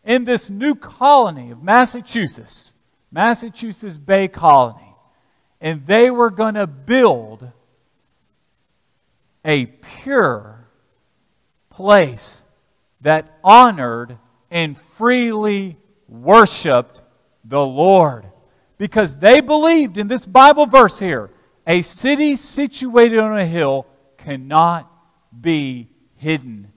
in 0.07 0.23
this 0.23 0.49
new 0.49 0.73
colony 0.73 1.51
of 1.51 1.61
Massachusetts, 1.61 2.73
Massachusetts 3.11 3.97
Bay 3.97 4.29
Colony, 4.29 4.95
and 5.59 5.83
they 5.83 6.09
were 6.09 6.29
going 6.29 6.53
to 6.53 6.65
build 6.65 7.51
a 9.43 9.65
pure 9.65 10.69
place 11.69 12.45
that 13.01 13.37
honored 13.43 14.17
and 14.49 14.77
freely 14.77 15.77
worshiped 16.07 17.01
the 17.43 17.65
Lord. 17.65 18.25
Because 18.77 19.17
they 19.17 19.41
believed 19.41 19.97
in 19.97 20.07
this 20.07 20.25
Bible 20.25 20.67
verse 20.67 20.99
here 20.99 21.31
a 21.65 21.81
city 21.81 22.37
situated 22.37 23.19
on 23.19 23.37
a 23.37 23.45
hill 23.45 23.85
cannot 24.17 24.89
be 25.41 25.89
hidden. 26.15 26.71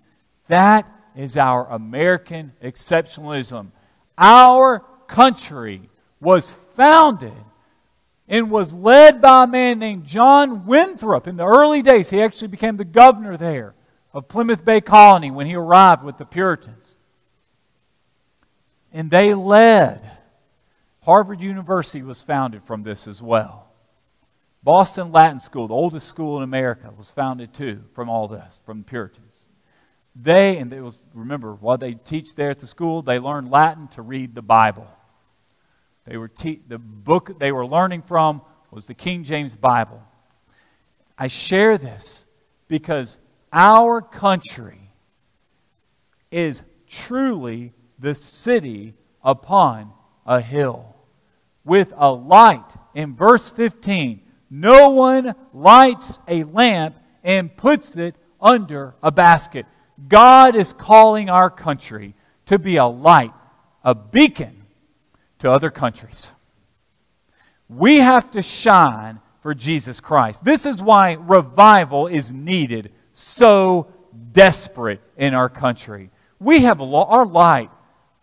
That 0.48 0.86
is 1.14 1.36
our 1.36 1.68
American 1.68 2.52
exceptionalism. 2.62 3.72
Our 4.16 4.80
country 5.06 5.88
was 6.20 6.54
founded 6.54 7.32
and 8.28 8.50
was 8.50 8.72
led 8.72 9.20
by 9.20 9.44
a 9.44 9.46
man 9.46 9.78
named 9.78 10.06
John 10.06 10.64
Winthrop 10.66 11.26
in 11.26 11.36
the 11.36 11.46
early 11.46 11.82
days. 11.82 12.10
He 12.10 12.22
actually 12.22 12.48
became 12.48 12.76
the 12.76 12.84
governor 12.84 13.36
there 13.36 13.74
of 14.12 14.28
Plymouth 14.28 14.64
Bay 14.64 14.80
Colony 14.80 15.30
when 15.30 15.46
he 15.46 15.56
arrived 15.56 16.04
with 16.04 16.16
the 16.16 16.24
Puritans. 16.24 16.96
And 18.92 19.10
they 19.10 19.34
led. 19.34 20.00
Harvard 21.02 21.40
University 21.40 22.02
was 22.02 22.22
founded 22.22 22.62
from 22.62 22.82
this 22.82 23.08
as 23.08 23.20
well. 23.20 23.68
Boston 24.62 25.10
Latin 25.10 25.40
School, 25.40 25.68
the 25.68 25.74
oldest 25.74 26.06
school 26.06 26.36
in 26.36 26.42
America, 26.42 26.92
was 26.96 27.10
founded 27.10 27.54
too 27.54 27.84
from 27.94 28.08
all 28.08 28.28
this, 28.28 28.60
from 28.64 28.78
the 28.78 28.84
Puritans. 28.84 29.48
They, 30.16 30.58
and 30.58 30.72
it 30.72 30.80
was, 30.80 31.08
remember, 31.14 31.54
while 31.54 31.78
they 31.78 31.94
teach 31.94 32.34
there 32.34 32.50
at 32.50 32.60
the 32.60 32.66
school, 32.66 33.02
they 33.02 33.18
learn 33.18 33.48
Latin 33.48 33.88
to 33.88 34.02
read 34.02 34.34
the 34.34 34.42
Bible. 34.42 34.88
They 36.04 36.16
were 36.16 36.28
te- 36.28 36.60
the 36.66 36.78
book 36.78 37.38
they 37.38 37.52
were 37.52 37.66
learning 37.66 38.02
from 38.02 38.42
was 38.70 38.86
the 38.86 38.94
King 38.94 39.24
James 39.24 39.56
Bible. 39.56 40.02
I 41.16 41.26
share 41.26 41.78
this 41.78 42.24
because 42.68 43.18
our 43.52 44.00
country 44.00 44.92
is 46.30 46.62
truly 46.88 47.72
the 47.98 48.14
city 48.14 48.94
upon 49.22 49.92
a 50.26 50.40
hill 50.40 50.96
with 51.64 51.92
a 51.96 52.10
light. 52.10 52.74
In 52.94 53.14
verse 53.14 53.50
15, 53.50 54.22
no 54.50 54.90
one 54.90 55.34
lights 55.52 56.18
a 56.26 56.44
lamp 56.44 56.96
and 57.22 57.56
puts 57.56 57.96
it 57.96 58.16
under 58.40 58.94
a 59.02 59.12
basket. 59.12 59.66
God 60.08 60.54
is 60.54 60.72
calling 60.72 61.28
our 61.28 61.50
country 61.50 62.14
to 62.46 62.58
be 62.58 62.76
a 62.76 62.86
light, 62.86 63.32
a 63.84 63.94
beacon 63.94 64.64
to 65.38 65.50
other 65.50 65.70
countries. 65.70 66.32
We 67.68 67.98
have 67.98 68.30
to 68.32 68.42
shine 68.42 69.20
for 69.40 69.54
Jesus 69.54 70.00
Christ. 70.00 70.44
This 70.44 70.66
is 70.66 70.82
why 70.82 71.12
revival 71.12 72.06
is 72.06 72.32
needed 72.32 72.92
so 73.12 73.92
desperate 74.32 75.00
in 75.16 75.34
our 75.34 75.48
country. 75.48 76.10
We 76.38 76.62
have 76.62 76.80
lo- 76.80 77.04
our 77.04 77.26
light. 77.26 77.70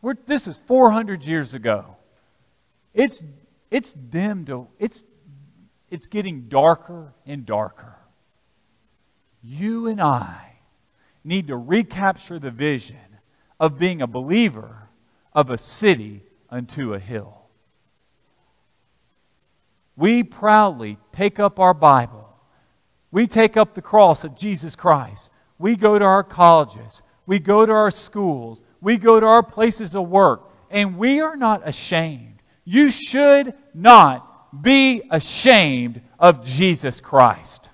We're, 0.01 0.15
this 0.25 0.47
is 0.47 0.57
400 0.57 1.25
years 1.25 1.53
ago. 1.53 1.95
It's, 2.93 3.23
it's 3.71 3.93
dimmed. 3.93 4.51
It's, 4.79 5.03
it's 5.89 6.07
getting 6.07 6.49
darker 6.49 7.13
and 7.25 7.45
darker. 7.45 7.95
You 9.41 9.87
and 9.87 10.01
I 10.01 10.46
need 11.27 11.47
to 11.47 11.57
recapture 11.57 12.39
the 12.39 12.51
vision 12.51 12.97
of 13.59 13.77
being 13.77 14.01
a 14.01 14.07
believer 14.07 14.89
of 15.33 15.49
a 15.49 15.57
city 15.57 16.23
unto 16.49 16.93
a 16.93 16.99
hill. 16.99 17.41
We 19.97 20.23
proudly 20.23 20.97
take 21.11 21.39
up 21.39 21.59
our 21.59 21.73
Bible. 21.73 22.29
We 23.11 23.27
take 23.27 23.57
up 23.57 23.73
the 23.73 23.81
cross 23.81 24.23
of 24.23 24.35
Jesus 24.35 24.75
Christ. 24.75 25.31
We 25.59 25.75
go 25.75 25.99
to 25.99 26.05
our 26.05 26.23
colleges. 26.23 27.01
We 27.25 27.39
go 27.39 27.65
to 27.65 27.71
our 27.71 27.91
schools. 27.91 28.61
We 28.79 28.97
go 28.97 29.19
to 29.19 29.25
our 29.25 29.43
places 29.43 29.95
of 29.95 30.07
work. 30.07 30.49
And 30.69 30.97
we 30.97 31.19
are 31.19 31.35
not 31.35 31.67
ashamed. 31.67 32.41
You 32.63 32.89
should 32.89 33.53
not 33.73 34.61
be 34.61 35.01
ashamed 35.11 36.01
of 36.19 36.45
Jesus 36.45 37.01
Christ. 37.01 37.69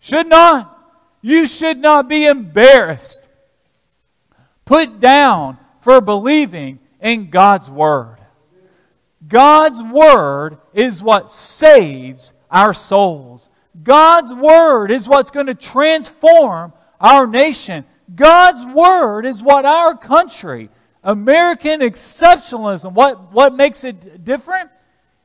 Should 0.00 0.26
not. 0.26 0.79
You 1.22 1.46
should 1.46 1.78
not 1.78 2.08
be 2.08 2.26
embarrassed, 2.26 3.22
put 4.64 5.00
down 5.00 5.58
for 5.80 6.00
believing 6.00 6.78
in 7.00 7.30
God's 7.30 7.70
Word. 7.70 8.18
God's 9.26 9.82
Word 9.82 10.58
is 10.72 11.02
what 11.02 11.30
saves 11.30 12.32
our 12.50 12.72
souls. 12.72 13.50
God's 13.82 14.34
Word 14.34 14.90
is 14.90 15.08
what's 15.08 15.30
going 15.30 15.46
to 15.46 15.54
transform 15.54 16.72
our 17.00 17.26
nation. 17.26 17.84
God's 18.14 18.64
Word 18.74 19.26
is 19.26 19.42
what 19.42 19.64
our 19.64 19.96
country, 19.96 20.70
American 21.04 21.80
exceptionalism, 21.80 22.92
what, 22.92 23.32
what 23.32 23.54
makes 23.54 23.84
it 23.84 24.24
different? 24.24 24.70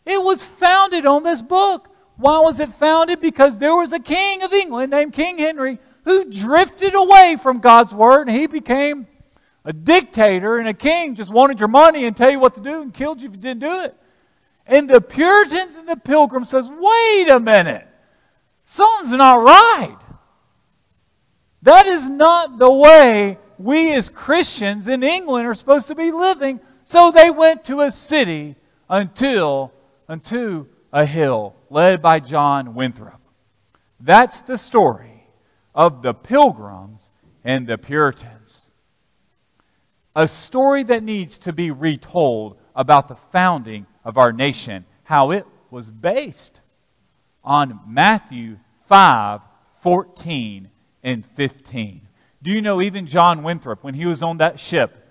It 0.05 0.21
was 0.21 0.43
founded 0.43 1.05
on 1.05 1.23
this 1.23 1.41
book. 1.41 1.89
Why 2.17 2.39
was 2.39 2.59
it 2.59 2.69
founded? 2.69 3.19
Because 3.19 3.59
there 3.59 3.75
was 3.75 3.91
a 3.91 3.99
king 3.99 4.43
of 4.43 4.53
England 4.53 4.91
named 4.91 5.13
King 5.13 5.37
Henry 5.37 5.79
who 6.05 6.29
drifted 6.29 6.93
away 6.95 7.37
from 7.41 7.59
God's 7.59 7.93
word 7.93 8.27
and 8.27 8.37
he 8.37 8.47
became 8.47 9.07
a 9.65 9.73
dictator 9.73 10.57
and 10.57 10.67
a 10.67 10.73
king, 10.73 11.15
just 11.15 11.31
wanted 11.31 11.59
your 11.59 11.67
money 11.67 12.05
and 12.05 12.15
tell 12.15 12.29
you 12.29 12.39
what 12.39 12.53
to 12.55 12.61
do 12.61 12.81
and 12.83 12.93
killed 12.93 13.21
you 13.21 13.27
if 13.27 13.35
you 13.35 13.41
didn't 13.41 13.61
do 13.61 13.81
it. 13.81 13.95
And 14.67 14.89
the 14.89 15.01
Puritans 15.01 15.75
and 15.75 15.87
the 15.87 15.97
Pilgrims 15.97 16.49
says, 16.49 16.69
wait 16.69 17.29
a 17.29 17.39
minute, 17.39 17.87
something's 18.63 19.13
not 19.13 19.43
right. 19.43 19.97
That 21.63 21.87
is 21.87 22.07
not 22.09 22.57
the 22.57 22.71
way 22.71 23.39
we 23.57 23.91
as 23.93 24.09
Christians 24.09 24.87
in 24.87 25.01
England 25.01 25.47
are 25.47 25.53
supposed 25.55 25.87
to 25.87 25.95
be 25.95 26.11
living. 26.11 26.59
So 26.83 27.09
they 27.09 27.31
went 27.31 27.63
to 27.65 27.81
a 27.81 27.89
city 27.89 28.55
until 28.87 29.73
unto 30.07 30.67
a 30.95 31.05
hill 31.05 31.53
led 31.69 32.01
by 32.01 32.21
John 32.21 32.73
Winthrop. 32.73 33.19
That's 33.99 34.41
the 34.41 34.57
story 34.57 35.27
of 35.75 36.01
the 36.01 36.13
pilgrims 36.13 37.11
and 37.43 37.67
the 37.67 37.77
Puritans. 37.77 38.71
A 40.15 40.25
story 40.25 40.83
that 40.83 41.03
needs 41.03 41.37
to 41.39 41.51
be 41.51 41.69
retold 41.69 42.57
about 42.73 43.09
the 43.09 43.15
founding 43.15 43.85
of 44.05 44.17
our 44.17 44.31
nation, 44.31 44.85
how 45.03 45.31
it 45.31 45.45
was 45.69 45.91
based 45.91 46.61
on 47.43 47.81
Matthew 47.85 48.57
5 48.87 49.41
14 49.73 50.69
and 51.03 51.25
15. 51.25 52.07
Do 52.41 52.51
you 52.51 52.61
know 52.61 52.81
even 52.81 53.05
John 53.05 53.43
Winthrop, 53.43 53.83
when 53.83 53.95
he 53.95 54.05
was 54.05 54.23
on 54.23 54.37
that 54.37 54.59
ship, 54.59 55.05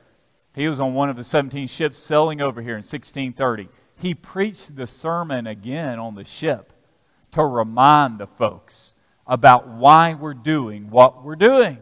he 0.55 0.67
was 0.67 0.81
on 0.81 0.95
one 0.95 1.11
of 1.11 1.17
the 1.17 1.25
17 1.25 1.69
ships 1.69 1.99
sailing 1.99 2.41
over 2.41 2.63
here 2.63 2.73
in 2.73 2.79
1630, 2.79 3.69
he 4.05 4.13
preached 4.13 4.77
the 4.77 4.87
sermon 4.87 5.47
again 5.47 5.99
on 5.99 6.15
the 6.15 6.25
ship 6.25 6.75
to 7.31 7.43
remind 7.43 8.19
the 8.19 8.27
folks 8.27 8.97
about 9.27 9.67
why 9.67 10.13
we're 10.13 10.35
doing 10.35 10.91
what 10.91 11.25
we're 11.25 11.35
doing. 11.35 11.79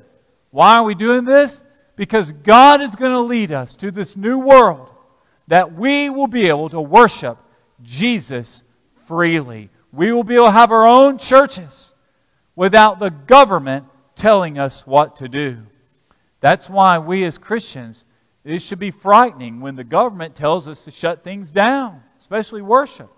Why 0.53 0.77
are 0.77 0.85
we 0.85 0.95
doing 0.95 1.25
this? 1.25 1.65
Because 1.97 2.31
God 2.31 2.81
is 2.81 2.95
going 2.95 3.11
to 3.11 3.21
lead 3.21 3.51
us 3.51 3.75
to 3.75 3.91
this 3.91 4.17
new 4.17 4.39
world 4.39 4.89
that 5.49 5.75
we 5.75 6.11
will 6.11 6.29
be 6.29 6.47
able 6.47 6.69
to 6.69 6.81
worship 6.81 7.39
Jesus 7.83 8.63
freely. 8.95 9.69
We 9.93 10.13
will 10.13 10.23
be 10.23 10.37
able 10.37 10.47
to 10.47 10.53
have 10.53 10.71
our 10.71 10.87
own 10.87 11.19
churches 11.19 11.93
without 12.55 13.01
the 13.01 13.11
government 13.11 13.87
telling 14.15 14.61
us 14.61 14.87
what 14.87 15.17
to 15.17 15.29
do. 15.29 15.59
That's 16.39 16.71
why 16.71 16.99
we 16.99 17.25
as 17.25 17.37
Christians, 17.37 18.07
it 18.45 18.61
should 18.61 18.79
be 18.79 18.93
frightening 18.93 19.61
when 19.61 19.75
the 19.75 19.83
government 19.83 20.37
tells 20.37 20.69
us 20.69 20.85
to 20.85 20.93
shut 20.93 21.25
things 21.25 21.51
down, 21.51 22.05
especially 22.33 22.63
worship. 22.63 23.11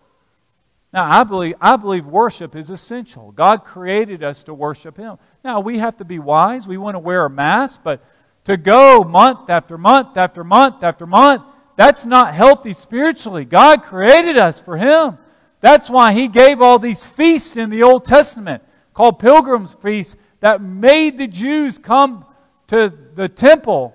Now, 0.92 1.08
I 1.08 1.22
believe, 1.22 1.54
I 1.60 1.76
believe 1.76 2.04
worship 2.04 2.56
is 2.56 2.68
essential. 2.68 3.30
God 3.30 3.64
created 3.64 4.24
us 4.24 4.42
to 4.44 4.54
worship 4.54 4.96
Him. 4.96 5.18
Now, 5.44 5.60
we 5.60 5.78
have 5.78 5.96
to 5.98 6.04
be 6.04 6.18
wise. 6.18 6.66
We 6.66 6.78
want 6.78 6.96
to 6.96 6.98
wear 6.98 7.24
a 7.24 7.30
mask, 7.30 7.82
but 7.84 8.04
to 8.44 8.56
go 8.56 9.04
month 9.04 9.48
after 9.50 9.78
month 9.78 10.16
after 10.16 10.42
month 10.42 10.82
after 10.82 11.06
month, 11.06 11.42
that's 11.76 12.04
not 12.04 12.34
healthy 12.34 12.72
spiritually. 12.72 13.44
God 13.44 13.84
created 13.84 14.36
us 14.36 14.60
for 14.60 14.76
Him. 14.76 15.18
That's 15.60 15.88
why 15.88 16.12
He 16.12 16.26
gave 16.26 16.60
all 16.60 16.80
these 16.80 17.06
feasts 17.06 17.56
in 17.56 17.70
the 17.70 17.84
Old 17.84 18.04
Testament 18.04 18.64
called 18.94 19.20
pilgrims' 19.20 19.74
feasts 19.74 20.16
that 20.40 20.60
made 20.60 21.18
the 21.18 21.28
Jews 21.28 21.78
come 21.78 22.26
to 22.66 22.92
the 23.14 23.28
temple. 23.28 23.94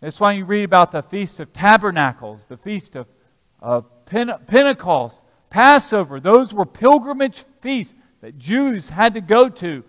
That's 0.00 0.18
why 0.18 0.32
you 0.32 0.44
read 0.44 0.64
about 0.64 0.90
the 0.90 1.02
Feast 1.02 1.38
of 1.38 1.52
Tabernacles, 1.52 2.46
the 2.46 2.56
Feast 2.56 2.96
of, 2.96 3.06
of 3.62 3.86
Pentecost, 4.04 5.24
Passover. 5.48 6.20
Those 6.20 6.52
were 6.52 6.66
pilgrimage 6.66 7.44
feasts 7.60 7.94
that 8.20 8.36
Jews 8.36 8.90
had 8.90 9.14
to 9.14 9.20
go 9.20 9.48
to 9.48 9.84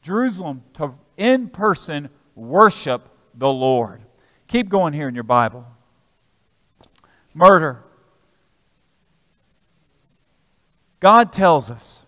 Jerusalem 0.00 0.64
to 0.74 0.94
in 1.16 1.48
person 1.48 2.08
worship 2.34 3.08
the 3.34 3.52
Lord. 3.52 4.02
Keep 4.48 4.68
going 4.68 4.92
here 4.92 5.08
in 5.08 5.14
your 5.14 5.24
Bible. 5.24 5.66
Murder. 7.34 7.84
God 11.00 11.32
tells 11.32 11.70
us 11.70 12.04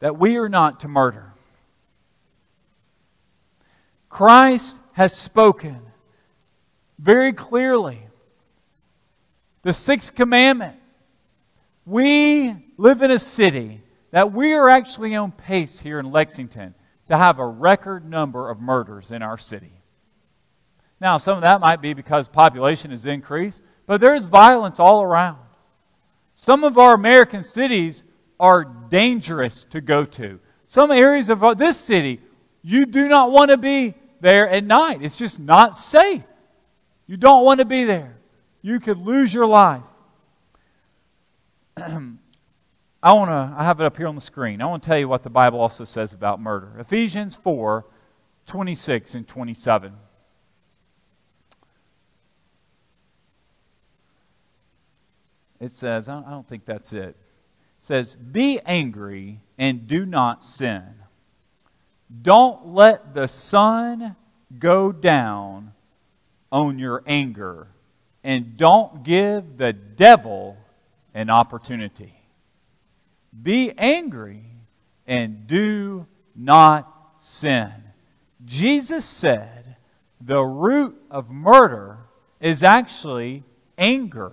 that 0.00 0.18
we 0.18 0.36
are 0.36 0.48
not 0.48 0.80
to 0.80 0.88
murder. 0.88 1.32
Christ 4.08 4.80
has 4.92 5.16
spoken 5.16 5.80
very 6.98 7.32
clearly 7.32 8.03
the 9.64 9.72
sixth 9.72 10.14
commandment. 10.14 10.76
We 11.84 12.54
live 12.76 13.02
in 13.02 13.10
a 13.10 13.18
city 13.18 13.80
that 14.10 14.30
we 14.32 14.52
are 14.52 14.68
actually 14.68 15.16
on 15.16 15.32
pace 15.32 15.80
here 15.80 15.98
in 15.98 16.12
Lexington 16.12 16.74
to 17.08 17.16
have 17.16 17.38
a 17.38 17.46
record 17.46 18.08
number 18.08 18.48
of 18.48 18.60
murders 18.60 19.10
in 19.10 19.22
our 19.22 19.36
city. 19.36 19.72
Now, 21.00 21.16
some 21.16 21.36
of 21.36 21.42
that 21.42 21.60
might 21.60 21.82
be 21.82 21.94
because 21.94 22.28
population 22.28 22.90
has 22.90 23.04
increased, 23.04 23.62
but 23.86 24.00
there's 24.00 24.26
violence 24.26 24.78
all 24.78 25.02
around. 25.02 25.38
Some 26.34 26.62
of 26.62 26.78
our 26.78 26.94
American 26.94 27.42
cities 27.42 28.04
are 28.38 28.64
dangerous 28.64 29.64
to 29.66 29.80
go 29.80 30.04
to. 30.04 30.40
Some 30.66 30.90
areas 30.90 31.30
of 31.30 31.40
this 31.58 31.78
city, 31.78 32.20
you 32.62 32.86
do 32.86 33.08
not 33.08 33.32
want 33.32 33.50
to 33.50 33.56
be 33.56 33.94
there 34.20 34.48
at 34.48 34.64
night. 34.64 34.98
It's 35.02 35.16
just 35.16 35.40
not 35.40 35.76
safe. 35.76 36.26
You 37.06 37.16
don't 37.16 37.44
want 37.44 37.60
to 37.60 37.66
be 37.66 37.84
there 37.84 38.18
you 38.64 38.80
could 38.80 38.96
lose 38.96 39.34
your 39.34 39.46
life. 39.46 39.86
I 41.76 43.12
want 43.12 43.30
to, 43.30 43.54
I 43.58 43.62
have 43.62 43.78
it 43.78 43.84
up 43.84 43.98
here 43.98 44.08
on 44.08 44.14
the 44.14 44.22
screen. 44.22 44.62
I 44.62 44.64
want 44.64 44.82
to 44.82 44.88
tell 44.88 44.98
you 44.98 45.06
what 45.06 45.22
the 45.22 45.28
Bible 45.28 45.60
also 45.60 45.84
says 45.84 46.14
about 46.14 46.40
murder. 46.40 46.72
Ephesians 46.78 47.36
4 47.36 47.84
26 48.46 49.14
and 49.14 49.28
27. 49.28 49.92
It 55.60 55.70
says, 55.70 56.08
I 56.08 56.22
don't 56.22 56.48
think 56.48 56.64
that's 56.64 56.94
it. 56.94 57.08
It 57.08 57.16
says, 57.80 58.16
Be 58.16 58.60
angry 58.64 59.42
and 59.58 59.86
do 59.86 60.06
not 60.06 60.42
sin. 60.42 60.84
Don't 62.22 62.68
let 62.68 63.12
the 63.12 63.28
sun 63.28 64.16
go 64.58 64.90
down 64.90 65.74
on 66.50 66.78
your 66.78 67.02
anger 67.06 67.68
and 68.24 68.56
don't 68.56 69.04
give 69.04 69.58
the 69.58 69.74
devil 69.74 70.56
an 71.12 71.28
opportunity. 71.28 72.14
Be 73.40 73.72
angry 73.76 74.42
and 75.06 75.46
do 75.46 76.06
not 76.34 76.90
sin. 77.16 77.70
Jesus 78.44 79.04
said 79.04 79.76
the 80.20 80.42
root 80.42 80.96
of 81.10 81.30
murder 81.30 81.98
is 82.40 82.62
actually 82.62 83.44
anger. 83.76 84.32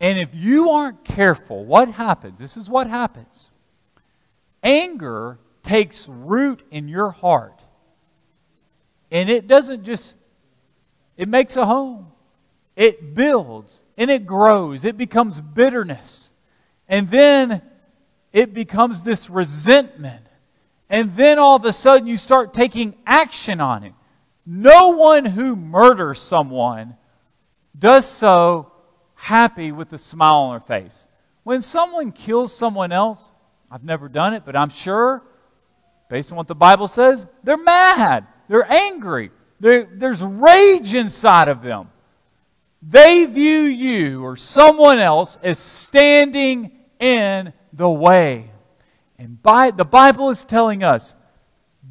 And 0.00 0.18
if 0.18 0.34
you 0.34 0.70
aren't 0.70 1.04
careful, 1.04 1.64
what 1.64 1.90
happens? 1.92 2.38
This 2.38 2.56
is 2.56 2.70
what 2.70 2.88
happens. 2.88 3.50
Anger 4.62 5.38
takes 5.62 6.08
root 6.08 6.62
in 6.70 6.88
your 6.88 7.10
heart. 7.10 7.60
And 9.10 9.28
it 9.28 9.46
doesn't 9.46 9.84
just 9.84 10.16
it 11.16 11.28
makes 11.28 11.56
a 11.56 11.66
home. 11.66 12.12
It 12.76 13.14
builds 13.14 13.84
and 13.96 14.10
it 14.10 14.26
grows. 14.26 14.84
It 14.84 14.96
becomes 14.96 15.40
bitterness. 15.40 16.32
And 16.88 17.08
then 17.08 17.62
it 18.32 18.52
becomes 18.52 19.02
this 19.02 19.30
resentment. 19.30 20.26
And 20.90 21.14
then 21.16 21.38
all 21.38 21.56
of 21.56 21.64
a 21.64 21.72
sudden 21.72 22.06
you 22.06 22.16
start 22.16 22.52
taking 22.52 22.96
action 23.06 23.60
on 23.60 23.84
it. 23.84 23.92
No 24.44 24.90
one 24.90 25.24
who 25.24 25.56
murders 25.56 26.20
someone 26.20 26.96
does 27.78 28.06
so 28.06 28.72
happy 29.14 29.72
with 29.72 29.92
a 29.92 29.98
smile 29.98 30.34
on 30.34 30.50
their 30.52 30.60
face. 30.60 31.08
When 31.44 31.60
someone 31.60 32.12
kills 32.12 32.54
someone 32.54 32.92
else, 32.92 33.30
I've 33.70 33.84
never 33.84 34.08
done 34.08 34.34
it, 34.34 34.44
but 34.44 34.56
I'm 34.56 34.68
sure, 34.68 35.22
based 36.08 36.30
on 36.32 36.36
what 36.36 36.46
the 36.46 36.54
Bible 36.54 36.86
says, 36.86 37.26
they're 37.42 37.56
mad. 37.56 38.26
They're 38.48 38.70
angry. 38.70 39.30
There, 39.64 39.88
there's 39.90 40.22
rage 40.22 40.92
inside 40.92 41.48
of 41.48 41.62
them. 41.62 41.88
They 42.82 43.24
view 43.24 43.60
you 43.62 44.22
or 44.22 44.36
someone 44.36 44.98
else 44.98 45.38
as 45.42 45.58
standing 45.58 46.70
in 47.00 47.50
the 47.72 47.88
way. 47.88 48.50
And 49.18 49.42
by, 49.42 49.70
the 49.70 49.86
Bible 49.86 50.28
is 50.28 50.44
telling 50.44 50.84
us 50.84 51.16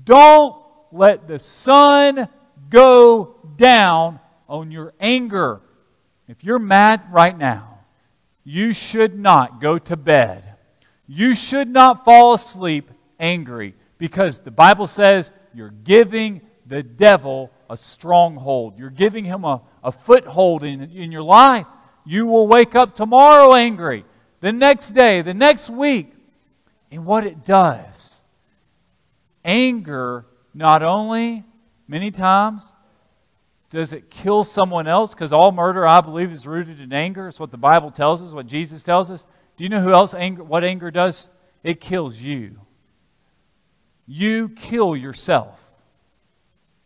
don't 0.04 0.56
let 0.92 1.28
the 1.28 1.40
sun 1.40 2.30
go 2.70 3.38
down 3.56 4.20
on 4.48 4.70
your 4.70 4.94
anger. 5.00 5.60
If 6.28 6.44
you're 6.44 6.60
mad 6.60 7.02
right 7.12 7.36
now, 7.36 7.80
you 8.44 8.76
should 8.76 9.18
not 9.18 9.60
go 9.60 9.80
to 9.80 9.98
bed. 9.98 10.58
You 11.08 11.34
should 11.34 11.70
not 11.70 12.06
fall 12.06 12.36
asleep 12.36 12.92
angry 13.20 13.74
because 13.98 14.42
the 14.42 14.52
Bible 14.52 14.86
says 14.86 15.32
you're 15.56 15.74
giving 15.84 16.42
the 16.68 16.84
devil 16.84 17.50
a 17.70 17.78
stronghold. 17.78 18.78
You're 18.78 18.90
giving 18.90 19.26
him 19.26 19.44
a, 19.44 19.62
a 19.84 19.92
foothold 19.92 20.64
in, 20.64 20.82
in 20.92 21.12
your 21.12 21.24
life. 21.24 21.68
You 22.06 22.28
will 22.28 22.48
wake 22.48 22.76
up 22.76 22.96
tomorrow 22.96 23.54
angry, 23.54 24.06
the 24.40 24.52
next 24.52 24.92
day, 24.92 25.22
the 25.22 25.34
next 25.34 25.70
week. 25.70 26.14
And 26.92 27.06
what 27.06 27.26
it 27.26 27.46
does, 27.46 28.24
anger 29.44 30.26
not 30.54 30.84
only 30.84 31.44
many 31.88 32.12
times 32.12 32.76
does 33.70 33.94
it 33.94 34.12
kill 34.12 34.44
someone 34.44 34.88
else, 34.88 35.16
because 35.16 35.34
all 35.34 35.52
murder, 35.52 35.88
I 35.88 36.02
believe, 36.02 36.32
is 36.32 36.46
rooted 36.46 36.80
in 36.80 36.94
anger. 36.94 37.28
It's 37.28 37.40
what 37.40 37.50
the 37.50 37.58
Bible 37.58 37.90
tells 37.90 38.22
us, 38.22 38.32
what 38.32 38.46
Jesus 38.46 38.84
tells 38.84 39.10
us. 39.10 39.26
Do 39.58 39.64
you 39.64 39.70
know 39.70 39.82
who 39.82 39.92
else 39.92 40.14
anger, 40.14 40.44
what 40.44 40.64
anger 40.64 40.92
does? 40.92 41.30
It 41.64 41.82
kills 41.82 42.22
you. 42.22 42.60
You 44.06 44.50
kill 44.50 44.96
yourself 44.96 45.63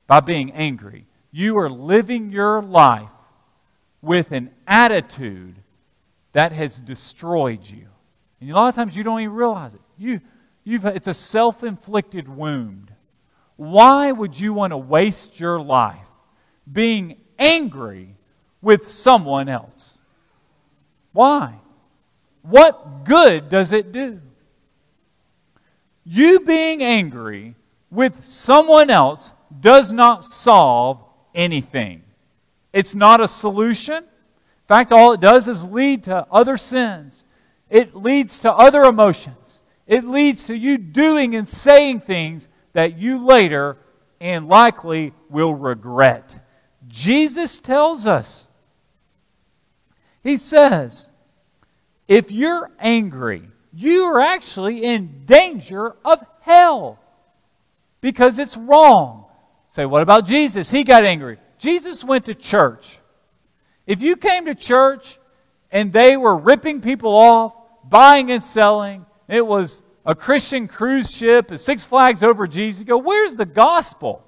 by 0.08 0.22
being 0.22 0.52
angry. 0.54 1.06
You 1.32 1.58
are 1.60 1.70
living 1.70 2.32
your 2.32 2.62
life 2.62 3.12
with 4.02 4.32
an 4.32 4.50
attitude 4.66 5.56
that 6.32 6.54
has 6.54 6.80
destroyed 6.82 7.70
you. 7.70 7.88
And 8.40 8.52
a 8.52 8.56
lot 8.56 8.70
of 8.70 8.76
times 8.76 8.96
you 8.96 9.04
don't 9.04 9.22
even 9.22 9.36
realize 9.36 9.76
it. 9.76 9.82
You, 9.98 10.22
you've, 10.64 10.86
it's 10.86 11.08
a 11.08 11.14
self 11.14 11.64
inflicted 11.64 12.30
wound. 12.30 12.92
Why 13.58 14.12
would 14.12 14.40
you 14.40 14.54
want 14.54 14.72
to 14.72 14.78
waste 14.78 15.40
your 15.40 15.60
life 15.60 16.08
being 16.72 17.18
angry 17.40 18.16
with 18.62 18.90
someone 18.90 19.50
else? 19.50 20.00
Why? 21.12 21.56
What 22.44 23.04
good 23.04 23.50
does 23.50 23.72
it 23.72 23.92
do? 23.92 24.22
You 26.06 26.40
being 26.42 26.84
angry 26.84 27.56
with 27.90 28.24
someone 28.24 28.90
else 28.90 29.34
does 29.60 29.94
not 29.94 30.24
solve 30.24 31.04
anything. 31.34 32.04
It's 32.74 32.96
not 32.96 33.22
a 33.22 33.28
solution. 33.28 33.98
In 33.98 34.68
fact, 34.68 34.92
all 34.92 35.14
it 35.14 35.22
does 35.22 35.48
is 35.48 35.66
lead 35.66 36.04
to 36.06 36.28
other 36.32 36.58
sins, 36.58 37.26
it 37.70 37.96
leads 37.96 38.40
to 38.42 38.54
other 38.54 38.84
emotions, 38.84 39.64
It 39.86 40.06
leads 40.06 40.46
to 40.46 40.58
you 40.58 40.78
doing 40.78 41.36
and 41.36 41.48
saying 41.48 42.02
things 42.02 42.50
that 42.74 42.98
you 42.98 43.24
later 43.24 43.78
and 44.20 44.48
likely 44.48 45.14
will 45.30 45.56
regret. 45.56 46.40
Jesus 46.88 47.60
tells 47.60 48.06
us, 48.06 48.48
He 50.24 50.38
says, 50.38 51.10
if 52.08 52.32
you're 52.32 52.72
angry, 52.80 53.50
you 53.74 54.04
are 54.04 54.20
actually 54.20 54.84
in 54.84 55.26
danger 55.26 55.96
of 56.06 56.26
hell 56.42 57.00
because 58.02 58.40
it's 58.40 58.56
wrong. 58.56 59.27
Say, 59.68 59.86
what 59.86 60.02
about 60.02 60.26
Jesus? 60.26 60.70
He 60.72 60.84
got 60.84 61.06
angry. 61.06 61.38
Jesus 61.58 62.04
went 62.04 62.26
to 62.26 62.36
church. 62.36 63.00
If 63.86 64.02
you 64.02 64.16
came 64.16 64.46
to 64.46 64.56
church 64.56 65.20
and 65.72 65.92
they 65.92 66.18
were 66.18 66.38
ripping 66.38 66.82
people 66.82 67.12
off, 67.12 67.56
buying 67.84 68.32
and 68.32 68.44
selling, 68.44 69.06
it 69.28 69.46
was 69.46 69.84
a 70.06 70.16
Christian 70.16 70.68
cruise 70.68 71.14
ship, 71.14 71.52
a 71.52 71.58
Six 71.58 71.84
Flags 71.84 72.24
over 72.24 72.48
Jesus, 72.48 72.84
go, 72.84 72.98
where's 72.98 73.36
the 73.36 73.46
gospel? 73.46 74.24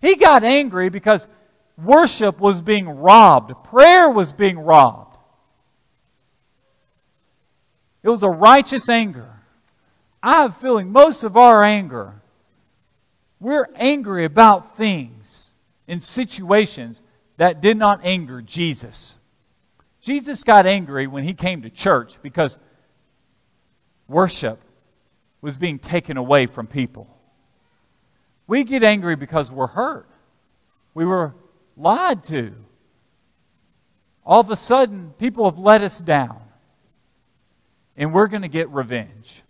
He 0.00 0.16
got 0.16 0.42
angry 0.42 0.88
because 0.88 1.28
worship 1.76 2.40
was 2.40 2.62
being 2.62 2.88
robbed, 2.88 3.64
prayer 3.64 4.10
was 4.10 4.32
being 4.32 4.58
robbed. 4.58 5.18
It 8.02 8.08
was 8.08 8.22
a 8.22 8.30
righteous 8.30 8.88
anger. 8.88 9.28
I 10.22 10.42
have 10.42 10.50
a 10.52 10.54
feeling 10.54 10.90
most 10.90 11.22
of 11.24 11.36
our 11.36 11.62
anger, 11.62 12.22
we're 13.40 13.68
angry 13.76 14.24
about 14.24 14.76
things 14.76 15.54
in 15.86 16.00
situations 16.00 17.02
that 17.36 17.60
did 17.60 17.76
not 17.76 18.00
anger 18.02 18.42
Jesus. 18.42 19.16
Jesus 20.00 20.42
got 20.44 20.66
angry 20.66 21.06
when 21.06 21.24
he 21.24 21.34
came 21.34 21.62
to 21.62 21.70
church 21.70 22.20
because 22.22 22.58
worship 24.06 24.60
was 25.40 25.56
being 25.56 25.78
taken 25.78 26.16
away 26.16 26.46
from 26.46 26.66
people. 26.66 27.08
We 28.46 28.64
get 28.64 28.82
angry 28.82 29.14
because 29.14 29.52
we're 29.52 29.66
hurt. 29.68 30.08
We 30.94 31.04
were 31.04 31.34
lied 31.76 32.24
to. 32.24 32.54
All 34.24 34.40
of 34.40 34.50
a 34.50 34.56
sudden, 34.56 35.14
people 35.18 35.44
have 35.48 35.58
let 35.58 35.82
us 35.82 36.00
down. 36.00 36.40
And 37.96 38.12
we're 38.12 38.26
going 38.26 38.42
to 38.42 38.48
get 38.48 38.68
revenge. 38.70 39.42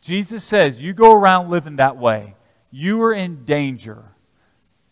Jesus 0.00 0.44
says, 0.44 0.80
You 0.80 0.92
go 0.92 1.12
around 1.12 1.50
living 1.50 1.76
that 1.76 1.96
way, 1.96 2.34
you 2.70 3.02
are 3.02 3.12
in 3.12 3.44
danger 3.44 4.04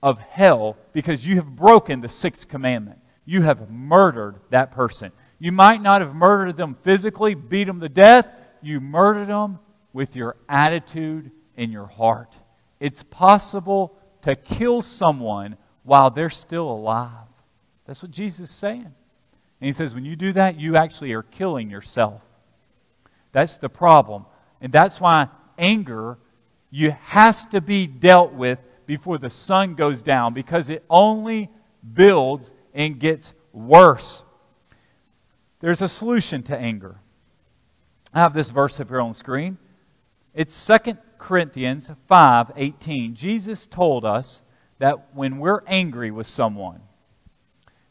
of 0.02 0.18
hell 0.18 0.76
because 0.92 1.26
you 1.26 1.36
have 1.36 1.56
broken 1.56 2.00
the 2.00 2.08
sixth 2.08 2.48
commandment. 2.48 2.98
You 3.24 3.42
have 3.42 3.70
murdered 3.70 4.36
that 4.50 4.70
person. 4.70 5.12
You 5.38 5.52
might 5.52 5.82
not 5.82 6.00
have 6.00 6.14
murdered 6.14 6.56
them 6.56 6.74
physically, 6.74 7.34
beat 7.34 7.64
them 7.64 7.80
to 7.80 7.88
death. 7.88 8.28
You 8.62 8.80
murdered 8.80 9.28
them 9.28 9.58
with 9.92 10.16
your 10.16 10.36
attitude 10.48 11.30
in 11.56 11.70
your 11.70 11.86
heart. 11.86 12.34
It's 12.80 13.02
possible 13.02 13.98
to 14.22 14.34
kill 14.34 14.82
someone 14.82 15.56
while 15.82 16.10
they're 16.10 16.30
still 16.30 16.70
alive. 16.70 17.28
That's 17.86 18.02
what 18.02 18.12
Jesus 18.12 18.50
is 18.50 18.54
saying. 18.54 18.82
And 19.60 19.66
he 19.66 19.72
says, 19.72 19.94
when 19.94 20.04
you 20.04 20.16
do 20.16 20.32
that, 20.34 20.58
you 20.58 20.76
actually 20.76 21.12
are 21.12 21.22
killing 21.22 21.70
yourself. 21.70 22.24
That's 23.32 23.56
the 23.56 23.68
problem. 23.68 24.26
And 24.60 24.72
that's 24.72 25.00
why 25.00 25.28
anger 25.56 26.18
you 26.70 26.92
has 27.02 27.46
to 27.46 27.60
be 27.60 27.86
dealt 27.86 28.32
with 28.32 28.58
before 28.86 29.18
the 29.18 29.30
sun 29.30 29.74
goes 29.74 30.02
down 30.02 30.34
because 30.34 30.68
it 30.68 30.84
only 30.88 31.50
builds 31.94 32.52
and 32.74 32.98
gets 32.98 33.34
worse. 33.52 34.22
There's 35.60 35.82
a 35.82 35.88
solution 35.88 36.42
to 36.44 36.58
anger. 36.58 37.00
I 38.14 38.20
have 38.20 38.34
this 38.34 38.50
verse 38.50 38.80
up 38.80 38.88
here 38.88 39.00
on 39.00 39.08
the 39.08 39.14
screen. 39.14 39.58
It's 40.34 40.66
2 40.66 40.96
Corinthians 41.18 41.90
5 42.06 42.52
18. 42.56 43.14
Jesus 43.14 43.66
told 43.66 44.04
us 44.04 44.42
that 44.78 45.14
when 45.14 45.38
we're 45.38 45.62
angry 45.66 46.10
with 46.10 46.26
someone, 46.26 46.80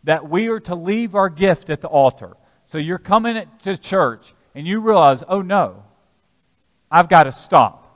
that 0.03 0.29
we 0.29 0.47
are 0.47 0.61
to 0.61 0.75
leave 0.75 1.15
our 1.15 1.29
gift 1.29 1.69
at 1.69 1.81
the 1.81 1.87
altar. 1.87 2.37
So 2.63 2.77
you're 2.77 2.97
coming 2.97 3.45
to 3.63 3.77
church 3.77 4.33
and 4.55 4.65
you 4.65 4.81
realize, 4.81 5.23
oh 5.27 5.41
no, 5.41 5.83
I've 6.89 7.09
got 7.09 7.23
to 7.23 7.31
stop. 7.31 7.86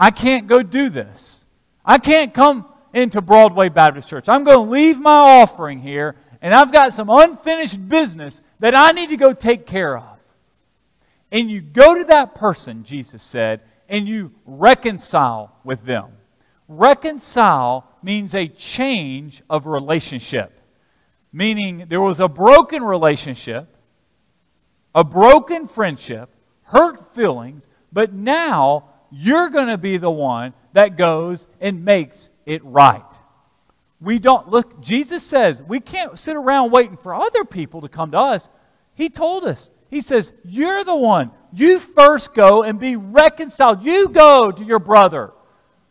I 0.00 0.10
can't 0.10 0.46
go 0.46 0.62
do 0.62 0.88
this. 0.88 1.44
I 1.84 1.98
can't 1.98 2.32
come 2.32 2.64
into 2.94 3.20
Broadway 3.20 3.68
Baptist 3.68 4.08
Church. 4.08 4.30
I'm 4.30 4.44
going 4.44 4.66
to 4.66 4.70
leave 4.70 4.98
my 4.98 5.42
offering 5.42 5.78
here, 5.78 6.16
and 6.40 6.54
I've 6.54 6.72
got 6.72 6.94
some 6.94 7.10
unfinished 7.10 7.86
business 7.86 8.40
that 8.60 8.74
I 8.74 8.92
need 8.92 9.10
to 9.10 9.18
go 9.18 9.34
take 9.34 9.66
care 9.66 9.98
of. 9.98 10.18
And 11.30 11.50
you 11.50 11.60
go 11.60 11.94
to 11.94 12.04
that 12.04 12.34
person, 12.34 12.82
Jesus 12.82 13.22
said, 13.22 13.60
and 13.90 14.08
you 14.08 14.32
reconcile 14.46 15.54
with 15.64 15.84
them. 15.84 16.12
Reconcile 16.66 17.86
means 18.02 18.34
a 18.34 18.48
change 18.48 19.42
of 19.50 19.66
relationship, 19.66 20.60
meaning 21.30 21.84
there 21.88 22.00
was 22.00 22.20
a 22.20 22.28
broken 22.28 22.82
relationship, 22.82 23.68
a 24.94 25.04
broken 25.04 25.66
friendship, 25.66 26.30
hurt 26.62 27.14
feelings, 27.14 27.68
but 27.92 28.14
now 28.14 28.89
you're 29.10 29.48
going 29.48 29.68
to 29.68 29.78
be 29.78 29.96
the 29.96 30.10
one 30.10 30.54
that 30.72 30.96
goes 30.96 31.46
and 31.60 31.84
makes 31.84 32.30
it 32.46 32.64
right. 32.64 33.04
We 34.00 34.18
don't 34.18 34.48
look, 34.48 34.80
Jesus 34.80 35.22
says 35.22 35.62
we 35.62 35.80
can't 35.80 36.18
sit 36.18 36.36
around 36.36 36.70
waiting 36.70 36.96
for 36.96 37.14
other 37.14 37.44
people 37.44 37.82
to 37.82 37.88
come 37.88 38.12
to 38.12 38.18
us. 38.18 38.48
He 38.94 39.08
told 39.08 39.44
us, 39.44 39.70
He 39.88 40.00
says, 40.00 40.32
You're 40.44 40.84
the 40.84 40.96
one. 40.96 41.32
You 41.52 41.78
first 41.78 42.34
go 42.34 42.62
and 42.62 42.78
be 42.78 42.96
reconciled. 42.96 43.82
You 43.82 44.08
go 44.08 44.50
to 44.50 44.64
your 44.64 44.78
brother. 44.78 45.32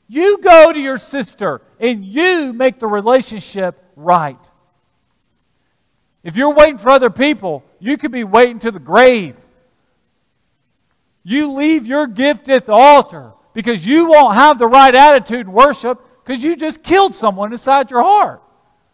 You 0.07 0.39
go 0.41 0.74
to 0.74 0.80
your 0.80 0.97
sister 0.97 1.61
and 1.80 2.03
you 2.03 2.51
make 2.53 2.80
the 2.80 2.88
relationship 2.88 3.84
right. 3.95 4.39
If 6.24 6.36
you're 6.36 6.53
waiting 6.53 6.78
for 6.78 6.89
other 6.89 7.09
people, 7.09 7.63
you 7.80 7.97
could 7.97 8.11
be 8.11 8.24
waiting 8.24 8.59
to 8.59 8.72
the 8.72 8.80
grave. 8.80 9.36
You 11.24 11.53
leave 11.53 11.86
your 11.86 12.07
gift 12.07 12.49
at 12.49 12.65
the 12.65 12.74
altar 12.74 13.34
because 13.53 13.86
you 13.86 14.09
won't 14.09 14.36
have 14.36 14.57
the 14.57 14.67
right 14.67 14.93
attitude 14.93 15.47
worship 15.47 15.99
because 16.24 16.43
you 16.43 16.55
just 16.55 16.84
killed 16.84 17.13
someone 17.13 17.51
inside 17.51 17.91
your 17.91 18.03
heart. 18.03 18.41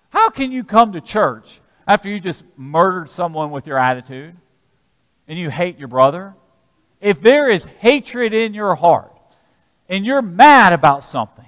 How 0.09 0.29
can 0.29 0.51
you 0.51 0.63
come 0.63 0.93
to 0.93 1.01
church 1.01 1.61
after 1.87 2.09
you 2.09 2.19
just 2.19 2.43
murdered 2.55 3.09
someone 3.09 3.51
with 3.51 3.67
your 3.67 3.77
attitude 3.77 4.35
and 5.27 5.37
you 5.37 5.49
hate 5.49 5.77
your 5.77 5.87
brother? 5.87 6.35
If 7.01 7.21
there 7.21 7.49
is 7.49 7.65
hatred 7.65 8.33
in 8.33 8.53
your 8.53 8.75
heart 8.75 9.13
and 9.89 10.05
you're 10.05 10.21
mad 10.21 10.73
about 10.73 11.03
something, 11.03 11.45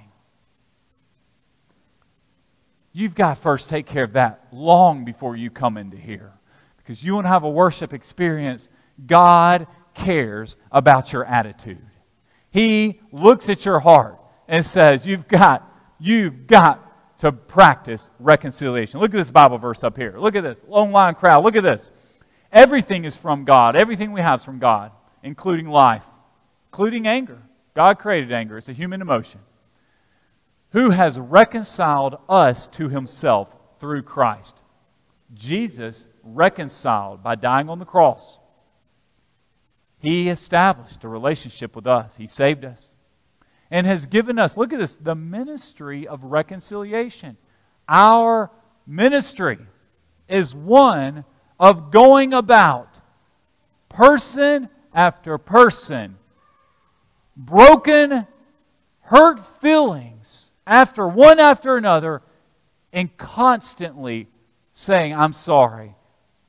you've 2.92 3.14
got 3.14 3.36
to 3.36 3.40
first 3.40 3.68
take 3.68 3.86
care 3.86 4.04
of 4.04 4.12
that 4.12 4.46
long 4.52 5.04
before 5.04 5.36
you 5.36 5.50
come 5.50 5.76
into 5.76 5.96
here. 5.96 6.32
Because 6.76 7.02
you 7.02 7.14
want 7.14 7.24
to 7.24 7.30
have 7.30 7.44
a 7.44 7.50
worship 7.50 7.92
experience, 7.92 8.70
God 9.06 9.66
cares 9.98 10.56
about 10.72 11.12
your 11.12 11.24
attitude. 11.24 11.84
He 12.50 13.00
looks 13.12 13.48
at 13.50 13.66
your 13.66 13.80
heart 13.80 14.18
and 14.46 14.64
says, 14.64 15.06
You've 15.06 15.28
got, 15.28 15.70
you've 15.98 16.46
got 16.46 17.18
to 17.18 17.32
practice 17.32 18.08
reconciliation. 18.18 19.00
Look 19.00 19.12
at 19.12 19.18
this 19.18 19.30
Bible 19.30 19.58
verse 19.58 19.84
up 19.84 19.96
here. 19.96 20.14
Look 20.16 20.36
at 20.36 20.42
this. 20.42 20.64
Long 20.66 20.92
line 20.92 21.14
crowd. 21.14 21.44
Look 21.44 21.56
at 21.56 21.62
this. 21.62 21.90
Everything 22.52 23.04
is 23.04 23.16
from 23.16 23.44
God. 23.44 23.76
Everything 23.76 24.12
we 24.12 24.20
have 24.20 24.40
is 24.40 24.44
from 24.44 24.58
God, 24.58 24.92
including 25.22 25.68
life, 25.68 26.06
including 26.72 27.06
anger. 27.06 27.42
God 27.74 27.98
created 27.98 28.32
anger, 28.32 28.56
it's 28.56 28.68
a 28.68 28.72
human 28.72 29.02
emotion. 29.02 29.40
Who 30.72 30.90
has 30.90 31.18
reconciled 31.18 32.18
us 32.28 32.66
to 32.68 32.88
himself 32.88 33.54
through 33.78 34.02
Christ? 34.02 34.60
Jesus 35.34 36.06
reconciled 36.22 37.22
by 37.22 37.34
dying 37.34 37.68
on 37.68 37.78
the 37.78 37.84
cross. 37.84 38.38
He 40.00 40.28
established 40.28 41.04
a 41.04 41.08
relationship 41.08 41.74
with 41.74 41.86
us. 41.86 42.16
He 42.16 42.26
saved 42.26 42.64
us 42.64 42.94
and 43.70 43.86
has 43.86 44.06
given 44.06 44.38
us, 44.38 44.56
look 44.56 44.72
at 44.72 44.78
this, 44.78 44.96
the 44.96 45.14
ministry 45.14 46.06
of 46.06 46.24
reconciliation. 46.24 47.36
Our 47.88 48.50
ministry 48.86 49.58
is 50.28 50.54
one 50.54 51.24
of 51.58 51.90
going 51.90 52.32
about 52.32 52.98
person 53.88 54.68
after 54.94 55.36
person, 55.38 56.16
broken, 57.36 58.26
hurt 59.02 59.40
feelings 59.40 60.52
after 60.66 61.08
one 61.08 61.40
after 61.40 61.76
another, 61.76 62.22
and 62.92 63.14
constantly 63.16 64.28
saying, 64.72 65.14
I'm 65.14 65.32
sorry. 65.32 65.94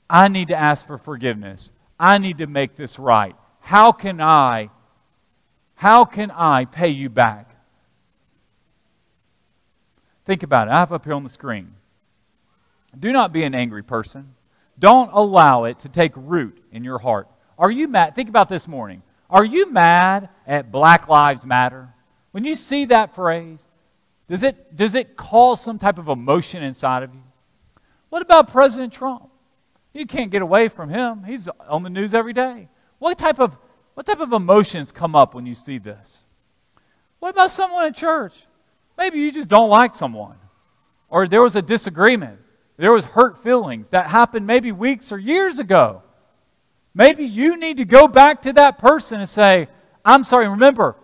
I 0.09 0.27
need 0.27 0.49
to 0.49 0.55
ask 0.55 0.85
for 0.85 0.97
forgiveness. 0.97 1.71
I 1.99 2.17
need 2.17 2.37
to 2.37 2.47
make 2.47 2.75
this 2.75 2.97
right. 2.97 3.35
How 3.59 3.91
can 3.91 4.21
I 4.21 4.69
how 5.75 6.03
can 6.03 6.29
I 6.31 6.65
pay 6.65 6.89
you 6.89 7.09
back? 7.09 7.55
Think 10.25 10.43
about 10.43 10.67
it. 10.67 10.71
I 10.71 10.79
have 10.79 10.91
up 10.91 11.05
here 11.05 11.13
on 11.13 11.23
the 11.23 11.29
screen. 11.29 11.75
Do 12.97 13.13
not 13.13 13.31
be 13.31 13.43
an 13.43 13.55
angry 13.55 13.83
person. 13.83 14.35
Don't 14.77 15.09
allow 15.13 15.63
it 15.63 15.79
to 15.79 15.89
take 15.89 16.11
root 16.15 16.61
in 16.71 16.83
your 16.83 16.99
heart. 16.99 17.29
Are 17.57 17.71
you 17.71 17.87
mad? 17.87 18.13
Think 18.13 18.27
about 18.27 18.49
this 18.49 18.67
morning. 18.67 19.03
Are 19.29 19.45
you 19.45 19.71
mad 19.71 20.29
at 20.45 20.69
Black 20.69 21.07
Lives 21.07 21.45
Matter? 21.45 21.93
When 22.31 22.43
you 22.43 22.55
see 22.55 22.85
that 22.85 23.15
phrase, 23.15 23.65
does 24.27 24.43
it, 24.43 24.75
does 24.75 24.95
it 24.95 25.15
cause 25.15 25.61
some 25.61 25.79
type 25.79 25.97
of 25.97 26.09
emotion 26.09 26.61
inside 26.61 27.03
of 27.03 27.13
you? 27.13 27.23
What 28.09 28.21
about 28.21 28.51
President 28.51 28.91
Trump? 28.91 29.28
You 29.99 30.05
can't 30.05 30.31
get 30.31 30.41
away 30.41 30.69
from 30.69 30.87
him. 30.87 31.25
He's 31.25 31.49
on 31.67 31.83
the 31.83 31.89
news 31.89 32.13
every 32.13 32.31
day. 32.31 32.69
What 32.99 33.17
type 33.17 33.37
of, 33.37 33.57
what 33.95 34.05
type 34.05 34.21
of 34.21 34.31
emotions 34.31 34.93
come 34.93 35.13
up 35.13 35.33
when 35.35 35.45
you 35.45 35.53
see 35.53 35.77
this? 35.77 36.23
What 37.19 37.31
about 37.31 37.51
someone 37.51 37.85
in 37.85 37.93
church? 37.93 38.47
Maybe 38.97 39.19
you 39.19 39.29
just 39.29 39.49
don't 39.49 39.69
like 39.69 39.91
someone, 39.91 40.37
or 41.09 41.27
there 41.27 41.41
was 41.41 41.57
a 41.57 41.61
disagreement, 41.61 42.39
there 42.77 42.93
was 42.93 43.03
hurt 43.03 43.43
feelings 43.43 43.89
that 43.89 44.07
happened 44.07 44.47
maybe 44.47 44.71
weeks 44.71 45.11
or 45.11 45.17
years 45.17 45.59
ago. 45.59 46.01
Maybe 46.93 47.25
you 47.25 47.57
need 47.57 47.75
to 47.75 47.85
go 47.85 48.07
back 48.07 48.41
to 48.43 48.53
that 48.53 48.77
person 48.77 49.19
and 49.19 49.27
say, 49.27 49.67
I'm 50.05 50.23
sorry. 50.23 50.47
Remember, 50.47 50.95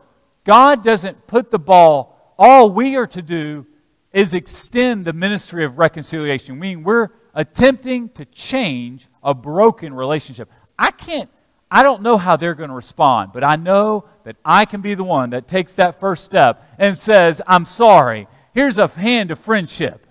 God 0.46 0.86
doesn't 0.86 1.28
put 1.28 1.52
the 1.52 1.60
ball. 1.60 2.34
All 2.40 2.72
we 2.72 2.96
are 2.96 3.08
to 3.08 3.22
do 3.22 3.68
is 4.14 4.34
extend 4.34 5.04
the 5.04 5.12
ministry 5.12 5.66
of 5.66 5.78
reconciliation. 5.78 6.58
Meaning 6.58 6.84
we're 6.84 7.10
attempting 7.36 8.10
to 8.10 8.26
change 8.26 9.08
a 9.24 9.36
broken 9.36 9.94
relationship. 9.94 10.50
I 10.80 10.92
can't, 10.92 11.30
I 11.70 11.84
don't 11.84 12.02
know 12.02 12.18
how 12.18 12.38
they're 12.38 12.56
going 12.56 12.70
to 12.70 12.76
respond, 12.76 13.32
but 13.34 13.44
I 13.44 13.58
know 13.58 14.06
that 14.24 14.38
I 14.44 14.66
can 14.66 14.82
be 14.82 14.96
the 14.96 15.04
one 15.04 15.32
that 15.32 15.48
takes 15.48 15.76
that 15.76 16.00
first 16.00 16.24
step 16.24 16.64
and 16.80 16.98
says, 16.98 17.42
I'm 17.46 17.66
sorry. 17.66 18.28
Here's 18.54 18.78
a 18.78 18.88
hand 18.88 19.32
of 19.32 19.40
friendship. 19.40 20.08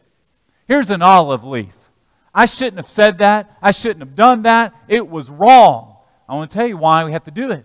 Here's 0.68 0.90
an 0.90 1.02
olive 1.02 1.44
leaf. 1.44 1.74
I 2.34 2.46
shouldn't 2.46 2.76
have 2.76 2.86
said 2.86 3.18
that. 3.18 3.56
I 3.62 3.70
shouldn't 3.70 4.00
have 4.00 4.14
done 4.14 4.42
that. 4.42 4.74
It 4.88 5.08
was 5.08 5.30
wrong. 5.30 5.96
I 6.28 6.34
want 6.34 6.50
to 6.50 6.56
tell 6.56 6.66
you 6.66 6.76
why 6.76 7.04
we 7.04 7.12
have 7.12 7.24
to 7.24 7.30
do 7.30 7.50
it. 7.50 7.64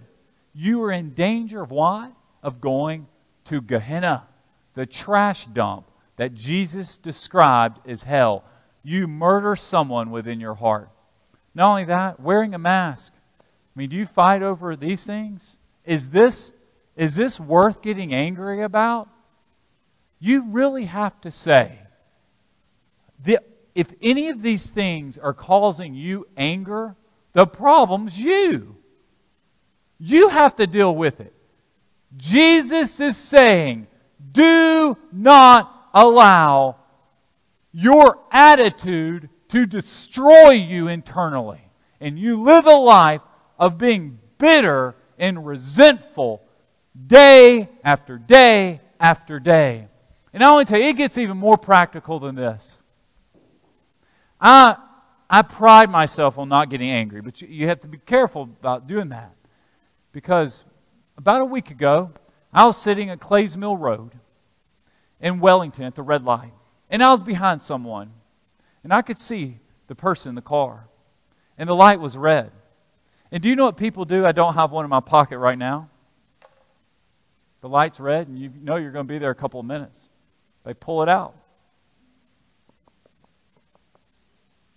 You 0.53 0.84
are 0.84 0.91
in 0.91 1.11
danger 1.11 1.61
of 1.61 1.72
what? 1.72 2.11
Of 2.44 2.61
going 2.61 3.07
to 3.45 3.61
Gehenna, 3.61 4.27
the 4.73 4.86
trash 4.86 5.45
dump 5.48 5.90
that 6.18 6.34
Jesus 6.34 6.98
described 6.98 7.80
as 7.88 8.03
hell. 8.03 8.44
You 8.84 9.07
murder 9.07 9.56
someone 9.56 10.11
within 10.11 10.39
your 10.39 10.56
heart. 10.56 10.89
Not 11.53 11.69
only 11.69 11.85
that, 11.85 12.19
wearing 12.19 12.53
a 12.53 12.60
mask. 12.60 13.14
I 13.39 13.43
mean, 13.80 13.89
do 13.89 13.95
you 13.95 14.06
fight 14.06 14.43
over 14.43 14.76
these 14.76 15.03
things? 15.03 15.60
Is 15.85 16.10
this, 16.11 16.53
is 16.95 17.15
this 17.15 17.39
worth 17.39 17.81
getting 17.81 18.14
angry 18.14 18.64
about? 18.64 19.10
You 20.19 20.45
really 20.49 20.85
have 20.85 21.19
to 21.22 21.31
say, 21.31 21.80
the, 23.23 23.39
if 23.76 23.93
any 24.01 24.30
of 24.30 24.41
these 24.41 24.69
things 24.69 25.18
are 25.18 25.34
causing 25.34 25.93
you 25.93 26.27
anger, 26.38 26.95
the 27.34 27.45
problem's 27.45 28.22
you. 28.22 28.77
You 29.99 30.30
have 30.30 30.56
to 30.57 30.68
deal 30.68 30.95
with 30.95 31.19
it. 31.19 31.34
Jesus 32.18 32.99
is 32.99 33.18
saying, 33.18 33.88
do 34.31 34.97
not 35.11 35.89
allow 35.93 36.77
your 37.72 38.20
attitude 38.32 39.30
to 39.50 39.66
destroy 39.66 40.52
you 40.52 40.88
internally. 40.88 41.62
And 42.00 42.18
you 42.18 42.41
live 42.41 42.66
a 42.66 42.76
life 42.76 43.22
of 43.58 43.78
being 43.78 44.20
bitter 44.38 44.96
and 45.18 45.46
resentful 45.46 46.41
day 47.08 47.70
after 47.84 48.18
day 48.18 48.82
after 49.00 49.40
day. 49.40 49.88
And 50.34 50.44
I 50.44 50.52
want 50.52 50.68
to 50.68 50.74
tell 50.74 50.82
you, 50.82 50.90
it 50.90 50.98
gets 50.98 51.18
even 51.18 51.38
more 51.38 51.58
practical 51.58 52.20
than 52.20 52.36
this. 52.36 52.80
I, 54.40 54.78
I 55.30 55.41
pride 55.41 55.90
myself 55.90 56.38
on 56.38 56.50
not 56.50 56.70
getting 56.70 56.90
angry, 56.90 57.22
but 57.22 57.41
you, 57.41 57.48
you 57.50 57.68
have 57.68 57.82
to 57.82 57.88
be 57.88 57.98
careful 57.98 58.44
about 58.44 58.88
doing 58.88 59.10
that. 59.10 59.34
Because 60.12 60.64
about 61.18 61.41
a 61.41 61.46
week 61.46 61.72
ago, 61.72 62.14
I 62.54 62.66
was 62.66 62.78
sitting 62.78 63.10
at 63.10 63.20
Clays 63.20 63.58
Mill 63.58 63.78
Road 63.78 64.14
in 65.20 65.40
Wellington 65.40 65.86
at 65.86 65.96
the 65.96 66.02
red 66.02 66.24
light, 66.24 66.54
and 66.90 67.03
I 67.03 67.10
was 67.10 67.24
behind 67.24 67.61
someone, 67.61 68.11
and 68.84 68.94
I 68.94 69.02
could 69.02 69.18
see 69.18 69.60
the 69.88 69.95
person 69.95 70.30
in 70.30 70.36
the 70.36 70.41
car, 70.41 70.88
and 71.57 71.68
the 71.68 71.76
light 71.76 71.99
was 71.99 72.18
red. 72.18 72.52
And 73.32 73.44
do 73.44 73.49
you 73.49 73.56
know 73.56 73.66
what 73.66 73.78
people 73.78 74.06
do? 74.06 74.26
I 74.26 74.32
don't 74.32 74.56
have 74.56 74.72
one 74.72 74.86
in 74.86 74.90
my 74.90 74.99
pocket 74.99 75.38
right 75.38 75.57
now. 75.57 75.90
The 77.61 77.70
light's 77.70 77.99
red, 77.99 78.28
and 78.28 78.40
you 78.40 78.52
know 78.61 78.78
you're 78.78 78.91
going 78.91 79.06
to 79.06 79.11
be 79.11 79.20
there 79.20 79.32
a 79.32 79.36
couple 79.36 79.60
of 79.60 79.66
minutes. 79.66 80.11
They 80.64 80.74
pull 80.74 81.03
it 81.03 81.10
out. 81.10 81.36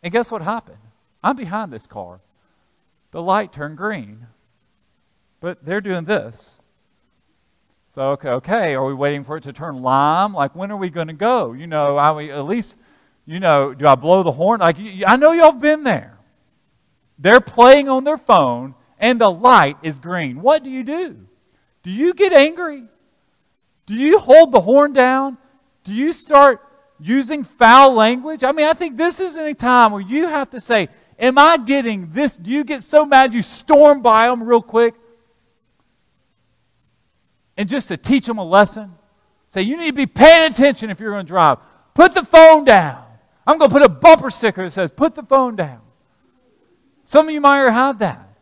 And 0.02 0.12
guess 0.12 0.30
what 0.30 0.42
happened? 0.42 0.78
I'm 1.22 1.36
behind 1.36 1.72
this 1.72 1.86
car. 1.86 2.20
The 3.12 3.22
light 3.22 3.52
turned 3.52 3.76
green. 3.76 4.26
But 5.40 5.64
they're 5.64 5.80
doing 5.80 6.04
this. 6.04 6.58
So, 7.92 8.12
okay, 8.12 8.30
okay, 8.30 8.74
are 8.74 8.86
we 8.86 8.94
waiting 8.94 9.22
for 9.22 9.36
it 9.36 9.42
to 9.42 9.52
turn 9.52 9.82
lime? 9.82 10.32
Like, 10.32 10.56
when 10.56 10.70
are 10.70 10.78
we 10.78 10.88
going 10.88 11.08
to 11.08 11.12
go? 11.12 11.52
You 11.52 11.66
know, 11.66 11.98
I, 11.98 12.24
at 12.28 12.46
least, 12.46 12.78
you 13.26 13.38
know, 13.38 13.74
do 13.74 13.86
I 13.86 13.96
blow 13.96 14.22
the 14.22 14.32
horn? 14.32 14.60
Like, 14.60 14.78
I 15.06 15.16
know 15.16 15.32
y'all 15.32 15.52
have 15.52 15.60
been 15.60 15.84
there. 15.84 16.18
They're 17.18 17.42
playing 17.42 17.90
on 17.90 18.04
their 18.04 18.16
phone, 18.16 18.76
and 18.98 19.20
the 19.20 19.30
light 19.30 19.76
is 19.82 19.98
green. 19.98 20.40
What 20.40 20.64
do 20.64 20.70
you 20.70 20.84
do? 20.84 21.26
Do 21.82 21.90
you 21.90 22.14
get 22.14 22.32
angry? 22.32 22.84
Do 23.84 23.92
you 23.92 24.18
hold 24.18 24.52
the 24.52 24.62
horn 24.62 24.94
down? 24.94 25.36
Do 25.84 25.92
you 25.92 26.14
start 26.14 26.62
using 26.98 27.44
foul 27.44 27.92
language? 27.92 28.42
I 28.42 28.52
mean, 28.52 28.68
I 28.68 28.72
think 28.72 28.96
this 28.96 29.20
is 29.20 29.36
a 29.36 29.52
time 29.52 29.92
where 29.92 30.00
you 30.00 30.28
have 30.28 30.48
to 30.52 30.60
say, 30.60 30.88
Am 31.18 31.36
I 31.36 31.58
getting 31.58 32.10
this? 32.10 32.38
Do 32.38 32.50
you 32.50 32.64
get 32.64 32.82
so 32.82 33.04
mad 33.04 33.34
you 33.34 33.42
storm 33.42 34.00
by 34.00 34.28
them 34.28 34.42
real 34.42 34.62
quick? 34.62 34.94
And 37.62 37.68
just 37.68 37.86
to 37.90 37.96
teach 37.96 38.26
them 38.26 38.38
a 38.38 38.44
lesson? 38.44 38.92
Say, 39.46 39.62
You 39.62 39.76
need 39.76 39.92
to 39.92 39.92
be 39.92 40.06
paying 40.06 40.50
attention 40.50 40.90
if 40.90 40.98
you're 40.98 41.12
going 41.12 41.24
to 41.24 41.28
drive. 41.28 41.58
Put 41.94 42.12
the 42.12 42.24
phone 42.24 42.64
down. 42.64 43.04
I'm 43.46 43.56
going 43.56 43.70
to 43.70 43.72
put 43.72 43.84
a 43.84 43.88
bumper 43.88 44.30
sticker 44.30 44.64
that 44.64 44.72
says, 44.72 44.90
Put 44.90 45.14
the 45.14 45.22
phone 45.22 45.54
down. 45.54 45.80
Some 47.04 47.28
of 47.28 47.32
you 47.32 47.40
might 47.40 47.70
have 47.70 48.00
that. 48.00 48.36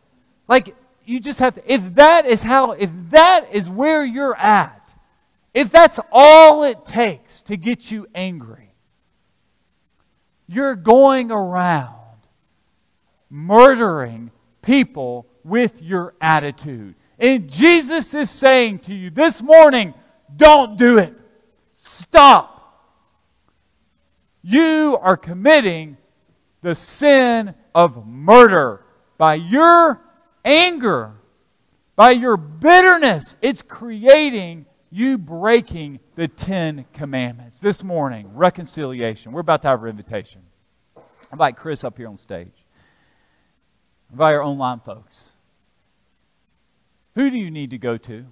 Like, 0.47 0.75
you 1.05 1.19
just 1.19 1.39
have 1.39 1.53
to, 1.53 1.71
if 1.71 1.93
that 1.93 2.25
is 2.25 2.41
how, 2.41 2.71
if 2.71 2.89
that 3.11 3.45
is 3.51 3.69
where 3.69 4.03
you're 4.03 4.35
at, 4.35 4.95
if 5.53 5.69
that's 5.69 5.99
all 6.11 6.63
it 6.63 6.83
takes 6.83 7.43
to 7.43 7.57
get 7.57 7.91
you 7.91 8.07
angry, 8.15 8.73
you're 10.47 10.75
going 10.75 11.31
around 11.31 11.93
murdering 13.29 14.31
people 14.63 15.27
with 15.43 15.79
your 15.83 16.15
attitude. 16.19 16.95
And 17.21 17.47
Jesus 17.47 18.15
is 18.15 18.31
saying 18.31 18.79
to 18.79 18.95
you 18.95 19.11
this 19.11 19.43
morning, 19.43 19.93
don't 20.35 20.75
do 20.75 20.97
it. 20.97 21.13
Stop. 21.71 22.57
You 24.41 24.97
are 24.99 25.15
committing 25.15 25.97
the 26.61 26.73
sin 26.73 27.53
of 27.75 28.07
murder 28.07 28.83
by 29.19 29.35
your 29.35 30.01
anger, 30.43 31.13
by 31.95 32.11
your 32.11 32.37
bitterness. 32.37 33.35
It's 33.39 33.61
creating 33.61 34.65
you 34.89 35.19
breaking 35.19 35.99
the 36.15 36.27
Ten 36.27 36.85
Commandments. 36.91 37.59
This 37.59 37.83
morning, 37.83 38.31
reconciliation. 38.33 39.31
We're 39.31 39.41
about 39.41 39.61
to 39.61 39.67
have 39.67 39.81
our 39.81 39.87
invitation. 39.87 40.41
I 40.97 41.01
invite 41.33 41.55
Chris 41.55 41.83
up 41.83 41.97
here 41.97 42.07
on 42.07 42.17
stage. 42.17 42.65
I 44.09 44.13
invite 44.13 44.33
our 44.33 44.43
online 44.43 44.79
folks. 44.79 45.30
Who 47.15 47.29
do 47.29 47.37
you 47.37 47.51
need 47.51 47.71
to 47.71 47.77
go 47.77 47.97
to? 47.97 48.25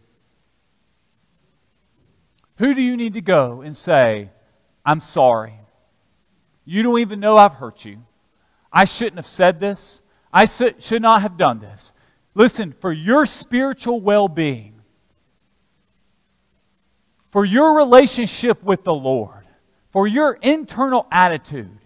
Who 2.58 2.74
do 2.74 2.82
you 2.82 2.98
need 2.98 3.14
to 3.14 3.22
go 3.22 3.62
and 3.62 3.76
say, 3.76 4.30
I'm 4.86 5.00
sorry? 5.00 5.54
You 6.66 6.84
don't 6.84 7.00
even 7.00 7.20
know 7.20 7.38
I've 7.38 7.54
hurt 7.54 7.86
you. 7.86 8.04
I 8.72 8.86
shouldn't 8.86 9.16
have 9.16 9.26
said 9.26 9.60
this. 9.60 10.02
I 10.32 10.46
should 10.46 11.02
not 11.02 11.22
have 11.22 11.38
done 11.38 11.60
this. 11.60 11.94
Listen, 12.36 12.74
for 12.80 12.92
your 12.92 13.26
spiritual 13.26 14.00
well 14.00 14.28
being, 14.28 14.82
for 17.32 17.46
your 17.46 17.78
relationship 17.78 18.64
with 18.64 18.84
the 18.84 18.94
Lord, 18.94 19.46
for 19.92 20.08
your 20.08 20.38
internal 20.42 21.08
attitude, 21.12 21.80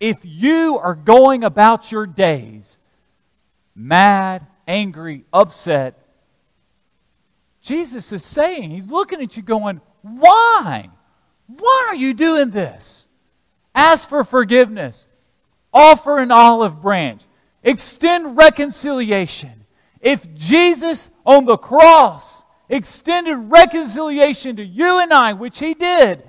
if 0.00 0.18
you 0.24 0.78
are 0.78 0.94
going 0.94 1.44
about 1.44 1.90
your 1.90 2.06
days 2.06 2.78
mad, 3.74 4.46
angry, 4.66 5.24
upset, 5.32 6.07
Jesus 7.68 8.12
is 8.12 8.24
saying, 8.24 8.70
He's 8.70 8.90
looking 8.90 9.20
at 9.20 9.36
you 9.36 9.42
going, 9.42 9.82
Why? 10.00 10.88
Why 11.46 11.86
are 11.90 11.94
you 11.94 12.14
doing 12.14 12.50
this? 12.50 13.08
Ask 13.74 14.08
for 14.08 14.24
forgiveness. 14.24 15.06
Offer 15.72 16.18
an 16.18 16.32
olive 16.32 16.80
branch. 16.80 17.22
Extend 17.62 18.38
reconciliation. 18.38 19.66
If 20.00 20.32
Jesus 20.34 21.10
on 21.26 21.44
the 21.44 21.58
cross 21.58 22.42
extended 22.70 23.36
reconciliation 23.36 24.56
to 24.56 24.64
you 24.64 25.00
and 25.00 25.12
I, 25.12 25.34
which 25.34 25.58
he 25.58 25.74
did, 25.74 26.22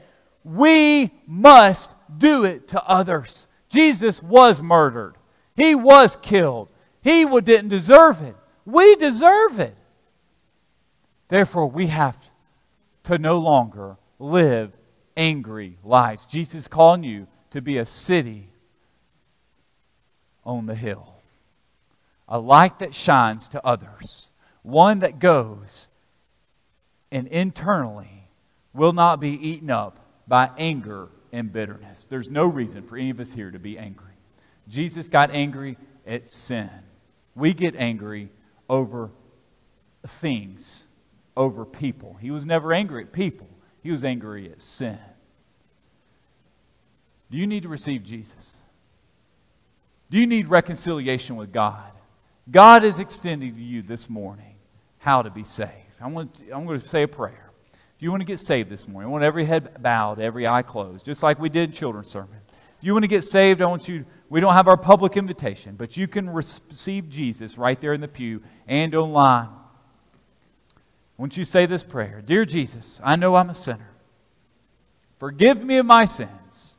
we 0.44 1.10
must 1.26 1.96
do 2.18 2.44
it 2.44 2.68
to 2.70 2.84
others. 2.86 3.48
Jesus 3.70 4.22
was 4.22 4.62
murdered. 4.62 5.16
He 5.56 5.74
was 5.74 6.18
killed. 6.18 6.68
He 7.02 7.24
didn't 7.24 7.70
deserve 7.70 8.22
it. 8.22 8.36
We 8.66 8.96
deserve 8.96 9.60
it. 9.60 9.76
Therefore, 11.30 11.68
we 11.68 11.88
have 11.88 12.30
to 13.04 13.18
no 13.18 13.40
longer 13.40 13.98
live 14.20 14.74
angry 15.16 15.78
lives. 15.84 16.26
Jesus 16.26 16.56
is 16.56 16.68
calling 16.68 17.04
you 17.04 17.28
to 17.52 17.62
be 17.62 17.78
a 17.78 17.86
city 17.86 18.50
on 20.44 20.66
the 20.66 20.76
hill, 20.76 21.16
a 22.28 22.40
light 22.40 22.80
that 22.80 22.94
shines 22.94 23.48
to 23.50 23.66
others, 23.66 24.32
one 24.64 25.00
that 25.00 25.20
goes 25.20 25.90
and 27.12 27.28
internally 27.28 28.30
will 28.74 28.94
not 28.94 29.20
be 29.20 29.32
eaten 29.32 29.70
up 29.70 30.00
by 30.28 30.50
anger 30.58 31.10
and 31.32 31.52
bitterness. 31.52 32.06
There's 32.06 32.30
no 32.30 32.46
reason 32.46 32.84
for 32.84 32.98
any 32.98 33.10
of 33.10 33.20
us 33.20 33.34
here 33.34 33.52
to 33.52 33.60
be 33.60 33.78
angry. 33.78 34.14
Jesus 34.68 35.10
got 35.10 35.32
angry 35.32 35.78
at 36.06 36.28
sin. 36.28 36.70
We 37.36 37.54
get 37.54 37.76
angry 37.76 38.30
over 38.70 39.10
things, 40.06 40.86
over 41.40 41.66
people. 41.66 42.18
He 42.20 42.32
was 42.32 42.46
never 42.46 42.74
angry 42.74 43.04
at 43.04 43.14
people, 43.14 43.48
he 43.82 43.90
was 43.90 44.04
angry 44.04 44.52
at 44.52 44.62
sin. 44.62 45.00
Do 47.32 47.38
you 47.38 47.48
need 47.48 47.64
to 47.64 47.70
receive 47.70 48.04
Jesus? 48.04 48.58
Do 50.10 50.20
you 50.20 50.28
need 50.28 50.48
reconciliation 50.48 51.36
with 51.36 51.52
God? 51.52 51.92
God 52.50 52.84
is 52.84 53.00
extending 53.00 53.56
to 53.56 53.62
you 53.62 53.84
this 53.84 54.10
morning 54.10 54.56
how 54.98 55.22
to 55.22 55.30
be 55.30 55.44
saved. 55.44 55.72
I'm 56.02 56.14
going 56.14 56.30
to, 56.30 56.52
I'm 56.52 56.66
going 56.66 56.82
to 56.82 56.88
say 56.88 57.04
a 57.04 57.08
prayer. 57.08 57.52
If 57.96 58.04
you 58.04 58.10
want 58.10 58.22
to 58.22 58.26
get 58.26 58.40
saved 58.40 58.70
this 58.70 58.88
morning, 58.88 59.10
I 59.10 59.12
want 59.12 59.24
every 59.24 59.46
head 59.46 59.82
bowed, 59.82 60.20
every 60.20 60.48
eye 60.48 60.64
closed, 60.64 61.06
just 61.06 61.22
like 61.22 61.40
we 61.40 61.50
did 61.50 61.70
in 61.70 61.72
children's 61.72 62.10
sermon. 62.10 62.40
If 62.78 62.84
you 62.84 62.94
want 62.94 63.04
to 63.04 63.10
get 63.10 63.24
saved, 63.24 63.62
I 63.62 63.68
want 63.68 63.88
you, 63.88 64.06
we 64.30 64.40
don't 64.40 64.54
have 64.54 64.68
our 64.68 64.78
public 64.78 65.16
invitation, 65.16 65.76
but 65.76 65.96
you 65.96 66.08
can 66.08 66.30
receive 66.30 67.08
Jesus 67.08 67.58
right 67.58 67.80
there 67.80 67.94
in 67.94 68.02
the 68.02 68.08
pew 68.08 68.42
and 68.68 68.96
online. 68.96 69.50
Won't 71.20 71.36
you 71.36 71.44
say 71.44 71.66
this 71.66 71.84
prayer? 71.84 72.24
Dear 72.26 72.46
Jesus, 72.46 73.02
I 73.04 73.18
know 73.18 73.36
I'm 73.36 73.50
a 73.50 73.54
sinner. 73.54 73.92
Forgive 75.18 75.62
me 75.62 75.78
of 75.78 75.86
my 75.86 76.06
sins. 76.06 76.78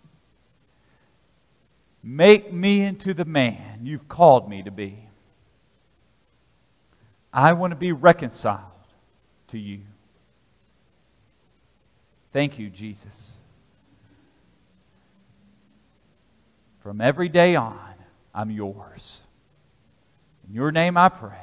Make 2.02 2.50
me 2.50 2.80
into 2.80 3.12
the 3.12 3.26
man 3.26 3.80
you've 3.82 4.08
called 4.08 4.48
me 4.48 4.62
to 4.62 4.70
be. 4.70 4.96
I 7.30 7.52
want 7.52 7.72
to 7.72 7.76
be 7.76 7.92
reconciled 7.92 8.62
to 9.48 9.58
you. 9.58 9.82
Thank 12.32 12.58
you, 12.58 12.70
Jesus. 12.70 13.40
From 16.78 17.02
every 17.02 17.28
day 17.28 17.56
on, 17.56 17.94
I'm 18.34 18.50
yours. 18.50 19.22
In 20.48 20.54
your 20.54 20.72
name 20.72 20.96
I 20.96 21.10
pray. 21.10 21.36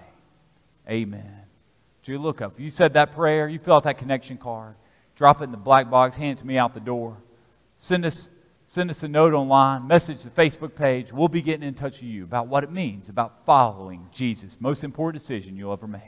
Amen. 0.89 1.36
You 2.07 2.19
look 2.19 2.41
up? 2.41 2.59
You 2.59 2.69
said 2.69 2.93
that 2.93 3.11
prayer, 3.11 3.47
you 3.47 3.59
fill 3.59 3.75
out 3.75 3.83
that 3.83 3.97
connection 3.97 4.37
card, 4.37 4.75
drop 5.15 5.41
it 5.41 5.45
in 5.45 5.51
the 5.51 5.57
black 5.57 5.89
box, 5.89 6.15
hand 6.15 6.37
it 6.37 6.41
to 6.41 6.47
me 6.47 6.57
out 6.57 6.73
the 6.73 6.79
door. 6.79 7.17
Send 7.75 8.05
us, 8.05 8.29
send 8.65 8.89
us 8.89 9.03
a 9.03 9.07
note 9.07 9.33
online, 9.33 9.87
message 9.87 10.23
the 10.23 10.29
Facebook 10.29 10.75
page. 10.75 11.11
We'll 11.11 11.27
be 11.27 11.41
getting 11.41 11.67
in 11.67 11.73
touch 11.73 12.01
with 12.01 12.09
you 12.09 12.23
about 12.23 12.47
what 12.47 12.63
it 12.63 12.71
means 12.71 13.09
about 13.09 13.45
following 13.45 14.07
Jesus. 14.11 14.59
Most 14.61 14.83
important 14.83 15.21
decision 15.21 15.57
you'll 15.57 15.73
ever 15.73 15.87
make. 15.87 16.01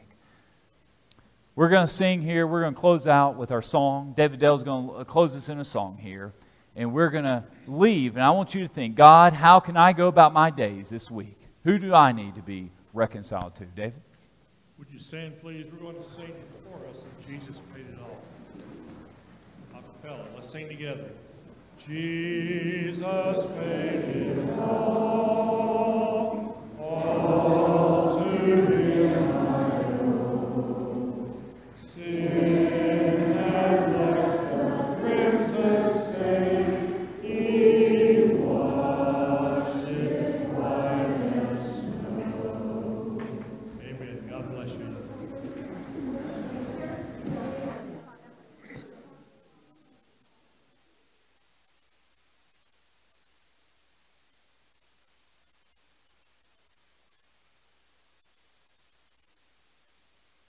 We're 1.56 1.70
going 1.70 1.86
to 1.86 1.92
sing 1.92 2.22
here. 2.22 2.48
We're 2.48 2.62
going 2.62 2.74
to 2.74 2.80
close 2.80 3.06
out 3.06 3.36
with 3.36 3.52
our 3.52 3.62
song. 3.62 4.14
David 4.16 4.40
Dell's 4.40 4.64
going 4.64 4.88
to 4.88 4.94
uh, 4.94 5.04
close 5.04 5.36
us 5.36 5.50
in 5.50 5.60
a 5.60 5.64
song 5.66 5.98
here. 5.98 6.32
And 6.76 6.94
we're 6.94 7.10
going 7.10 7.26
to 7.26 7.44
leave. 7.68 8.16
And 8.16 8.24
I 8.24 8.30
want 8.30 8.56
you 8.56 8.62
to 8.62 8.68
think 8.68 8.96
God, 8.96 9.34
how 9.34 9.60
can 9.60 9.76
I 9.76 9.92
go 9.92 10.08
about 10.08 10.32
my 10.32 10.52
days 10.52 10.88
this 10.90 11.12
week? 11.12 11.38
Who 11.66 11.78
do 11.78 11.94
I 11.94 12.14
need 12.14 12.36
to 12.36 12.42
be 12.42 12.72
reconciled 12.94 13.56
to? 13.56 13.66
David? 13.66 14.02
Would 14.80 14.89
you 14.89 14.99
stand, 14.99 15.39
please? 15.41 15.65
We're 15.72 15.80
going 15.80 15.97
to 15.97 16.03
sing 16.03 16.34
before 16.53 16.80
us. 16.89 17.03
of 17.03 17.27
Jesus 17.27 17.61
Paid 17.76 17.85
It 17.85 17.99
All. 18.01 18.18
Acapella. 19.73 20.26
Let's 20.34 20.49
sing 20.49 20.69
together. 20.69 21.10
Jesus 21.85 22.99
paid 22.99 24.38
it 24.38 24.49
all. 24.60 26.64
All 26.80 28.23
to 28.23 28.30
Him 28.30 29.31
I 29.31 29.89